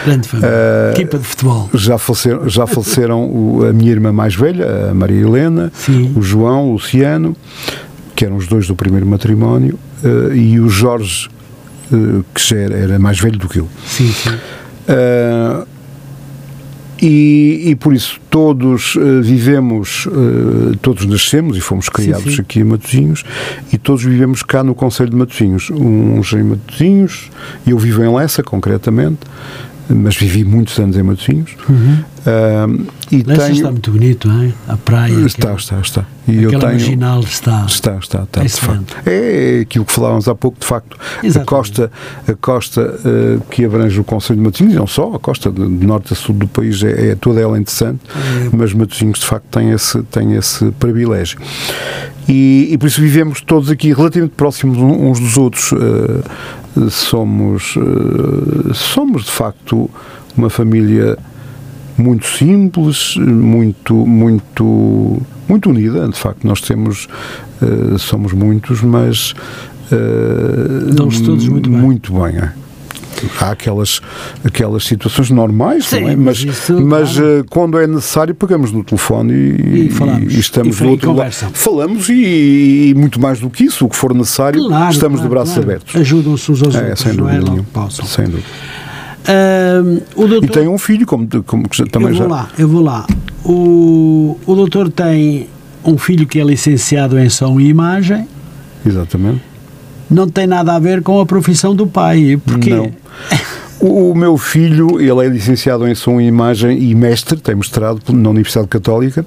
[0.07, 0.51] Grande família.
[0.51, 1.69] Eh, Equipa de futebol.
[1.75, 6.13] Já faleceram, já faleceram o- a minha irmã mais velha, a Maria Helena, Sim.
[6.17, 7.37] o João, o Luciano,
[8.17, 11.29] que eram os dois do primeiro matrimónio, eh, e o Jorge,
[11.93, 13.69] eh, que já era, era mais velho do que eu.
[13.87, 14.31] Sim, sim.
[14.89, 15.67] Ah,
[17.03, 22.41] e, e por isso todos eh, vivemos, eh, todos nascemos e fomos criados sim.
[22.41, 23.25] aqui em Matosinhos
[23.73, 25.69] e todos vivemos cá no Conselho de Matosinhos.
[25.71, 27.29] Uns em Matosinhos,
[27.67, 29.19] eu vivo em Lessa concretamente,
[29.89, 31.57] mas vivi muitos anos em Matosinhos.
[32.25, 32.67] Ah,
[33.11, 34.53] e Lessa tenho, está muito bonito, não é?
[34.69, 35.13] A praia.
[35.27, 36.07] Está, aquela- está, está.
[36.29, 37.65] E eu tenho, marginal está.
[37.67, 38.95] Está, está, está, de Excelente.
[38.95, 39.09] facto.
[39.09, 40.97] É aquilo que falávamos há pouco, de facto.
[41.21, 41.49] A Exatamente.
[41.49, 41.91] costa,
[42.29, 45.85] a costa eh, que abrange o Conselho de Matosinhos, não só, a costa de, de
[45.87, 48.01] norte a sul do país é, é toda ela interessante,
[48.53, 51.41] mas Matosinhos, de facto, tem esse, tem esse privilégio.
[52.29, 55.73] E, e por isso vivemos todos aqui relativamente próximos uns dos outros.
[55.73, 59.91] eh, somos, eh, somos, de facto,
[60.37, 61.19] uma família
[61.97, 66.09] muito simples, muito, muito, muito unida.
[66.09, 67.09] De facto, nós temos,
[67.63, 69.35] eh, somos muitos, mas
[69.91, 71.79] eh, Dão-se todos muito bem.
[71.81, 72.53] Muito bem, é.
[73.41, 74.01] Há aquelas,
[74.45, 76.17] aquelas situações normais, Sim, não é?
[76.17, 77.39] mas isso, mas, claro.
[77.39, 80.35] eh, quando é necessário, pegamos no telefone e, E falamos.
[80.35, 81.31] e estamos E do outro lado.
[81.53, 85.27] Falamos e, e muito mais do que isso, o que for necessário, Claro, estamos de
[85.29, 85.69] claro, braços claro.
[85.71, 85.95] abertos.
[85.95, 87.33] Ajudam-se uns aos É, outros, sem não é?
[87.35, 87.63] dúvida nenhuma.
[87.65, 88.07] que possam.
[88.07, 88.49] Sem dúvida.
[90.17, 92.35] O doutor, E tem um filho, como, como também eu vou já.
[92.35, 93.07] lá, eu vou lá.
[93.45, 95.49] O, o doutor tem
[95.85, 98.27] um filho que é licenciado em som e imagem,
[98.87, 99.41] Exatamente.
[100.11, 102.41] não tem nada a ver com a profissão do pai.
[102.45, 102.71] Porquê?
[102.71, 102.91] Não.
[103.81, 108.31] O, meu filho, ele é licenciado em som e imagem e mestre, tem mestrado na
[108.31, 109.27] Universidade Católica.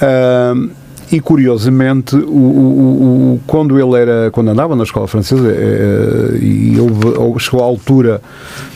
[0.00, 0.54] Ah,
[1.12, 6.76] e curiosamente, o, o- o- quando ele era, quando andava na escola francesa, eh, e
[6.80, 8.20] houve- chegou à altura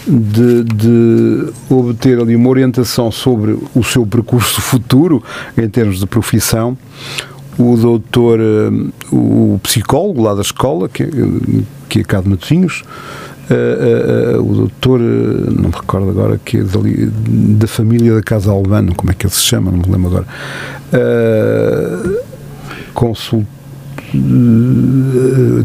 [0.07, 5.23] de, de obter ali uma orientação sobre o seu percurso futuro
[5.57, 6.77] em termos de profissão,
[7.59, 8.71] o doutor, eh,
[9.11, 11.05] o psicólogo lá da escola, que,
[11.89, 12.85] que é de Matosinhos,
[13.51, 18.51] eh, eh, o doutor, não me recordo agora, que é dali, da família da Casa
[18.51, 20.27] Albano, como é que ele se chama, não me lembro agora,
[20.93, 22.19] eh,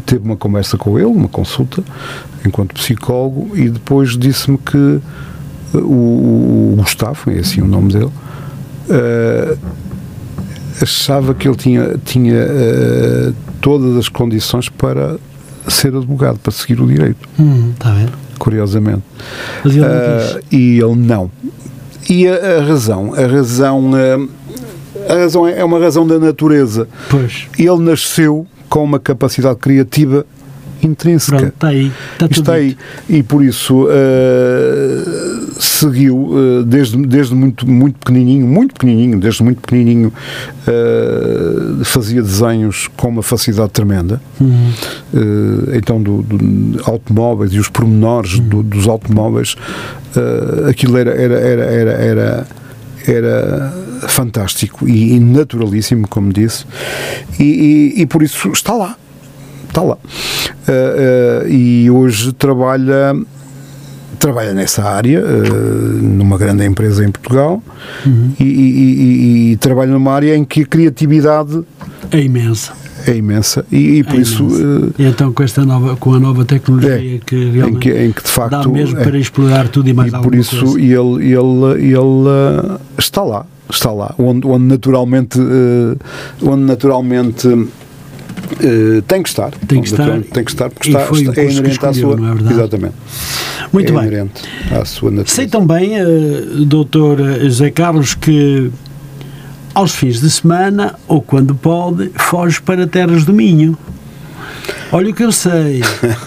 [0.05, 1.83] teve uma conversa com ele, uma consulta,
[2.45, 4.99] enquanto psicólogo, e depois disse-me que
[5.73, 8.11] o, Gustavo, é assim o nome dele,
[8.89, 9.57] eh,
[10.81, 15.17] achava que ele tinha, tinha eh, todas as condições para
[15.71, 18.09] ser advogado, para seguir o direito, Hum, ver?
[18.39, 19.03] curiosamente.
[19.63, 20.39] Mas ele quis.
[20.51, 21.29] e ele não.
[22.09, 26.87] E a, a razão, a razão, ah, a razão é, é uma razão da natureza.
[27.09, 30.25] Pois, Ele nasceu com uma capacidade criativa
[30.87, 31.37] intrínseca.
[31.37, 31.91] pronto, está aí.
[32.13, 32.77] Está tudo Está aí.
[33.09, 35.03] E por isso eh,
[35.59, 40.11] seguiu eh, desde, desde muito, muito pequenininho, muito pequenininho, desde muito pequenininho
[40.67, 44.21] eh, fazia desenhos com uma facilidade tremenda.
[44.39, 44.71] Uhum.
[45.73, 49.55] Então, do, do- automóveis e os pormenores do- dos automóveis,
[50.69, 52.47] aquilo era, era, era, era, era,
[53.07, 53.73] era
[54.07, 56.65] fantástico e, e naturalíssimo, como disse,
[57.39, 57.43] e,
[57.97, 58.97] e- e por isso está lá
[59.73, 59.95] está lá.
[59.95, 63.15] Uh, uh, e hoje trabalha
[64.19, 65.53] trabalha nessa área uh,
[66.01, 67.61] numa grande empresa em Portugal
[68.39, 71.61] e, e- e- e trabalha numa área em que a criatividade
[72.09, 72.71] É imensa.
[73.05, 74.93] é imensa e, por É isso imensa.
[74.99, 78.23] então com esta nova, com a nova tecnologia É, que em realmente que, em que
[78.23, 79.03] de facto dá mesmo é.
[79.03, 80.79] para explorar tudo e mais e por alguma isso coisa.
[80.79, 85.37] ele, ele, ele está lá está lá onde, onde naturalmente
[86.41, 87.67] onde naturalmente
[88.51, 90.21] uh, tem que estar Tem que estar.
[90.21, 92.93] tem que estar porque está, foi está- é inerente à sua é exatamente
[93.71, 94.07] Muito é bem.
[94.07, 94.41] inerente
[94.71, 96.05] à sua natureza Sei também, eh,
[96.65, 98.69] doutor José Carlos, que
[99.73, 103.75] aos fins de semana, ou quando pode, foge para terras do Minho.
[104.91, 105.81] Olha o que eu sei.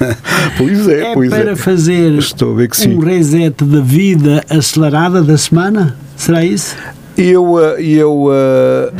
[0.58, 4.42] pois é, É pois para é fazer estou a que sim um reset da vida
[4.50, 5.96] acelerada da semana?
[6.16, 6.74] Será isso?
[7.16, 8.92] eu uh, eu uh,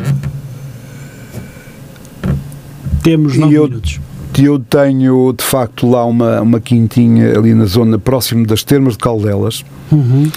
[3.06, 4.00] Temos nove eu- minutos.
[4.36, 8.98] Eu tenho de facto lá uma, uma quintinha ali na zona próximo das termas de
[8.98, 10.28] Caldelas Uhum.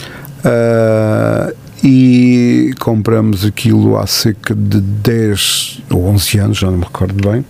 [0.44, 1.52] Ah,
[1.84, 7.44] e compramos aquilo há cerca de 10 ou 11 anos, já não me recordo bem.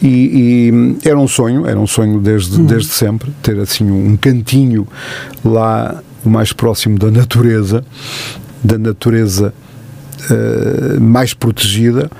[0.00, 0.70] E,
[1.04, 4.88] e era um sonho, era um sonho desde, desde sempre, ter assim um cantinho
[5.44, 7.84] lá o mais próximo da natureza,
[8.64, 9.52] da natureza
[10.30, 12.10] eh, mais protegida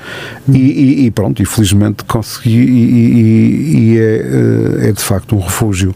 [0.49, 5.41] e, e- e pronto, e felizmente consegui e, e- é, eh, é de facto um
[5.41, 5.95] refúgio,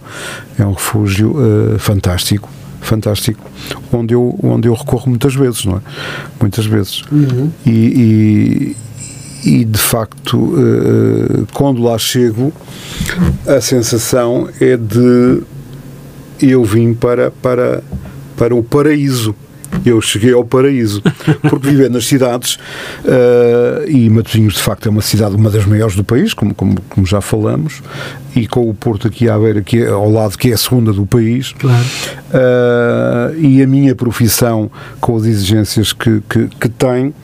[0.58, 1.36] é um refúgio
[1.74, 2.48] eh, fantástico,
[2.80, 3.40] fantástico,
[3.92, 5.80] onde eu, onde eu recorro muitas vezes, não é?
[6.40, 7.02] Muitas vezes.
[7.66, 8.76] E, e-
[9.44, 12.52] e, de facto, eh, quando lá chego,
[13.46, 15.42] a sensação é de
[16.40, 17.82] eu vim para, para,
[18.36, 19.34] para o paraíso.
[19.84, 21.02] Eu cheguei ao paraíso.
[21.48, 22.58] Porque viver nas cidades,
[23.04, 26.76] eh, e Matosinhos de facto é uma cidade, uma das maiores do país, como, como,
[26.88, 27.82] como já falamos,
[28.34, 30.92] e com o Porto aqui à beira, que é, ao lado, que é a segunda
[30.92, 31.52] do país.
[31.58, 31.84] Claro.
[32.32, 34.70] Eh, e a minha profissão,
[35.00, 37.14] com as exigências que, que, que tem,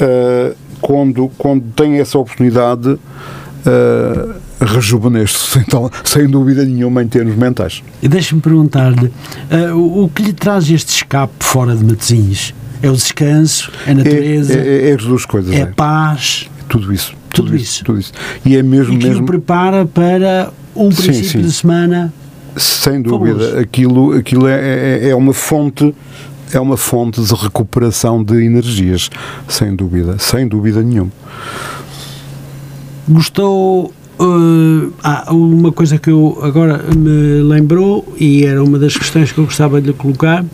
[0.00, 7.36] eh, quando, quando tem essa oportunidade, uh, rejuvenesce sem, tal- sem dúvida nenhuma em termos
[7.36, 7.82] mentais.
[8.02, 9.12] E deixa-me perguntar-lhe,
[9.50, 12.54] ah, o, o que lhe traz este escape fora de Matosinhos?
[12.82, 13.70] É o descanso?
[13.86, 14.52] É a É, natureza?
[14.54, 15.52] É, é, é as duas coisas.
[15.52, 15.66] a é.
[15.66, 16.48] paz?
[16.68, 17.14] Tudo isso.
[17.30, 17.84] Tudo isso.
[17.84, 18.12] Tudo isso.
[18.44, 21.42] E é mesmo, E que mesmo o prepara para um Sim, princípio sim.
[21.42, 22.12] de semana?
[22.56, 23.58] sem dúvida, Fabuloso.
[23.58, 24.54] aquilo, aquilo é,
[25.04, 25.94] é, é uma fonte
[26.52, 29.10] é uma fonte de recuperação de energias,
[29.48, 31.10] sem dúvida, sem dúvida nenhuma.
[33.08, 33.92] Gostou.
[34.18, 39.38] Eh, ah, uma coisa que eu agora me lembrou e era uma das questões que
[39.38, 40.44] eu gostava de lhe colocar.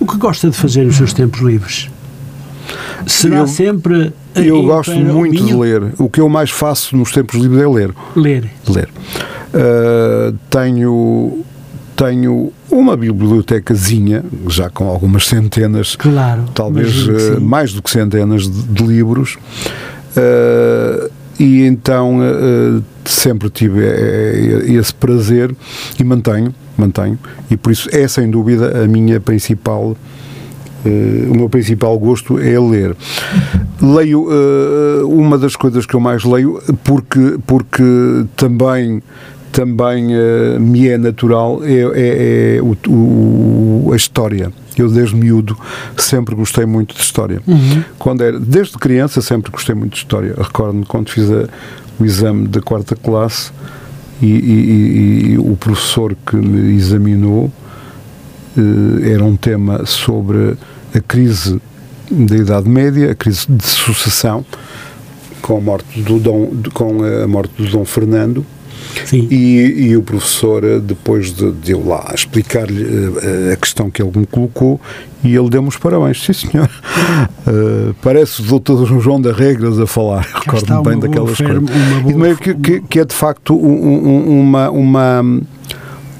[0.00, 1.88] O que gosta de fazer nos seus tempos livres?
[3.06, 4.12] Será Eu- sempre.
[4.34, 5.92] Eu gosto muito de ler.
[5.98, 7.94] O que eu mais faço nos tempos livres é ler.
[8.16, 8.50] Ler.
[8.68, 8.88] ler.
[9.54, 11.44] Uh, tenho,
[11.94, 16.44] tenho uma bibliotecazinha, já com algumas centenas, Claro.
[16.54, 17.40] talvez uh, sim.
[17.44, 19.36] mais do que centenas de, de livros.
[20.16, 21.10] Uh,
[21.44, 25.52] e então uh, sempre tive eh, esse prazer
[25.98, 27.18] e mantenho, mantenho,
[27.50, 29.96] e por isso é sem dúvida a minha principal
[30.84, 32.94] eh, o meu principal gosto é ler.
[33.80, 37.82] Leio, eh, uma das coisas que eu mais leio, porque, porque
[38.36, 39.02] também,
[39.50, 44.52] também eh, me é natural, é, é- é o- o- a história.
[44.76, 45.56] Eu, desde miúdo,
[45.96, 47.42] sempre gostei muito de história.
[47.98, 50.34] Quando era, desde criança, sempre gostei muito de história.
[50.36, 51.48] Recordo-me quando fiz a-
[52.00, 53.50] o exame da quarta classe
[54.20, 57.52] e, e- e- e o professor que me examinou
[58.56, 60.56] eh, era um tema sobre
[60.94, 61.60] a crise
[62.10, 64.44] da Idade Média, a crise de sucessão,
[65.40, 68.44] com a morte do Dom, com a morte do Dom Fernando.
[69.06, 69.26] Sim.
[69.30, 72.84] E, e o professor, eh, depois de, de eu lá explicar-lhe
[73.22, 74.80] eh, a questão que ele me colocou,
[75.24, 76.22] e ele deu-me os parabéns.
[76.24, 76.70] Sim, senhor.
[77.44, 80.20] Eh, parece o doutor João da Regras a falar.
[80.32, 81.62] Recordo-me bem daquelas coisas.
[82.08, 84.70] E boa- que, que, que é de facto um- um- uma.
[84.70, 85.24] uma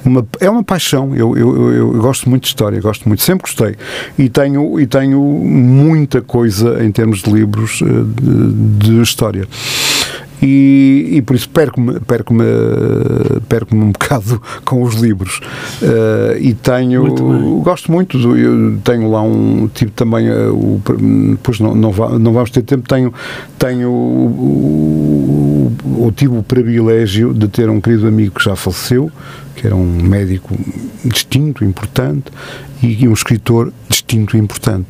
[0.05, 3.43] uma, é uma paixão, eu, eu, eu, eu gosto muito de história, gosto muito, sempre
[3.43, 3.77] gostei
[4.19, 7.85] e tenho, e tenho muita coisa em termos de livros eh,
[8.21, 9.47] de, de história
[10.43, 12.35] e, e por isso perco-me perco
[13.47, 15.39] perco um bocado com os livros.
[15.81, 20.81] Eh, e tenho Muito gosto muito do, eu tenho lá um tipo também eh, o,
[21.31, 23.13] depois não, não, não vamos ter tempo tenho
[23.57, 29.09] tenho o, o, o tive o privilégio de ter um querido amigo que já faleceu
[29.55, 30.57] que era um médico
[31.05, 32.25] distinto, importante
[32.81, 34.87] e, e um escritor distinto e importante.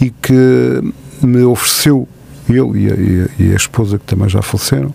[0.00, 0.80] E que
[1.22, 2.08] me ofereceu
[2.48, 2.94] ele e a,
[3.42, 4.92] e a- esposa que também já faleceram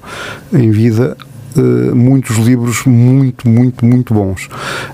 [0.54, 1.18] em vida
[1.58, 1.62] eh,
[1.96, 4.48] muitos livros muito, muito, muito bons.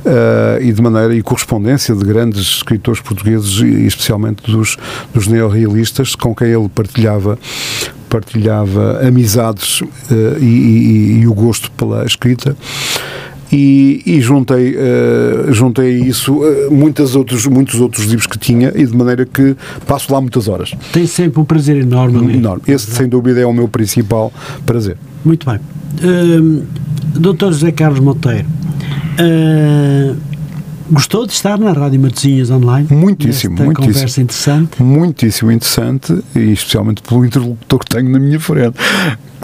[0.05, 4.77] Eh, e de maneira e correspondência de grandes escritores portugueses e especialmente dos,
[5.13, 7.37] dos neorrealistas com quem ele partilhava
[8.09, 12.55] partilhava amizades eh, e, e- e o gosto pela escrita
[13.51, 18.71] e, e juntei, eh, juntei a isso eh, muitos, outros, muitos outros livros que tinha
[18.75, 19.55] e de maneira que
[19.85, 20.73] passo lá muitas horas.
[20.91, 22.17] Tem sempre um prazer enorme.
[22.17, 22.37] ali.
[22.37, 22.63] Enorme.
[22.67, 24.31] Esse, sem dúvida, é o meu principal
[24.65, 24.97] prazer.
[25.23, 25.59] Muito bem.
[27.15, 28.45] Doutor José Carlos Monteiro,
[29.21, 30.15] hum,
[30.91, 32.87] gostou de estar na Rádio Matosinhas Online?
[32.91, 33.73] Muitíssimo, muitíssimo.
[33.73, 34.83] conversa interessante.
[34.83, 38.77] Muitíssimo interessante e especialmente pelo interlocutor que tenho na minha frente.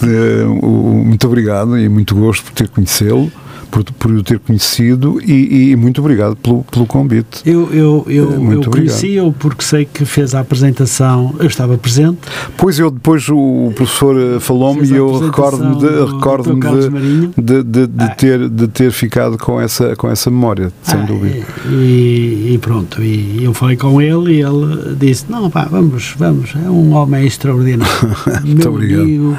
[0.04, 3.32] Eh, muito obrigado e muito gosto por ter conhecê-lo,
[3.72, 7.42] por, por o ter conhecido e, e muito obrigado pelo, pelo convite.
[7.46, 11.78] Eu, eu, eu, Eh, muito eu conheci-o porque sei que fez a apresentação, eu estava
[11.78, 12.20] presente.
[12.58, 16.64] Pois eu depois o professor eh, falou-me e eu recordo-me de, do recordo-me Dr.
[16.68, 17.34] Carlos Marinho.
[17.38, 18.10] de, de, de, de Ah.
[18.10, 21.46] ter, de ter ficado com essa, com essa memória, sem Ah, dúvida.
[21.70, 26.54] E, e pronto, e eu falei com ele e ele disse: Não, pá, vamos, vamos,
[26.56, 27.94] é um homem extraordinário.
[28.44, 29.02] Muito Meu obrigado.
[29.02, 29.38] amigo.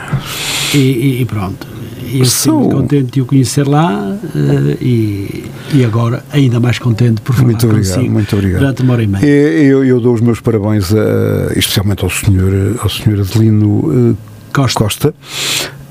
[0.74, 1.66] E- e pronto.
[2.12, 5.44] Eu Sou- muito contente de o conhecer lá eh, e,
[5.74, 8.60] e agora ainda mais contente por falar Muito obrigado, consigo muito obrigado.
[8.60, 9.24] durante uma hora e meia.
[9.24, 14.78] Eu, eu dou os meus parabéns, a, especialmente ao senhor, ao senhor Adelino eh, Costa.
[14.78, 15.14] Costa.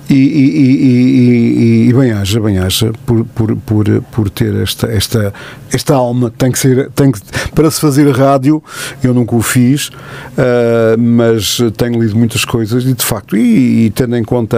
[0.10, 4.53] E, e, e, e, e, e bem haja, bem haja por, por, por, por ter
[4.56, 5.34] esta, esta,
[5.72, 6.30] esta alma.
[6.38, 7.22] Tem que ser, tem que,
[7.56, 8.61] para se fazer rádio,
[9.02, 9.89] eu nunca o fiz,
[10.38, 14.57] ah, mas tenho lido muitas coisas e de facto, e, e tendo em conta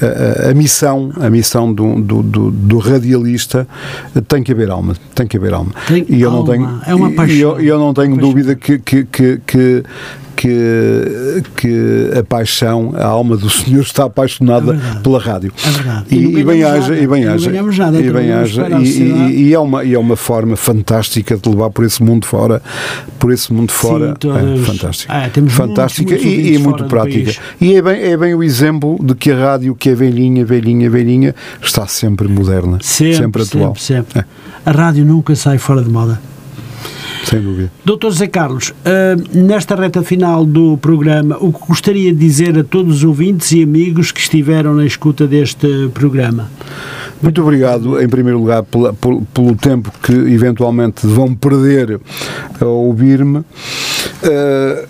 [0.00, 3.66] a, a, missão, a missão do, do, do, do radialista
[4.28, 5.72] tem que haver alma, tem que haver alma.
[5.86, 7.36] Tem e eu não alma, tenho, é uma e paixão.
[7.36, 8.28] eu, eu não tenho Paixão.
[8.28, 9.82] dúvida que, que, que, que
[10.36, 15.50] que, que a paixão, a alma do Senhor está apaixonada É pela rádio.
[15.66, 16.04] É verdade.
[16.10, 17.50] E, E não e bem haja, e bem E não haja.
[17.50, 18.68] E bem haja.
[18.78, 22.26] E, e- e é uma, e é uma forma fantástica de levar por esse mundo
[22.26, 22.60] fora,
[23.18, 24.14] por esse mundo fora.
[24.14, 25.30] todas- é, fantástica.
[25.32, 27.32] Temos fantástica muitos, muitos e- e, muito prática.
[27.58, 30.90] E é bem, é bem o exemplo de que a rádio, que é velhinha, velhinha,
[30.90, 31.32] velhinha,
[31.62, 33.76] está sempre moderna, Sempre, atual.
[33.76, 34.18] sempre, sempre.
[34.20, 34.24] É,
[34.68, 36.20] A rádio nunca sai fora de moda.
[37.24, 37.70] sem dúvida.
[37.84, 42.64] Doutor José Carlos, ah, nesta reta final do programa, o que gostaria de dizer a
[42.64, 46.50] todos os ouvintes e amigos que estiveram na escuta deste programa?
[47.22, 52.00] Muito obrigado, em primeiro lugar, pela- pelo, pelo tempo que eventualmente vão perder
[52.60, 53.38] a ouvir-me.
[54.24, 54.84] A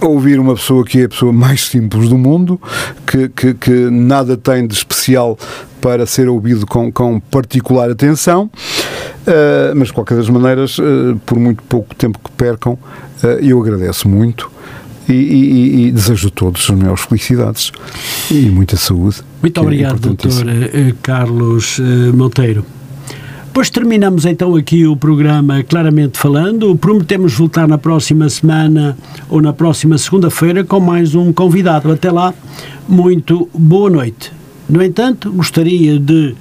[0.00, 2.60] ouvir uma pessoa que é a pessoa mais simples do mundo,
[3.06, 5.38] que, que, que nada tem de especial
[5.80, 8.50] para ser ouvido com, com particular atenção,
[9.30, 12.78] Eh, mas de qualquer das maneiras, eh, por muito pouco tempo que percam,
[13.22, 14.50] eh, eu agradeço muito.
[15.06, 17.70] E, e- e desejo a todos as maiores felicidades
[18.30, 19.16] e muita saúde.
[19.42, 20.44] Muito é obrigado, importantíssimo.
[20.50, 21.78] doutor Carlos
[22.14, 22.64] Monteiro.
[23.58, 26.76] Pois terminamos então aqui o programa Claramente Falando.
[26.76, 28.96] Prometemos voltar na próxima semana
[29.28, 31.90] ou na próxima segunda-feira com mais um convidado.
[31.90, 32.32] Até lá,
[32.88, 34.30] muito boa noite.
[34.70, 36.36] No entanto, gostaria de,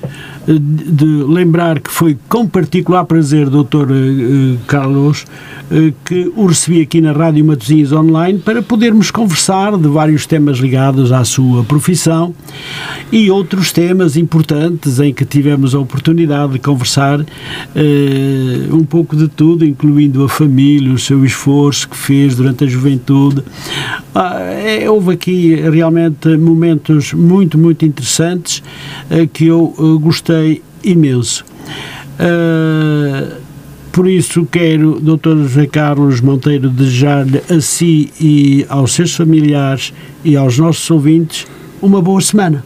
[0.53, 5.25] de- lembrar que foi com particular prazer, doutor eh, Carlos,
[5.69, 10.57] eh, que o recebi aqui na Rádio Matosinhos Online para podermos conversar de vários temas
[10.59, 12.33] ligados à sua profissão
[13.11, 17.19] e outros temas importantes em que tivemos a oportunidade de conversar
[17.75, 22.67] eh, um pouco de tudo, incluindo a família, o seu esforço que fez durante a
[22.67, 23.43] juventude.
[24.15, 28.63] Ah, é, houve aqui realmente momentos muito, muito interessantes
[29.09, 29.99] eh, que eu eh,
[30.37, 31.43] gostei imenso.
[32.19, 33.37] Ah,
[33.91, 35.37] por isso quero, Dr.
[35.37, 39.91] José Carlos Monteiro, desejar-lhe a si e aos seus familiares
[40.23, 41.47] e aos nossos ouvintes
[41.81, 42.63] uma boa semana.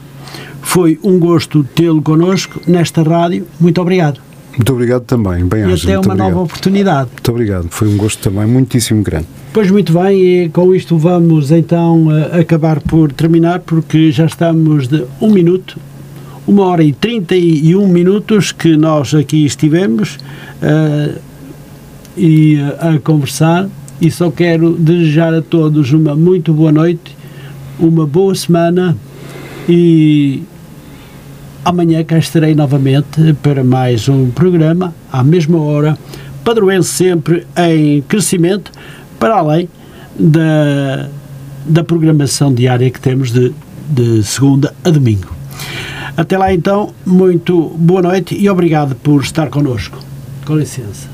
[0.62, 3.48] Foi um gosto tê-lo connosco nesta rádio.
[3.60, 4.20] Muito obrigado.
[4.56, 5.46] Muito obrigado também.
[5.46, 6.18] Bem E até uma obrigado.
[6.18, 7.10] nova oportunidade.
[7.12, 7.68] Muito obrigado.
[7.70, 9.28] Foi um gosto também muitíssimo grande.
[9.54, 14.88] Pois muito bem, e com isto vamos então eh, acabar por terminar, porque já estamos
[14.88, 15.78] de um minuto,
[16.52, 20.18] uma hora e 31 minutos que nós aqui estivemos
[20.62, 21.16] eh,
[22.18, 23.70] e eh, a conversar,
[24.02, 27.16] e só quero desejar a todos uma muito boa noite,
[27.80, 28.98] uma boa semana
[29.70, 30.44] e
[31.64, 35.98] amanhã cá estarei novamente para mais um programa, à mesma hora,
[36.44, 38.74] padroense sempre em crescimento,
[39.18, 39.70] para além
[40.20, 41.08] da,
[41.66, 43.54] da programação diária que temos de,
[43.90, 45.41] de segunda a domingo.
[46.22, 49.98] Até lá então, muito boa noite e obrigado por estar connosco.
[50.46, 51.11] Com licença.